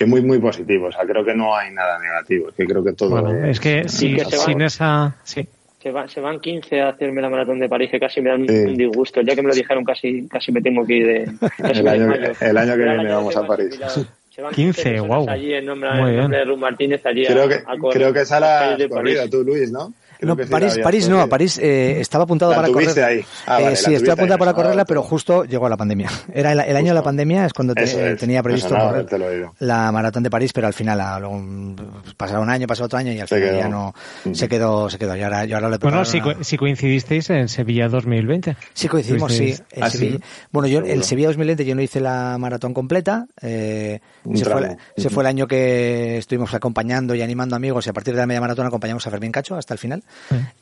que 0.00 0.06
muy, 0.06 0.22
muy 0.22 0.38
positivo. 0.38 0.86
O 0.86 0.92
sea, 0.92 1.02
creo 1.04 1.22
que 1.22 1.34
no 1.34 1.54
hay 1.54 1.70
nada 1.74 1.98
negativo. 1.98 2.48
Es 2.48 2.54
que 2.54 2.64
creo 2.64 2.82
que 2.82 2.94
todo 2.94 3.10
Bueno, 3.20 3.44
es 3.44 3.60
que 3.60 3.86
si, 3.86 4.14
que 4.16 4.24
se 4.24 4.38
va. 4.38 4.44
sin 4.44 4.62
esa... 4.62 5.14
Sí. 5.24 5.46
Se 5.82 5.90
van, 5.90 6.08
se 6.08 6.20
van 6.20 6.40
15 6.40 6.80
a 6.80 6.88
hacerme 6.88 7.20
la 7.20 7.28
maratón 7.28 7.58
de 7.58 7.68
París, 7.68 7.90
que 7.90 8.00
casi 8.00 8.22
me 8.22 8.30
dan 8.30 8.46
Sí. 8.48 8.54
un 8.54 8.76
disgusto. 8.78 9.20
Ya 9.20 9.34
que 9.34 9.42
me 9.42 9.48
lo 9.48 9.54
dijeron, 9.54 9.84
casi 9.84 10.26
casi 10.28 10.52
me 10.52 10.62
tengo 10.62 10.86
que 10.86 10.94
ir 10.94 11.06
de. 11.06 11.22
El 11.58 11.86
año- 11.88 12.06
desmayo. 12.08 12.32
el 12.40 12.56
año 12.56 12.72
que 12.72 12.78
viene 12.78 12.98
año 13.00 13.14
vamos 13.16 13.36
a 13.36 13.46
París. 13.46 13.78
van 14.42 14.54
15, 14.54 14.82
personas 14.82 15.06
guau. 15.06 15.28
Allí 15.28 15.52
en 15.54 15.66
nombre, 15.66 15.90
Muy 15.92 16.10
en 16.10 16.16
bien. 16.16 16.30
de 16.30 16.44
Ruth 16.44 16.58
Martínez, 16.58 17.04
allí 17.04 17.26
Creo 17.26 17.44
a- 17.44 17.48
que, 17.48 17.54
a 17.56 17.76
correr 17.78 17.96
creo 17.98 18.12
que 18.14 18.20
esa 18.20 18.40
las 18.40 18.78
la 18.78 18.88
París. 18.88 19.30
tú, 19.30 19.42
Luis, 19.44 19.70
¿no? 19.70 19.92
No, 20.22 20.36
sí 20.36 20.44
París, 20.50 20.78
París 20.82 21.08
no. 21.08 21.28
París 21.28 21.58
eh, 21.62 22.00
estaba 22.00 22.24
apuntado 22.24 22.50
La 22.52 22.56
para 22.58 22.68
tuviste 22.68 22.94
correr. 23.00 23.04
ahí. 23.18 23.24
Ah, 23.46 23.60
Eh, 23.60 23.62
vale, 23.64 23.70
la 23.70 23.76
sí, 23.76 23.94
estoy 23.94 24.10
apuntado 24.10 24.34
ahí, 24.34 24.38
para 24.38 24.50
sonaba 24.50 24.54
correrla, 24.54 24.84
pero 24.84 25.02
justo 25.02 25.44
llegó 25.44 25.68
la 25.68 25.76
pandemia. 25.76 26.08
Era 26.32 26.52
el, 26.52 26.60
el 26.60 26.76
año 26.76 26.88
de 26.88 26.94
la 26.94 27.02
pandemia, 27.02 27.46
es 27.46 27.52
cuando 27.52 27.74
te- 27.74 27.84
es, 27.84 28.18
tenía 28.18 28.42
previsto 28.42 28.74
correr 28.76 29.22
oído. 29.22 29.54
la 29.60 29.90
maratón 29.92 30.22
de 30.22 30.30
París, 30.30 30.52
pero 30.52 30.66
al 30.66 30.74
final, 30.74 31.00
a 31.00 31.18
luego, 31.20 31.38
mm, 31.38 31.76
pasará 32.16 32.40
un 32.40 32.50
año, 32.50 32.66
pasó 32.66 32.84
otro 32.84 32.98
año 32.98 33.12
y 33.12 33.20
al 33.20 33.28
Se 33.28 33.36
final 33.36 33.50
quedó. 33.50 33.58
ya 33.60 33.68
no 33.68 33.94
Ujú. 34.24 34.34
se 34.34 34.48
quedó, 34.48 34.90
se 34.90 34.98
quedó. 34.98 35.16
Y 35.16 35.22
ahora, 35.22 35.44
y 35.46 35.52
ahora 35.52 35.68
le 35.70 35.78
Bueno, 35.78 36.04
si, 36.04 36.20
una- 36.20 36.42
si 36.44 36.56
coincidisteis 36.56 37.30
en 37.30 37.48
Sevilla 37.48 37.88
2020. 37.88 38.56
Sí, 38.74 38.88
coincidimos, 38.88 39.32
sí. 39.32 39.54
El 39.72 39.82
¿Ah, 39.82 39.90
sí? 39.90 39.98
Sevilla- 39.98 40.18
Bueno, 40.52 40.68
yo 40.68 40.78
el 40.80 40.86
Seguro. 40.86 41.04
Sevilla 41.04 41.28
2020 41.28 41.64
yo 41.64 41.74
no 41.74 41.82
hice 41.82 42.00
la 42.00 42.36
maratón 42.38 42.74
completa. 42.74 43.26
Eh, 43.42 44.00
Un 44.24 44.36
ese, 44.36 44.44
fue, 44.44 44.76
ese 44.96 45.10
fue 45.10 45.22
el 45.22 45.26
año 45.28 45.46
que 45.46 46.18
estuvimos 46.18 46.52
acompañando 46.54 47.14
y 47.14 47.22
animando 47.22 47.56
amigos 47.56 47.86
y 47.86 47.90
a 47.90 47.92
partir 47.92 48.14
de 48.14 48.20
la 48.20 48.26
media 48.26 48.40
maratón 48.40 48.66
acompañamos 48.66 49.06
a 49.06 49.10
Fermín 49.10 49.32
Cacho 49.32 49.56
hasta 49.56 49.74
el 49.74 49.78
final. 49.78 50.02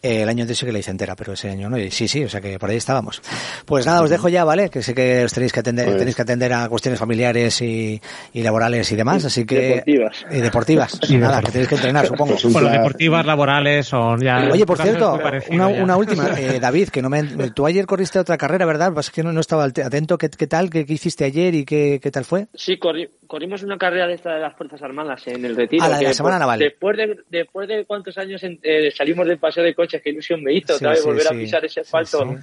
Eh, 0.03 0.23
el 0.23 0.29
año 0.29 0.43
antes 0.43 0.57
sí 0.59 0.65
que 0.65 0.73
la 0.73 0.79
hice 0.79 0.91
entera, 0.91 1.17
pero 1.17 1.33
ese 1.33 1.51
año 1.51 1.69
no. 1.69 1.77
Y 1.79 1.91
sí, 1.91 2.07
sí, 2.09 2.25
o 2.25 2.29
sea 2.29 2.41
que 2.41 2.59
por 2.59 2.71
ahí 2.71 2.77
estábamos. 2.77 3.21
Pues 3.67 3.85
nada, 3.87 4.03
os 4.03 4.11
dejo 4.11 4.29
ya, 4.29 4.45
¿vale? 4.45 4.71
Que 4.71 4.83
sé 4.83 4.95
que 4.95 5.25
os 5.25 5.33
tenéis 5.33 5.53
que 5.53 5.61
atender, 5.61 5.87
Pues- 5.87 5.99
tenéis 5.99 6.17
que 6.17 6.23
atender 6.23 6.53
a 6.53 6.69
cuestiones 6.69 6.99
familiares 6.99 7.61
y, 7.61 8.01
y 8.33 8.43
laborales 8.43 8.91
y 8.93 8.97
demás, 8.97 9.25
así 9.25 9.45
que... 9.45 9.61
Deportivas. 9.85 10.27
Y 10.31 10.37
deportivas. 10.41 11.01
Y 11.11 11.17
nada, 11.17 11.41
que 11.43 11.51
tenéis 11.53 11.69
que 11.69 11.75
entrenar, 11.75 12.07
supongo. 12.07 12.37
Pues 12.41 12.53
Bueno, 12.53 12.69
deportivas, 12.71 13.27
laborales 13.27 13.87
son 13.87 14.21
ya... 14.21 14.49
Oye, 14.53 14.65
por 14.67 14.81
cierto, 14.81 15.19
una, 15.51 15.97
última. 15.97 16.29
Eh, 16.39 16.61
David, 16.61 16.89
que 16.91 17.03
no 17.03 17.09
me, 17.11 17.23
tú 17.51 17.67
ayer 17.67 17.85
corriste 17.87 18.19
otra 18.19 18.37
carrera, 18.39 18.65
¿verdad? 18.67 18.93
Pasa 18.93 19.11
que 19.13 19.23
no, 19.23 19.33
no 19.33 19.41
estaba 19.41 19.65
atento. 19.65 20.17
¿Qué, 20.19 20.31
qué 20.31 20.47
tal? 20.47 20.71
¿Qué, 20.71 20.87
qué 20.87 20.93
hiciste 20.93 21.25
ayer 21.25 21.55
y 21.55 21.65
qué, 21.65 21.99
qué 22.03 22.11
tal 22.11 22.25
fue? 22.25 22.47
Sí, 22.55 22.79
corri- 22.79 23.09
corrimos 23.29 23.63
una 23.63 23.79
carrera 23.79 24.09
de 24.09 24.15
esta 24.15 24.35
de 24.35 24.41
las 24.41 24.57
Fuerzas 24.57 24.83
Armadas 24.83 25.25
en 25.29 25.45
el 25.45 25.55
Retiro. 25.55 25.85
Ah, 25.85 25.89
la 25.89 25.99
de 25.99 26.05
la 26.05 26.13
Semana 26.15 26.35
por- 26.37 26.41
Naval. 26.41 26.59
Después 26.59 26.97
de, 26.97 27.19
después 27.29 27.69
de 27.69 27.85
cuántos 27.85 28.19
años 28.19 28.43
en- 28.43 28.59
eh, 28.63 28.91
salimos 28.91 29.27
del 29.29 29.39
paseo 29.39 29.63
de 29.63 29.75
coches, 29.75 30.03
qué 30.03 30.11
ilusión 30.11 30.43
me 30.43 30.53
hizo 30.55 30.77
Sí, 30.77 30.85
volver 31.05 31.27
a 31.29 31.31
pisar 31.31 31.65
ese 31.65 31.81
asfalto. 31.81 32.37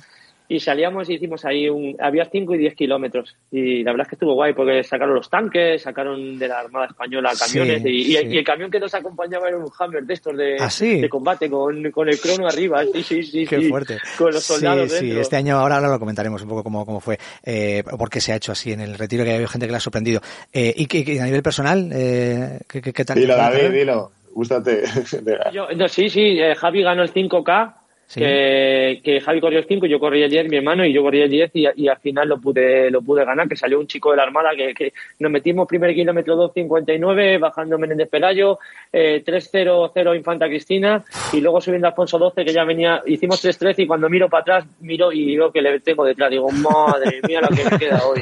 Sí. 0.47 0.55
Y 0.55 0.59
salíamos 0.59 1.09
y 1.09 1.13
hicimos 1.15 1.43
ahí 1.45 1.69
un... 1.69 1.95
Había 1.99 2.25
5 2.25 2.55
y 2.55 2.57
10 2.57 2.75
kilómetros. 2.75 3.35
Y 3.51 3.83
la 3.83 3.91
verdad 3.91 4.05
es 4.05 4.09
que 4.09 4.15
estuvo 4.15 4.33
guay 4.33 4.53
porque 4.53 4.83
sacaron 4.83 5.15
los 5.15 5.29
tanques, 5.29 5.81
sacaron 5.81 6.37
de 6.37 6.47
la 6.47 6.59
Armada 6.59 6.85
Española 6.87 7.31
camiones. 7.37 7.81
Sí, 7.83 7.89
y, 7.89 8.01
y- 8.01 8.15
sí. 8.17 8.27
y 8.29 8.37
el 8.37 8.43
camión 8.43 8.69
que 8.71 8.79
nos 8.79 8.93
acompañaba 8.93 9.47
era 9.47 9.57
un 9.57 9.69
Hammer 9.79 10.03
de 10.03 10.13
estos 10.13 10.35
de, 10.37 10.57
¿Ah, 10.59 10.69
sí? 10.69 11.01
de 11.01 11.09
combate 11.09 11.49
con, 11.49 11.91
con 11.91 12.07
el 12.09 12.19
crono 12.19 12.47
arriba. 12.47 12.83
Sí, 12.93 13.03
sí, 13.03 13.23
sí. 13.23 13.45
Qué 13.45 13.59
sí. 13.59 13.69
fuerte. 13.69 13.97
Con 14.17 14.33
los 14.33 14.43
soldados 14.43 14.91
sí, 14.91 14.97
sí, 14.99 15.05
dentro. 15.05 15.21
este 15.21 15.35
año 15.35 15.57
ahora, 15.57 15.75
ahora 15.77 15.89
lo 15.89 15.99
comentaremos 15.99 16.41
un 16.43 16.49
poco 16.49 16.63
cómo, 16.63 16.85
cómo 16.85 16.99
fue, 16.99 17.17
eh, 17.43 17.83
por 17.97 18.09
qué 18.09 18.21
se 18.21 18.33
ha 18.33 18.35
hecho 18.35 18.51
así 18.51 18.71
en 18.71 18.81
el 18.81 18.97
retiro, 18.97 19.23
que 19.23 19.31
ha 19.31 19.35
habido 19.35 19.47
gente 19.49 19.65
que 19.67 19.71
le 19.71 19.77
ha 19.77 19.81
sorprendido. 19.81 20.21
Eh, 20.53 20.73
y 20.75 20.85
que, 20.85 21.03
que 21.03 21.19
a 21.19 21.25
nivel 21.25 21.43
personal, 21.43 21.89
eh, 21.93 22.59
¿qué, 22.69 22.81
qué, 22.81 22.93
qué 22.93 23.05
tal? 23.05 23.17
Dilo. 23.19 23.35
David, 23.35 23.69
dilo. 23.71 24.11
Gústate. 24.33 24.83
Yo- 25.53 25.67
no, 25.75 25.87
sí, 25.87 26.09
sí, 26.09 26.37
eh, 26.39 26.55
Javi 26.55 26.83
ganó 26.83 27.03
el 27.03 27.13
5K, 27.13 27.73
Sí. 28.08 28.20
que, 28.20 29.01
que 29.03 29.20
Javi 29.20 29.41
corrió 29.41 29.60
el 29.60 29.66
5, 29.66 29.88
yo 29.88 29.99
corrí 29.99 30.22
el 30.22 30.30
10, 30.30 30.47
mi 30.49 30.58
hermano, 30.58 30.86
y 30.86 30.93
yo 30.93 31.01
corrí 31.01 31.22
el 31.22 31.30
10 31.30 31.51
y, 31.56 31.66
y 31.76 31.88
al 31.88 31.97
final 31.97 32.30
lo 32.30 32.39
pude 32.39 32.91
lo 32.91 33.01
pude 33.01 33.26
ganar, 33.26 33.47
que 33.49 33.56
salió 33.56 33.80
un 33.80 33.88
chico 33.88 34.12
de 34.12 34.18
la 34.18 34.24
Armada, 34.24 34.51
que, 34.56 34.74
que 34.76 34.93
nos 35.20 35.32
metimos 35.32 35.68
primer 35.68 35.93
kilómetro 35.95 36.36
2.59, 36.53 37.39
bajando 37.39 37.78
Menéndez 37.80 38.08
Pelayo, 38.10 38.60
eh, 38.93 39.24
3.00 39.26 40.16
Infanta 40.16 40.47
Cristina, 40.47 41.03
y 41.34 41.41
luego 41.41 41.60
subiendo 41.62 41.88
a 41.88 41.89
Alfonso 41.91 42.18
12, 42.20 42.45
que 42.45 42.53
ya 42.53 42.64
venía, 42.64 43.01
hicimos 43.08 43.43
3.13 43.43 43.84
y 43.84 43.88
cuando 43.88 44.10
miro 44.10 44.30
para 44.30 44.41
atrás, 44.41 44.66
miro 44.82 45.12
y 45.12 45.36
veo 45.36 45.51
que 45.51 45.62
le 45.62 45.80
tengo 45.80 46.06
detrás, 46.06 46.30
digo, 46.30 46.49
madre 46.51 47.20
mía 47.28 47.41
lo 47.41 47.49
que 47.49 47.64
me 47.70 47.78
queda 47.80 48.01
hoy. 48.06 48.22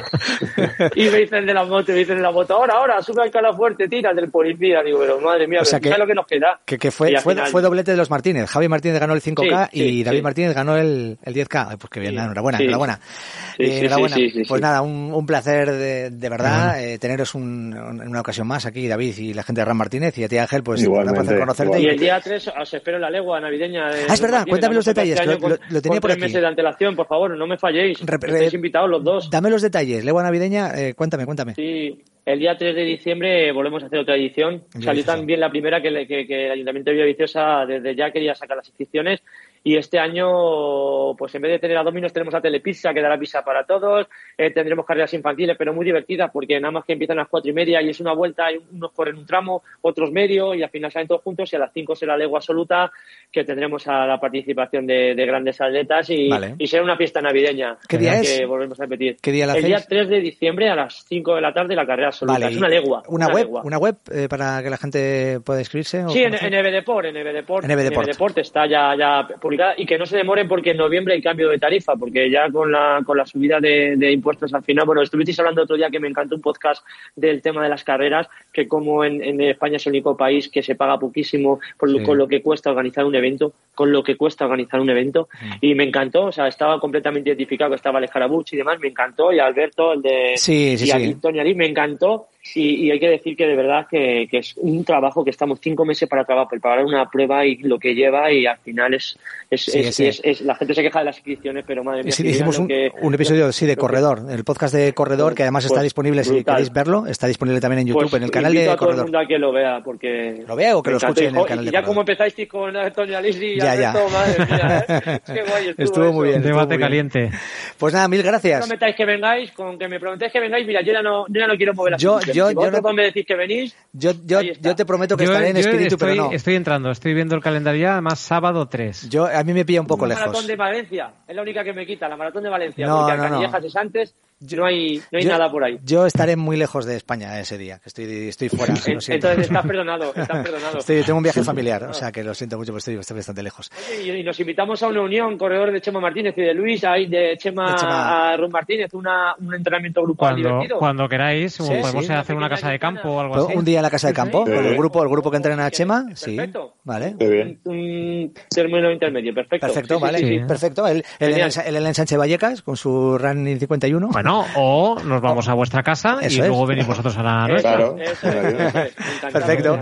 y 0.94 1.08
me 1.10 1.18
dicen 1.18 1.46
de 1.46 1.54
la 1.54 1.64
moto, 1.64 1.92
me 1.92 1.98
dicen 1.98 2.16
de 2.16 2.22
la 2.22 2.30
moto, 2.30 2.54
ahora, 2.54 2.74
ahora, 2.74 3.02
sube 3.02 3.22
al 3.22 3.30
cala 3.30 3.52
fuerte, 3.52 3.88
tira 3.88 4.12
del 4.14 4.30
policía, 4.30 4.82
digo, 4.82 4.98
pero 5.00 5.20
madre 5.20 5.46
mía, 5.46 5.60
O 5.60 5.64
sea 5.64 5.78
pero 5.78 5.82
que- 5.82 5.88
¿sabes 5.90 6.00
lo 6.00 6.06
que 6.06 6.14
nos 6.14 6.26
queda? 6.26 6.60
Que, 6.64 6.78
fue, 6.90 7.16
fue, 7.20 7.34
final- 7.34 7.50
fue 7.50 7.62
doblete 7.62 7.90
de 7.90 7.96
los 7.96 8.10
Martínez. 8.10 8.48
Javi 8.50 8.68
Martínez 8.68 9.00
ganó 9.00 9.14
el 9.14 9.20
5K 9.20 9.68
Sí, 9.72 9.73
y 9.74 9.88
sí, 9.98 10.04
David 10.04 10.18
sí. 10.18 10.22
Martínez 10.22 10.54
ganó 10.54 10.76
el, 10.76 11.18
el 11.22 11.34
10K. 11.34 11.66
Ay, 11.70 11.76
Pues 11.78 11.90
que 11.90 12.00
bien, 12.00 12.12
Sí, 12.14 12.18
enhorabuena, 12.18 12.58
sí. 12.58 12.64
enhorabuena. 12.64 13.00
Sí, 13.02 13.62
Eh, 13.62 13.66
sí, 13.66 13.70
sí, 13.72 13.78
enhorabuena. 13.80 14.16
sí, 14.16 14.30
sí, 14.30 14.42
pues 14.48 14.58
sí. 14.58 14.62
nada, 14.62 14.82
un, 14.82 15.12
un 15.14 15.26
placer 15.26 15.70
de, 15.70 16.10
de 16.10 16.28
verdad 16.28 16.82
eh, 16.82 16.98
teneros 16.98 17.34
un- 17.34 17.76
un- 17.76 18.00
una 18.08 18.20
ocasión 18.20 18.46
más 18.46 18.66
aquí, 18.66 18.86
David 18.88 19.16
y 19.18 19.34
la 19.34 19.42
gente 19.42 19.60
de 19.60 19.64
Ram 19.64 19.76
Martínez 19.76 20.16
y 20.18 20.24
a 20.24 20.28
ti 20.28 20.38
Ángel, 20.38 20.62
pues 20.62 20.82
Igualmente, 20.82 21.20
un 21.20 21.26
placer 21.26 21.40
conocerte. 21.40 21.80
Y 21.80 21.86
el 21.86 21.98
día 21.98 22.20
3 22.20 22.48
os 22.60 22.74
espero 22.74 22.96
en 22.96 23.02
la 23.02 23.10
legua 23.10 23.40
navideña. 23.40 23.88
de 23.90 24.02
Ah, 24.08 24.14
es 24.14 24.20
verdad, 24.20 24.38
Martínez. 24.38 24.46
cuéntame 24.50 24.74
los 24.74 24.84
detalles, 24.84 25.18
este 25.20 25.26
lo- 25.32 25.38
con- 25.38 25.50
lo- 25.50 25.58
lo 25.70 25.82
tenía 25.82 26.00
por 26.00 26.08
tres 26.10 26.16
aquí. 26.16 26.22
meses 26.22 26.40
de 26.40 26.46
antelación, 26.46 26.96
por 26.96 27.06
favor, 27.06 27.36
no 27.36 27.46
me 27.46 27.58
falléis. 27.58 28.00
Estáis 28.00 28.54
invitados 28.54 28.88
los 28.90 29.02
dos. 29.04 29.30
Dame 29.30 29.50
los 29.50 29.62
detalles, 29.62 30.04
legua 30.04 30.22
navideña, 30.22 30.70
eh, 30.78 30.94
cuéntame, 30.94 31.24
cuéntame. 31.26 31.54
Sí, 31.54 32.02
el 32.26 32.38
día 32.38 32.56
3 32.56 32.74
de 32.74 32.82
diciembre 32.84 33.52
volvemos 33.52 33.82
a 33.82 33.86
hacer 33.86 33.98
otra 33.98 34.14
edición. 34.16 34.62
Salió 34.82 35.04
también 35.04 35.40
la 35.40 35.50
primera 35.50 35.80
que, 35.82 35.90
le- 35.90 36.06
que, 36.06 36.26
que 36.26 36.46
el 36.46 36.52
Ayuntamiento 36.52 36.90
de 36.90 36.94
Villaviciosa 36.96 37.64
desde 37.66 37.94
ya 37.94 38.10
quería 38.10 38.34
sacar 38.34 38.56
las 38.56 38.68
inscripciones. 38.68 39.20
Y 39.66 39.76
este 39.78 39.98
año, 39.98 41.16
pues 41.16 41.34
en 41.34 41.40
vez 41.40 41.52
de 41.52 41.58
tener 41.58 41.78
a 41.78 41.82
Dominos, 41.82 42.12
tenemos 42.12 42.34
a 42.34 42.40
Telepizza, 42.42 42.92
que 42.92 43.00
dará 43.00 43.18
pizza 43.18 43.42
para 43.42 43.64
todos. 43.64 44.06
Eh, 44.36 44.50
tendremos 44.50 44.84
carreras 44.84 45.14
infantiles, 45.14 45.56
pero 45.58 45.72
muy 45.72 45.86
divertidas, 45.86 46.30
porque 46.30 46.60
nada 46.60 46.70
más 46.70 46.84
que 46.84 46.92
empiezan 46.92 47.18
a 47.18 47.22
las 47.22 47.30
cuatro 47.30 47.50
y 47.50 47.54
media 47.54 47.80
y 47.80 47.88
es 47.88 47.98
una 47.98 48.12
vuelta, 48.12 48.52
y 48.52 48.58
unos 48.72 48.92
corren 48.92 49.16
un 49.16 49.24
tramo, 49.24 49.62
otros 49.80 50.12
medio, 50.12 50.54
y 50.54 50.62
al 50.62 50.68
final 50.68 50.92
salen 50.92 51.08
todos 51.08 51.22
juntos. 51.22 51.50
Y 51.50 51.56
a 51.56 51.60
las 51.60 51.72
cinco 51.72 51.96
será 51.96 52.14
legua 52.14 52.40
absoluta, 52.40 52.92
que 53.32 53.42
tendremos 53.44 53.88
a 53.88 54.06
la 54.06 54.20
participación 54.20 54.86
de, 54.86 55.14
de 55.14 55.26
grandes 55.26 55.58
atletas 55.62 56.10
y, 56.10 56.28
Vale. 56.28 56.56
y 56.58 56.66
será 56.66 56.82
una 56.82 56.98
fiesta 56.98 57.22
navideña. 57.22 57.78
¿Qué 57.88 57.96
día 57.96 58.20
que 58.20 58.42
es? 58.42 58.46
volvemos 58.46 58.78
a 58.78 58.82
repetir. 58.82 59.16
¿Qué 59.22 59.32
día 59.32 59.46
la 59.46 59.54
El 59.54 59.64
día 59.64 59.76
hacéis? 59.76 59.88
3 59.88 60.08
de 60.10 60.20
diciembre 60.20 60.68
a 60.68 60.74
las 60.74 61.04
5 61.08 61.36
de 61.36 61.40
la 61.40 61.54
tarde 61.54 61.74
la 61.74 61.86
carrera 61.86 62.08
absoluta. 62.08 62.38
Vale, 62.38 62.52
es 62.52 62.58
una 62.58 62.68
legua. 62.68 63.02
¿Una, 63.08 63.28
web, 63.28 63.46
legua. 63.46 63.62
una 63.64 63.78
web 63.78 63.96
eh, 64.12 64.28
para 64.28 64.62
que 64.62 64.68
la 64.68 64.76
gente 64.76 65.40
pueda 65.40 65.60
inscribirse? 65.60 66.04
o 66.04 66.10
Sí, 66.10 66.22
en, 66.22 66.34
en 66.34 66.52
EBDeport, 66.52 67.06
en 67.06 67.16
EBDeport. 67.16 67.64
En 67.64 67.70
EBDeport. 67.70 68.38
está 68.38 68.66
ya, 68.66 68.94
ya 68.98 69.26
publicado 69.40 69.53
y 69.76 69.86
que 69.86 69.98
no 69.98 70.06
se 70.06 70.16
demoren 70.16 70.48
porque 70.48 70.70
en 70.70 70.76
noviembre 70.78 71.14
hay 71.14 71.22
cambio 71.22 71.48
de 71.48 71.58
tarifa, 71.58 71.94
porque 71.96 72.30
ya 72.30 72.50
con 72.50 72.70
la, 72.72 73.00
con 73.04 73.16
la 73.16 73.24
subida 73.26 73.60
de, 73.60 73.96
de 73.96 74.12
impuestos 74.12 74.52
al 74.54 74.62
final, 74.64 74.86
bueno, 74.86 75.02
estuvisteis 75.02 75.38
hablando 75.38 75.62
otro 75.62 75.76
día 75.76 75.90
que 75.90 76.00
me 76.00 76.08
encantó 76.08 76.34
un 76.36 76.40
podcast 76.42 76.84
del 77.16 77.40
tema 77.42 77.62
de 77.62 77.68
las 77.68 77.84
carreras, 77.84 78.28
que 78.52 78.66
como 78.68 79.04
en, 79.04 79.22
en 79.22 79.40
España 79.40 79.76
es 79.76 79.86
el 79.86 79.92
único 79.92 80.16
país 80.16 80.48
que 80.48 80.62
se 80.62 80.74
paga 80.74 80.98
poquísimo 80.98 81.60
por 81.78 81.90
lo- 81.90 81.98
Sí. 81.98 82.04
con 82.04 82.18
lo 82.18 82.26
que 82.28 82.42
cuesta 82.42 82.70
organizar 82.70 83.04
un 83.04 83.14
evento, 83.14 83.52
con 83.74 83.92
lo 83.92 84.02
que 84.02 84.16
cuesta 84.16 84.44
organizar 84.44 84.80
un 84.80 84.90
evento, 84.90 85.28
Mm. 85.40 85.52
y 85.60 85.74
me 85.74 85.84
encantó, 85.84 86.24
o 86.26 86.32
sea, 86.32 86.48
estaba 86.48 86.78
completamente 86.80 87.30
identificado 87.30 87.70
que 87.70 87.76
estaba 87.76 87.98
el 87.98 88.04
Escarabuch 88.04 88.52
y 88.52 88.56
demás, 88.56 88.78
me 88.80 88.88
encantó, 88.88 89.32
y 89.32 89.38
Alberto, 89.38 89.92
el 89.92 90.02
de 90.02 90.32
Sí, 90.36 90.76
sí, 90.76 90.86
y 90.86 90.90
a 90.90 90.98
sí. 90.98 91.16
Ali, 91.38 91.54
me 91.54 91.66
encantó, 91.66 92.26
y, 92.54 92.86
y 92.86 92.90
hay 92.90 93.00
que 93.00 93.08
decir 93.08 93.36
que 93.36 93.46
de 93.46 93.56
verdad 93.56 93.86
que, 93.90 94.28
que 94.30 94.38
es 94.38 94.54
un 94.56 94.84
trabajo 94.84 95.24
que 95.24 95.30
estamos 95.30 95.58
cinco 95.62 95.84
meses 95.84 96.08
para 96.08 96.24
trabajar, 96.24 96.48
preparar 96.50 96.84
una 96.84 97.08
prueba 97.08 97.46
y 97.46 97.56
lo 97.58 97.78
que 97.78 97.94
lleva, 97.94 98.30
y 98.30 98.46
al 98.46 98.58
final 98.58 98.94
es, 98.94 99.18
es, 99.50 99.62
Sí, 99.64 99.78
es- 99.78 99.86
ese- 99.88 100.08
es- 100.08 100.20
es- 100.24 100.40
la 100.42 100.54
gente 100.54 100.74
se 100.74 100.82
queja 100.82 100.98
de 100.98 101.04
las 101.06 101.16
inscripciones, 101.16 101.64
pero 101.66 101.82
madre 101.82 102.02
mía, 102.02 102.12
Sí, 102.12 102.22
si 102.22 102.28
hicimos 102.28 102.56
lo 102.56 102.62
un, 102.62 102.68
que- 102.68 102.90
un 103.00 103.14
episodio 103.14 103.50
sí, 103.52 103.66
de 103.66 103.76
Corredor, 103.76 104.22
el 104.30 104.44
podcast 104.44 104.74
de 104.74 104.92
Corredor, 104.92 105.34
que 105.34 105.42
además 105.42 105.64
está 105.64 105.76
Pues, 105.76 105.84
disponible, 105.84 106.22
si 106.24 106.30
brutal. 106.30 106.54
queréis 106.56 106.72
verlo, 106.72 107.06
está 107.06 107.26
disponible 107.26 107.60
también 107.60 107.80
en 107.80 107.86
YouTube, 107.88 108.02
Pues 108.10 108.14
en 108.14 108.22
el 108.24 108.30
canal 108.30 108.52
de 108.52 108.62
a 108.62 108.64
todo 108.64 108.72
el 108.72 108.78
Corredor. 108.78 109.04
mundo 109.06 109.18
a 109.20 109.26
que 109.26 109.38
lo 109.38 109.52
vea, 109.52 109.80
porque... 109.84 110.44
¿Lo 110.46 110.56
vea 110.56 110.76
o 110.76 110.82
que 110.82 110.90
lo 110.90 110.96
escuche 110.98 111.26
en 111.28 111.36
el 111.36 111.44
canal 111.46 111.64
y 111.64 111.66
de 111.66 111.72
ya 111.72 111.78
Corredor? 111.80 111.86
como 111.88 112.00
empezasteis 112.02 112.48
con 112.48 112.76
Antonio 112.76 113.18
Alisi 113.18 113.46
y 113.46 113.58
Ya, 113.58 113.74
ya. 113.74 113.92
Madre 113.92 114.46
mía, 114.46 114.84
¿eh? 114.88 115.20
Qué 115.26 115.42
guay 115.48 115.68
estuvo, 115.68 115.84
Estuvo 115.84 116.12
muy 116.12 116.28
bien. 116.28 116.36
estuvo 116.40 116.50
Debate 116.58 116.66
muy 116.68 116.76
bien. 116.76 117.08
caliente. 117.08 117.30
Pues 117.78 117.94
nada, 117.94 118.06
mil 118.08 118.20
No 118.22 118.26
gracias. 118.26 118.60
prometáis 118.66 118.94
que 118.96 119.04
vengáis, 119.06 119.50
con 119.52 119.78
que 119.78 119.88
me 119.88 119.98
prometáis 119.98 120.32
que 120.32 120.40
vengáis, 120.40 120.66
mira, 120.66 120.82
yo 120.82 120.92
ya 120.92 121.02
no, 121.02 121.26
yo 121.28 121.40
ya 121.40 121.46
no 121.46 121.56
quiero 121.56 121.72
mover 121.74 121.92
las 121.92 122.02
Yo-. 122.02 122.20
Yo- 122.34 122.48
Si 122.48 122.54
yo 122.54 122.70
no- 122.70 122.92
me 122.92 123.02
decís 123.04 123.24
que 123.26 123.34
venís, 123.36 123.76
Yo, 123.92 124.12
yo, 124.24 124.40
yo 124.42 124.74
te 124.76 124.84
prometo 124.84 125.16
que 125.16 125.24
Yo- 125.24 125.30
estaré 125.32 125.50
en 125.50 125.56
espíritu, 125.56 125.94
estoy, 125.94 126.10
pero 126.10 126.24
no. 126.28 126.32
estoy 126.32 126.54
entrando, 126.56 126.90
estoy 126.90 127.14
viendo 127.14 127.34
el 127.34 127.42
calendario 127.42 127.80
ya, 127.82 127.92
además 127.92 128.18
sábado 128.18 128.66
3. 128.68 129.08
Yo, 129.08 129.26
a 129.26 129.42
mí 129.44 129.52
me 129.52 129.64
pilla 129.64 129.80
un 129.80 129.86
poco 129.86 130.06
la 130.06 130.14
lejos. 130.14 130.26
maratón 130.26 130.46
de 130.46 130.56
Valencia, 130.56 131.12
es 131.26 131.36
la 131.36 131.42
única 131.42 131.62
que 131.64 131.72
me 131.72 131.86
quita, 131.86 132.08
la 132.08 132.16
maratón 132.16 132.42
de 132.42 132.50
Valencia, 132.50 132.86
No, 132.86 133.00
porque 133.00 133.16
no, 133.16 133.22
no. 133.24 133.28
Canillejas 133.30 133.64
es 133.64 133.76
antes, 133.76 134.14
no 134.40 134.64
hay, 134.66 135.00
no 135.10 135.18
hay 135.18 135.24
Yo- 135.24 135.30
nada 135.30 135.50
por 135.50 135.64
ahí. 135.64 135.78
Yo 135.84 136.06
estaré 136.06 136.36
muy 136.36 136.56
lejos 136.56 136.84
de 136.86 136.96
España 136.96 137.38
ese 137.40 137.56
día, 137.58 137.78
que 137.78 137.88
estoy, 137.88 138.28
estoy 138.28 138.48
fuera. 138.48 138.74
En- 138.86 138.94
lo. 138.94 139.00
Entonces 139.14 139.38
estás 139.46 139.66
perdonado, 139.66 140.12
estás 140.16 140.42
perdonado. 140.44 140.78
Estoy- 140.78 141.02
tengo 141.02 141.16
un 141.18 141.22
viaje 141.22 141.42
familiar, 141.42 141.84
o 141.84 141.94
sea 141.94 142.12
que 142.12 142.22
lo 142.24 142.34
siento 142.34 142.56
mucho, 142.58 142.72
pero 142.72 142.78
estoy, 142.78 142.94
estoy 142.96 143.16
bastante 143.16 143.42
lejos. 143.42 143.70
Oye, 144.00 144.16
y, 144.16 144.20
y 144.20 144.22
nos 144.24 144.38
invitamos 144.40 144.82
a 144.82 144.88
una 144.88 145.02
unión, 145.02 145.38
corredor 145.38 145.72
de 145.72 145.80
Chema 145.80 146.00
Martínez 146.00 146.34
y 146.36 146.42
de 146.42 146.54
Luis, 146.54 146.84
ahí 146.84 147.06
de 147.06 147.36
Chema, 147.38 147.72
De 147.72 147.76
Chema. 147.78 148.32
a 148.32 148.36
Rum 148.36 148.50
Martínez, 148.50 148.92
una, 148.94 149.34
un 149.38 149.54
entrenamiento 149.54 150.02
grupal 150.02 150.34
Cuando, 150.34 150.48
divertido. 150.48 150.78
cuando 150.78 151.08
queráis, 151.08 151.56
podemos 151.58 152.06
sí. 152.06 152.12
hacer 152.12 152.36
una 152.36 152.48
casa 152.48 152.70
de 152.70 152.78
campo 152.78 153.08
o 153.10 153.20
algo 153.20 153.34
Pero 153.34 153.46
así. 153.48 153.56
Un 153.56 153.64
día 153.64 153.78
en 153.78 153.82
la 153.82 153.90
casa 153.90 154.08
de 154.08 154.14
campo, 154.14 154.44
Sí, 154.44 154.50
sí. 154.52 154.56
con 154.56 154.66
el 154.66 154.76
grupo, 154.76 155.02
el 155.02 155.08
grupo 155.08 155.30
que 155.30 155.36
entrena 155.38 155.66
a 155.66 155.70
Chema, 155.70 156.06
sí. 156.14 156.36
Perfecto. 156.36 156.74
Vale. 156.84 157.14
Qué 157.18 157.28
bien. 157.28 157.60
un, 157.64 157.74
un 157.76 158.32
término 158.50 158.90
intermedio, 158.90 159.32
perfecto. 159.34 159.66
Perfecto, 159.66 159.94
Sí, 159.94 159.98
sí, 159.98 160.02
vale. 160.02 160.18
sí, 160.18 160.26
sí. 160.26 160.38
sí. 160.38 160.44
Perfecto. 160.46 160.86
El, 160.86 160.96
el, 160.98 161.04
Genial. 161.18 161.50
Elena- 161.50 161.62
el 161.68 161.76
Elena 161.76 161.94
Sánchez 161.94 162.18
Vallecas 162.18 162.62
con 162.62 162.76
su 162.76 163.16
Running 163.18 163.58
51. 163.58 164.10
Bueno, 164.24 164.46
o 164.56 164.96
nos 165.04 165.20
vamos 165.20 165.48
a 165.48 165.54
vuestra 165.54 165.82
casa 165.82 166.18
y 166.22 166.26
es. 166.26 166.38
luego 166.38 166.66
venís 166.66 166.86
vosotros 166.86 167.16
a 167.18 167.22
la 167.22 167.46
nuestra. 167.46 167.76
Claro. 167.76 167.96
Eso 168.00 168.28
es, 168.28 168.54
eso 168.54 168.78
es. 168.78 168.94
Encantado, 169.16 169.32
Perfecto. 169.32 169.78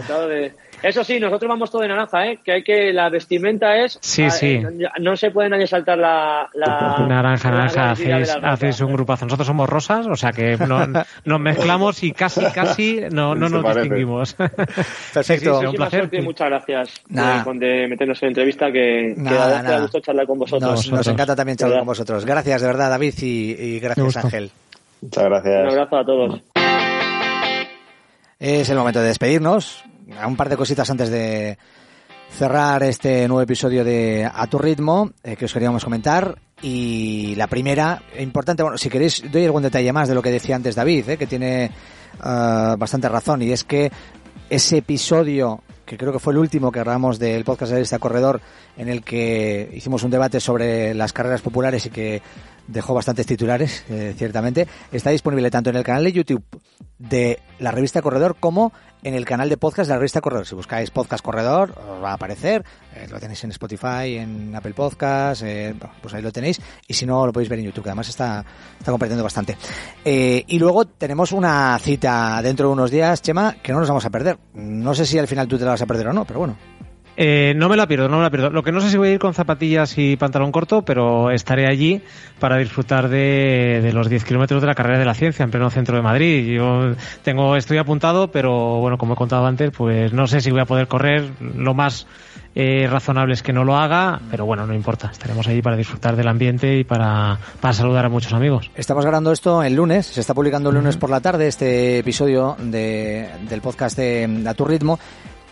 Eso 0.82 1.04
sí, 1.04 1.20
nosotros 1.20 1.48
vamos 1.48 1.70
todo 1.70 1.82
de 1.82 1.88
naranja, 1.88 2.26
¿eh? 2.26 2.38
Que 2.44 2.52
hay 2.52 2.62
que 2.64 2.92
la 2.92 3.08
vestimenta 3.08 3.76
es. 3.76 3.98
Sí, 4.00 4.24
ah, 4.24 4.30
sí. 4.30 4.54
eh, 4.54 4.88
no 5.00 5.16
se 5.16 5.30
puede 5.30 5.48
nadie 5.48 5.66
saltar 5.66 5.98
la. 5.98 6.48
la 6.54 6.96
Naranja, 7.06 7.50
la- 7.50 7.56
naranja, 7.66 7.90
hacéis, 8.52 8.80
un 8.80 8.92
grupazo. 8.92 9.24
Nosotros 9.26 9.46
somos 9.46 9.68
rosas, 9.68 10.06
o 10.06 10.16
sea 10.16 10.32
que 10.32 10.56
no- 10.56 10.86
nos 11.24 11.40
mezclamos 11.40 12.02
y 12.02 12.12
casi, 12.12 12.44
casi 12.52 13.00
no, 13.12 13.34
no 13.34 13.48
nos 13.48 13.62
parece. 13.62 13.80
distinguimos. 13.82 14.34
Perfecto. 15.14 15.60
Sí, 15.60 15.66
un 15.66 15.74
placer. 15.74 16.08
y 16.12 16.20
muchas 16.22 16.48
gracias 16.48 16.90
de, 17.08 17.22
con- 17.44 17.58
de 17.58 17.86
meternos 17.88 18.22
en 18.22 18.28
entrevista 18.28 18.72
que, 18.72 19.14
verdad 19.16 19.56
que 19.58 19.62
nada. 19.62 19.70
da 19.76 19.80
gusto 19.82 20.00
charlar 20.00 20.26
con 20.26 20.38
vosotros. 20.38 20.90
Nos, 20.90 21.06
encanta 21.06 21.36
también 21.36 21.56
charlar 21.58 21.78
con 21.80 21.86
vosotros. 21.88 22.24
Gracias, 22.24 22.60
de 22.60 22.66
verdad, 22.66 22.90
David, 22.90 23.14
y, 23.22 23.52
y 23.52 23.80
gracias. 23.80 24.16
Ángel. 24.16 24.50
Muchas 25.00 25.22
Un 25.24 25.30
gracias. 25.30 25.72
abrazo 25.72 25.96
a 25.96 26.04
todos. 26.04 26.40
Es 28.38 28.68
el 28.68 28.76
momento 28.76 29.00
de 29.00 29.06
despedirnos. 29.06 29.84
Un 30.06 30.36
par 30.36 30.48
de 30.48 30.56
cositas 30.56 30.90
antes 30.90 31.10
de 31.10 31.58
cerrar 32.30 32.82
este 32.82 33.28
nuevo 33.28 33.42
episodio 33.42 33.84
de 33.84 34.28
A 34.32 34.46
tu 34.46 34.58
ritmo 34.58 35.10
eh, 35.22 35.36
que 35.36 35.44
os 35.44 35.52
queríamos 35.52 35.84
comentar. 35.84 36.38
Y 36.60 37.34
la 37.36 37.46
primera, 37.46 38.02
importante, 38.18 38.62
bueno, 38.62 38.78
si 38.78 38.88
queréis, 38.88 39.22
doy 39.30 39.44
algún 39.44 39.62
detalle 39.62 39.92
más 39.92 40.08
de 40.08 40.14
lo 40.14 40.22
que 40.22 40.30
decía 40.30 40.56
antes 40.56 40.74
David, 40.74 41.10
eh, 41.10 41.16
que 41.16 41.26
tiene 41.26 41.70
ah, 42.20 42.76
bastante 42.78 43.08
razón, 43.08 43.42
y 43.42 43.52
es 43.52 43.64
que 43.64 43.90
ese 44.48 44.78
episodio, 44.78 45.62
que 45.84 45.96
creo 45.96 46.12
que 46.12 46.18
fue 46.18 46.32
el 46.32 46.38
último 46.38 46.70
que 46.70 46.80
grabamos 46.80 47.18
del 47.18 47.44
podcast 47.44 47.72
de 47.72 47.80
este 47.80 47.98
corredor, 47.98 48.40
en 48.76 48.88
el 48.88 49.02
que 49.02 49.70
hicimos 49.74 50.02
un 50.02 50.10
debate 50.10 50.40
sobre 50.40 50.94
las 50.94 51.12
carreras 51.12 51.42
populares 51.42 51.86
y 51.86 51.90
que 51.90 52.22
dejó 52.66 52.94
bastantes 52.94 53.26
titulares, 53.26 53.84
eh, 53.88 54.14
ciertamente, 54.16 54.66
está 54.90 55.10
disponible 55.10 55.50
tanto 55.50 55.70
en 55.70 55.76
el 55.76 55.84
canal 55.84 56.04
de 56.04 56.12
YouTube 56.12 56.44
de 56.98 57.40
la 57.58 57.72
revista 57.72 58.00
Corredor 58.02 58.36
como 58.38 58.72
en 59.02 59.14
el 59.14 59.24
canal 59.24 59.48
de 59.48 59.56
podcast 59.56 59.88
de 59.88 59.94
la 59.94 59.98
revista 59.98 60.20
Corredor. 60.20 60.46
Si 60.46 60.54
buscáis 60.54 60.90
podcast 60.90 61.24
Corredor, 61.24 61.70
os 61.70 62.02
va 62.02 62.10
a 62.10 62.14
aparecer. 62.14 62.64
Eh, 62.94 63.08
lo 63.10 63.18
tenéis 63.18 63.42
en 63.44 63.50
Spotify, 63.50 64.16
en 64.16 64.54
Apple 64.54 64.74
Podcast, 64.74 65.42
eh, 65.44 65.74
pues 66.00 66.14
ahí 66.14 66.22
lo 66.22 66.30
tenéis. 66.30 66.60
Y 66.86 66.94
si 66.94 67.04
no, 67.04 67.26
lo 67.26 67.32
podéis 67.32 67.48
ver 67.48 67.58
en 67.58 67.66
YouTube, 67.66 67.84
que 67.84 67.90
además 67.90 68.08
está, 68.08 68.44
está 68.78 68.92
compartiendo 68.92 69.24
bastante. 69.24 69.56
Eh, 70.04 70.44
y 70.46 70.58
luego 70.58 70.84
tenemos 70.84 71.32
una 71.32 71.78
cita 71.80 72.40
dentro 72.42 72.68
de 72.68 72.72
unos 72.72 72.90
días, 72.90 73.20
Chema, 73.22 73.56
que 73.62 73.72
no 73.72 73.80
nos 73.80 73.88
vamos 73.88 74.04
a 74.04 74.10
perder. 74.10 74.38
No 74.54 74.94
sé 74.94 75.04
si 75.04 75.18
al 75.18 75.28
final 75.28 75.48
tú 75.48 75.58
te 75.58 75.64
la 75.64 75.72
vas 75.72 75.82
a 75.82 75.86
perder 75.86 76.08
o 76.08 76.12
no, 76.12 76.24
pero 76.24 76.38
bueno. 76.38 76.56
Eh, 77.16 77.52
no 77.56 77.68
me 77.68 77.76
la 77.76 77.86
pierdo, 77.86 78.08
no 78.08 78.16
me 78.16 78.22
la 78.22 78.30
pierdo. 78.30 78.50
Lo 78.50 78.62
que 78.62 78.72
no 78.72 78.80
sé 78.80 78.90
si 78.90 78.96
voy 78.96 79.08
a 79.08 79.12
ir 79.12 79.18
con 79.18 79.34
zapatillas 79.34 79.98
y 79.98 80.16
pantalón 80.16 80.50
corto, 80.50 80.82
pero 80.82 81.30
estaré 81.30 81.66
allí 81.66 82.00
para 82.38 82.56
disfrutar 82.56 83.08
de, 83.08 83.80
de 83.82 83.92
los 83.92 84.08
10 84.08 84.24
kilómetros 84.24 84.60
de 84.60 84.66
la 84.66 84.74
carrera 84.74 84.98
de 84.98 85.04
la 85.04 85.14
ciencia 85.14 85.44
en 85.44 85.50
pleno 85.50 85.70
centro 85.70 85.96
de 85.96 86.02
Madrid. 86.02 86.54
Yo 86.54 86.94
tengo, 87.22 87.56
estoy 87.56 87.78
apuntado, 87.78 88.28
pero 88.28 88.78
bueno, 88.80 88.96
como 88.98 89.14
he 89.14 89.16
contado 89.16 89.46
antes, 89.46 89.70
pues 89.70 90.12
no 90.12 90.26
sé 90.26 90.40
si 90.40 90.50
voy 90.50 90.60
a 90.60 90.64
poder 90.64 90.88
correr. 90.88 91.30
Lo 91.54 91.74
más 91.74 92.06
eh, 92.54 92.86
razonable 92.90 93.32
es 93.32 93.42
que 93.42 93.52
no 93.52 93.64
lo 93.64 93.76
haga, 93.76 94.20
pero 94.30 94.44
bueno, 94.44 94.66
no 94.66 94.74
importa. 94.74 95.10
Estaremos 95.10 95.46
allí 95.48 95.62
para 95.62 95.76
disfrutar 95.76 96.16
del 96.16 96.28
ambiente 96.28 96.78
y 96.78 96.84
para, 96.84 97.38
para 97.60 97.74
saludar 97.74 98.04
a 98.04 98.08
muchos 98.08 98.32
amigos. 98.32 98.70
Estamos 98.74 99.04
grabando 99.04 99.32
esto 99.32 99.62
el 99.62 99.74
lunes, 99.74 100.06
se 100.06 100.20
está 100.20 100.34
publicando 100.34 100.70
el 100.70 100.76
lunes 100.76 100.96
por 100.96 101.10
la 101.10 101.20
tarde 101.20 101.48
este 101.48 101.98
episodio 101.98 102.56
de, 102.58 103.28
del 103.48 103.60
podcast 103.62 103.96
de 103.96 104.44
A 104.46 104.54
Tu 104.54 104.64
Ritmo. 104.64 104.98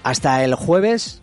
Hasta 0.03 0.45
el 0.45 0.55
jueves, 0.55 1.23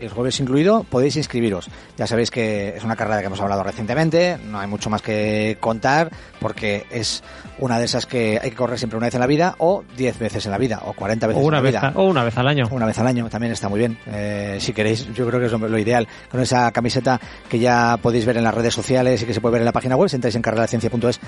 el 0.00 0.08
jueves 0.10 0.38
incluido, 0.40 0.84
podéis 0.84 1.16
inscribiros. 1.16 1.68
Ya 1.96 2.06
sabéis 2.06 2.30
que 2.30 2.76
es 2.76 2.84
una 2.84 2.96
carrera 2.96 3.20
que 3.20 3.26
hemos 3.26 3.40
hablado 3.40 3.62
recientemente, 3.62 4.38
no 4.44 4.58
hay 4.60 4.66
mucho 4.66 4.90
más 4.90 5.02
que 5.02 5.56
contar, 5.60 6.10
porque 6.40 6.86
es 6.90 7.22
una 7.58 7.78
de 7.78 7.84
esas 7.86 8.06
que 8.06 8.38
hay 8.42 8.50
que 8.50 8.56
correr 8.56 8.78
siempre 8.78 8.96
una 8.96 9.06
vez 9.06 9.14
en 9.14 9.20
la 9.20 9.26
vida, 9.26 9.54
o 9.58 9.84
10 9.96 10.18
veces 10.18 10.44
en 10.46 10.52
la 10.52 10.58
vida, 10.58 10.80
o 10.84 10.92
40 10.92 11.26
O 11.26 11.28
veces 11.28 11.42
una, 11.44 11.58
en 11.58 11.64
la 11.64 11.70
vez, 11.70 11.80
vida. 11.80 11.88
a- 11.94 11.98
o 11.98 12.04
una 12.04 12.24
vez 12.24 12.36
al 12.36 12.48
año. 12.48 12.68
Una 12.70 12.86
vez 12.86 12.98
al 12.98 13.06
año 13.06 13.28
también 13.28 13.52
está 13.52 13.68
muy 13.68 13.78
bien. 13.78 13.98
Eh, 14.06 14.58
si 14.60 14.72
queréis, 14.72 15.12
yo 15.14 15.26
creo 15.26 15.40
que 15.40 15.46
es 15.46 15.52
lo, 15.52 15.58
lo 15.58 15.78
ideal. 15.78 16.06
Con 16.30 16.40
esa 16.40 16.70
camiseta 16.72 17.20
que 17.48 17.58
ya 17.58 17.96
podéis 18.02 18.26
ver 18.26 18.36
en 18.36 18.44
las 18.44 18.54
redes 18.54 18.74
sociales 18.74 19.22
y 19.22 19.26
que 19.26 19.34
se 19.34 19.40
puede 19.40 19.52
ver 19.54 19.60
en 19.62 19.66
la 19.66 19.72
página 19.72 19.96
web, 19.96 20.08
si 20.08 20.16
entráis 20.16 20.34
en 20.36 20.42
carreraciencia.es 20.42 21.20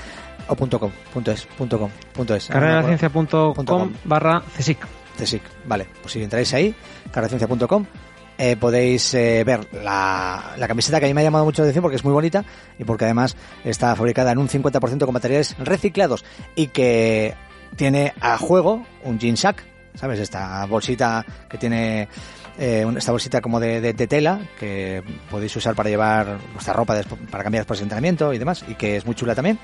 o 0.48 0.54
punto 0.56 0.78
.com, 0.80 0.90
punto 1.12 1.30
.es, 1.32 1.46
punto 1.56 1.78
.com, 1.78 1.90
punto 2.12 2.34
.es. 2.34 2.46
Carreraciencia.com 2.48 3.54
com. 3.64 3.92
barra 4.04 4.42
CSIC. 4.56 4.78
CSIC. 5.18 5.42
Vale, 5.66 5.86
pues 6.02 6.12
si 6.12 6.22
entráis 6.22 6.52
ahí, 6.52 6.74
carreraciencia.com, 7.10 7.86
eh, 8.38 8.56
podéis 8.56 9.14
eh, 9.14 9.42
ver 9.44 9.66
la, 9.82 10.54
la 10.56 10.68
camiseta 10.68 10.98
que 11.00 11.06
a 11.06 11.08
mí 11.08 11.14
me 11.14 11.20
ha 11.22 11.24
llamado 11.24 11.44
mucho 11.44 11.62
la 11.62 11.66
atención 11.66 11.82
porque 11.82 11.96
es 11.96 12.04
muy 12.04 12.12
bonita 12.12 12.44
y 12.78 12.84
porque 12.84 13.04
además 13.04 13.36
está 13.64 13.94
fabricada 13.96 14.32
en 14.32 14.38
un 14.38 14.48
50% 14.48 15.04
con 15.04 15.12
materiales 15.14 15.56
reciclados 15.58 16.24
y 16.54 16.68
que 16.68 17.34
tiene 17.76 18.12
a 18.20 18.38
juego 18.38 18.86
un 19.04 19.18
jean 19.18 19.36
sack, 19.36 19.64
¿sabes? 19.94 20.20
Esta 20.20 20.64
bolsita 20.66 21.24
que 21.48 21.58
tiene 21.58 22.08
eh, 22.58 22.86
esta 22.96 23.12
bolsita 23.12 23.40
como 23.40 23.60
de, 23.60 23.80
de- 23.80 23.92
de 23.92 24.06
tela 24.06 24.40
que 24.58 25.02
podéis 25.30 25.54
usar 25.56 25.74
para 25.74 25.90
llevar 25.90 26.38
vuestra 26.54 26.72
ropa 26.72 26.98
para 27.30 27.44
cambiar 27.44 27.62
después 27.64 27.80
de 27.80 27.84
entrenamiento 27.84 28.32
y 28.32 28.38
demás 28.38 28.64
y 28.68 28.74
que 28.76 28.96
es 28.96 29.04
muy 29.06 29.14
chula 29.14 29.34
también 29.34 29.58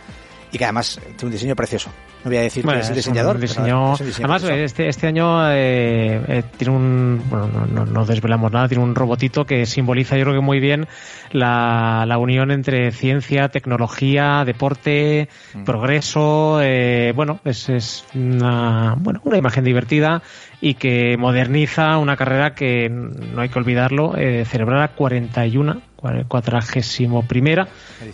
y 0.53 0.59
que 0.59 0.65
además 0.65 1.01
tiene 1.03 1.25
un 1.25 1.31
diseño 1.33 1.57
precioso. 1.57 1.91
No 2.25 2.31
voy 2.31 2.37
a 2.37 2.43
decir 2.43 2.63
Bueno, 2.65 2.79
que 2.79 2.85
es 2.85 2.91
el 2.91 2.99
es 2.99 3.05
diseñador, 3.05 3.37
pero 3.37 3.49
diseño- 3.49 3.95
es 3.95 4.01
un 4.01 4.07
diseño 4.07 4.27
además, 4.27 4.43
precioso. 4.43 4.65
este, 4.65 4.89
este 4.89 5.07
año 5.09 5.51
eh, 5.51 6.23
eh, 6.29 6.43
tiene 6.57 6.77
un. 6.77 7.23
Bueno, 7.29 7.49
no, 7.49 7.67
no- 7.67 7.87
no 7.87 8.05
desvelamos 8.05 8.53
nada, 8.53 8.69
tiene 8.69 8.85
un 8.85 8.95
robotito 8.95 9.45
que 9.45 9.67
simboliza, 9.67 10.17
yo 10.17 10.23
creo 10.25 10.35
que 10.37 10.41
muy 10.41 10.61
bien, 10.61 10.87
la, 11.33 12.05
la 12.07 12.19
unión 12.19 12.51
entre 12.53 12.93
ciencia, 12.93 13.49
tecnología, 13.49 14.45
deporte, 14.45 15.29
Mm. 15.55 15.65
progreso. 15.65 16.61
eh, 16.63 17.13
bueno, 17.17 17.41
es, 17.45 17.69
es 17.69 18.05
una, 18.15 18.95
bueno, 18.99 19.21
una 19.25 19.39
imagen 19.39 19.65
divertida 19.65 20.23
y 20.65 20.75
que 20.75 21.17
moderniza 21.19 21.99
una 21.99 22.17
carrera 22.17 22.55
que 22.55 22.89
no 22.89 23.41
hay 23.41 23.49
que 23.49 23.59
olvidarlo, 23.59 24.17
eh, 24.17 24.45
celebrará 24.45 24.95
41, 24.95 25.83
cuadragésimo 26.29 27.27
primera 27.27 27.67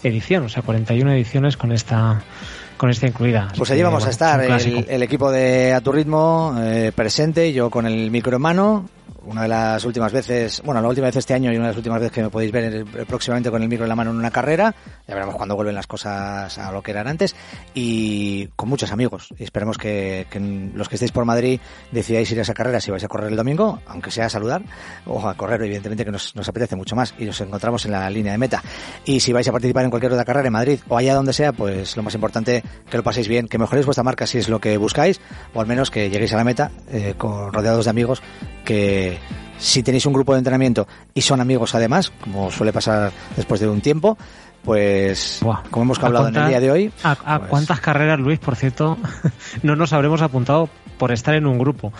edición, 0.02 0.44
o 0.44 0.48
sea, 0.48 0.62
41 0.62 1.12
ediciones 1.12 1.58
con 1.58 1.72
esta 1.72 2.22
con 2.78 2.88
esta 2.88 3.06
incluida. 3.06 3.48
Pues 3.56 3.70
allí 3.70 3.82
vamos 3.82 4.04
bueno, 4.04 4.08
a 4.08 4.10
estar, 4.10 4.40
el, 4.40 4.86
el 4.88 5.02
equipo 5.02 5.30
de 5.30 5.74
A 5.74 5.82
Tu 5.82 5.92
Ritmo 5.92 6.56
eh, 6.58 6.90
presente, 6.94 7.52
yo 7.52 7.68
con 7.68 7.86
el 7.86 8.10
micro 8.10 8.36
en 8.36 8.42
mano, 8.42 8.88
una 9.28 9.42
de 9.42 9.48
las 9.48 9.84
últimas 9.84 10.10
veces, 10.10 10.62
bueno, 10.64 10.80
la 10.80 10.88
última 10.88 11.06
vez 11.06 11.16
este 11.16 11.34
año 11.34 11.52
y 11.52 11.56
una 11.56 11.66
de 11.66 11.70
las 11.72 11.76
últimas 11.76 12.00
veces 12.00 12.12
que 12.12 12.22
me 12.22 12.30
podéis 12.30 12.50
ver 12.50 12.84
próximamente 13.06 13.50
con 13.50 13.62
el 13.62 13.68
micro 13.68 13.84
en 13.84 13.90
la 13.90 13.94
mano 13.94 14.10
en 14.10 14.16
una 14.16 14.30
carrera. 14.30 14.74
Ya 15.06 15.14
veremos 15.14 15.36
cuando 15.36 15.54
vuelven 15.54 15.74
las 15.74 15.86
cosas 15.86 16.56
a 16.56 16.72
lo 16.72 16.82
que 16.82 16.92
eran 16.92 17.06
antes. 17.06 17.36
Y 17.74 18.46
con 18.56 18.70
muchos 18.70 18.90
amigos. 18.90 19.28
Y 19.38 19.44
esperemos 19.44 19.76
que, 19.76 20.26
que 20.30 20.40
los 20.40 20.88
que 20.88 20.96
estéis 20.96 21.12
por 21.12 21.26
Madrid 21.26 21.60
decidáis 21.92 22.30
ir 22.32 22.38
a 22.38 22.42
esa 22.42 22.54
carrera 22.54 22.80
si 22.80 22.90
vais 22.90 23.04
a 23.04 23.08
correr 23.08 23.28
el 23.28 23.36
domingo, 23.36 23.80
aunque 23.86 24.10
sea 24.10 24.26
a 24.26 24.30
saludar, 24.30 24.62
o 25.04 25.28
a 25.28 25.34
correr, 25.34 25.60
evidentemente 25.62 26.06
que 26.06 26.10
nos, 26.10 26.34
nos 26.34 26.48
apetece 26.48 26.74
mucho 26.74 26.96
más. 26.96 27.14
Y 27.18 27.26
nos 27.26 27.38
encontramos 27.42 27.84
en 27.84 27.92
la 27.92 28.08
línea 28.08 28.32
de 28.32 28.38
meta. 28.38 28.62
Y 29.04 29.20
si 29.20 29.34
vais 29.34 29.46
a 29.46 29.52
participar 29.52 29.84
en 29.84 29.90
cualquier 29.90 30.12
otra 30.12 30.24
carrera 30.24 30.46
en 30.46 30.52
Madrid 30.54 30.80
o 30.88 30.96
allá 30.96 31.14
donde 31.14 31.34
sea, 31.34 31.52
pues 31.52 31.96
lo 31.96 32.02
más 32.02 32.14
importante 32.14 32.62
que 32.90 32.96
lo 32.96 33.02
paséis 33.02 33.28
bien, 33.28 33.46
que 33.46 33.58
mejoréis 33.58 33.84
vuestra 33.84 34.04
marca 34.04 34.26
si 34.26 34.38
es 34.38 34.48
lo 34.48 34.58
que 34.58 34.76
buscáis, 34.78 35.20
o 35.52 35.60
al 35.60 35.66
menos 35.66 35.90
que 35.90 36.08
lleguéis 36.08 36.32
a 36.32 36.36
la 36.36 36.44
meta 36.44 36.70
eh, 36.90 37.14
con 37.18 37.52
rodeados 37.52 37.84
de 37.84 37.90
amigos 37.90 38.22
que 38.64 39.17
si 39.58 39.82
tenéis 39.82 40.06
un 40.06 40.12
grupo 40.12 40.32
de 40.32 40.38
entrenamiento 40.38 40.86
y 41.14 41.20
son 41.22 41.40
amigos 41.40 41.74
además, 41.74 42.12
como 42.20 42.50
suele 42.50 42.72
pasar 42.72 43.12
después 43.36 43.60
de 43.60 43.68
un 43.68 43.80
tiempo, 43.80 44.16
pues 44.64 45.38
Buah. 45.42 45.62
como 45.70 45.84
hemos 45.84 45.98
¿A 46.02 46.06
hablado 46.06 46.28
en 46.28 46.36
el 46.36 46.48
día 46.48 46.60
de 46.60 46.70
hoy, 46.70 46.92
¿A, 47.02 47.12
a 47.12 47.38
pues- 47.38 47.50
cuántas 47.50 47.80
carreras, 47.80 48.18
Luis, 48.20 48.38
por 48.38 48.56
cierto, 48.56 48.98
no 49.62 49.76
nos 49.76 49.92
habremos 49.92 50.22
apuntado 50.22 50.68
por 50.98 51.12
estar 51.12 51.34
en 51.34 51.46
un 51.46 51.58
grupo? 51.58 51.92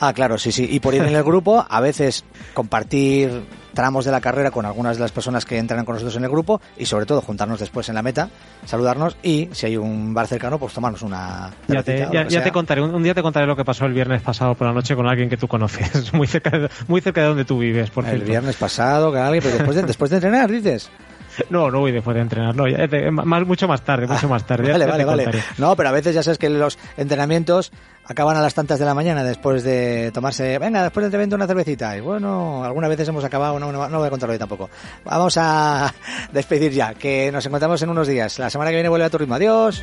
Ah, 0.00 0.12
claro, 0.12 0.38
sí, 0.38 0.52
sí. 0.52 0.66
Y 0.70 0.80
por 0.80 0.94
ir 0.94 1.02
en 1.02 1.14
el 1.14 1.22
grupo, 1.22 1.64
a 1.68 1.80
veces 1.80 2.24
compartir 2.54 3.42
tramos 3.74 4.04
de 4.04 4.10
la 4.10 4.20
carrera 4.20 4.50
con 4.50 4.66
algunas 4.66 4.96
de 4.96 5.02
las 5.02 5.12
personas 5.12 5.44
que 5.44 5.58
entran 5.58 5.84
con 5.84 5.94
nosotros 5.94 6.16
en 6.16 6.24
el 6.24 6.30
grupo 6.30 6.60
y 6.76 6.86
sobre 6.86 7.06
todo 7.06 7.20
juntarnos 7.20 7.58
después 7.60 7.88
en 7.88 7.94
la 7.94 8.02
meta, 8.02 8.28
saludarnos 8.64 9.16
y 9.22 9.48
si 9.52 9.66
hay 9.66 9.76
un 9.76 10.14
bar 10.14 10.26
cercano, 10.26 10.58
pues 10.58 10.72
tomarnos 10.74 11.02
una 11.02 11.50
Ya 11.68 11.82
te, 11.82 12.06
ya, 12.28 12.42
te 12.42 12.50
contaré, 12.52 12.82
un, 12.82 12.94
un 12.94 13.02
día 13.02 13.14
te 13.14 13.22
contaré 13.22 13.46
lo 13.46 13.56
que 13.56 13.64
pasó 13.64 13.86
el 13.86 13.92
viernes 13.92 14.22
pasado 14.22 14.54
por 14.54 14.66
la 14.66 14.72
noche 14.72 14.94
con 14.94 15.06
alguien 15.06 15.28
que 15.28 15.36
tú 15.36 15.48
conoces, 15.48 16.12
muy 16.14 16.26
cerca 16.26 16.50
de, 16.50 16.68
muy 16.88 17.00
cerca 17.00 17.22
de 17.22 17.28
donde 17.28 17.44
tú 17.44 17.58
vives, 17.58 17.90
por 17.90 18.04
el 18.04 18.10
cierto. 18.10 18.28
viernes 18.28 18.56
pasado, 18.56 19.12
que 19.12 19.18
alguien, 19.18 19.42
pero 19.42 19.56
después 19.56 19.76
de, 19.76 19.82
después 19.82 20.10
de 20.10 20.16
entrenar, 20.16 20.50
dices. 20.50 20.90
No, 21.48 21.70
no 21.70 21.80
voy 21.80 21.92
después 21.92 22.14
de 22.14 22.20
entrenar, 22.20 22.54
no, 22.54 22.68
ya 22.68 22.86
te- 22.86 23.10
más, 23.10 23.46
mucho 23.46 23.66
más 23.66 23.80
tarde, 23.82 24.06
mucho 24.06 24.28
más 24.28 24.46
tarde. 24.46 24.70
Vale, 24.72 24.84
vale, 24.84 25.04
vale. 25.06 25.42
No, 25.56 25.74
pero 25.76 25.88
a 25.88 25.92
veces 25.92 26.14
ya 26.14 26.22
sabes 26.22 26.36
que 26.36 26.50
los 26.50 26.78
entrenamientos 26.98 27.72
acaban 28.04 28.36
a 28.36 28.42
las 28.42 28.54
tantas 28.54 28.78
de 28.78 28.84
la 28.84 28.94
mañana 28.94 29.24
después 29.24 29.62
de 29.62 30.10
tomarse, 30.12 30.58
venga, 30.58 30.82
después 30.82 31.02
del 31.02 31.08
entrenamiento 31.08 31.36
una 31.36 31.46
cervecita. 31.46 31.96
Y 31.96 32.00
bueno, 32.00 32.64
algunas 32.64 32.90
veces 32.90 33.08
hemos 33.08 33.24
acabado, 33.24 33.58
no, 33.58 33.72
no, 33.72 33.88
no 33.88 33.98
voy 33.98 34.06
a 34.06 34.10
contarlo 34.10 34.32
hoy 34.32 34.38
tampoco. 34.38 34.70
Vamos 35.04 35.36
a 35.38 35.92
despedir 36.32 36.72
ya, 36.72 36.94
que 36.94 37.30
nos 37.32 37.44
encontramos 37.46 37.80
en 37.82 37.90
unos 37.90 38.08
días. 38.08 38.38
La 38.38 38.50
semana 38.50 38.70
que 38.70 38.76
viene 38.76 38.88
vuelve 38.88 39.06
a 39.06 39.10
tu 39.10 39.18
ritmo. 39.18 39.34
Adiós. 39.34 39.82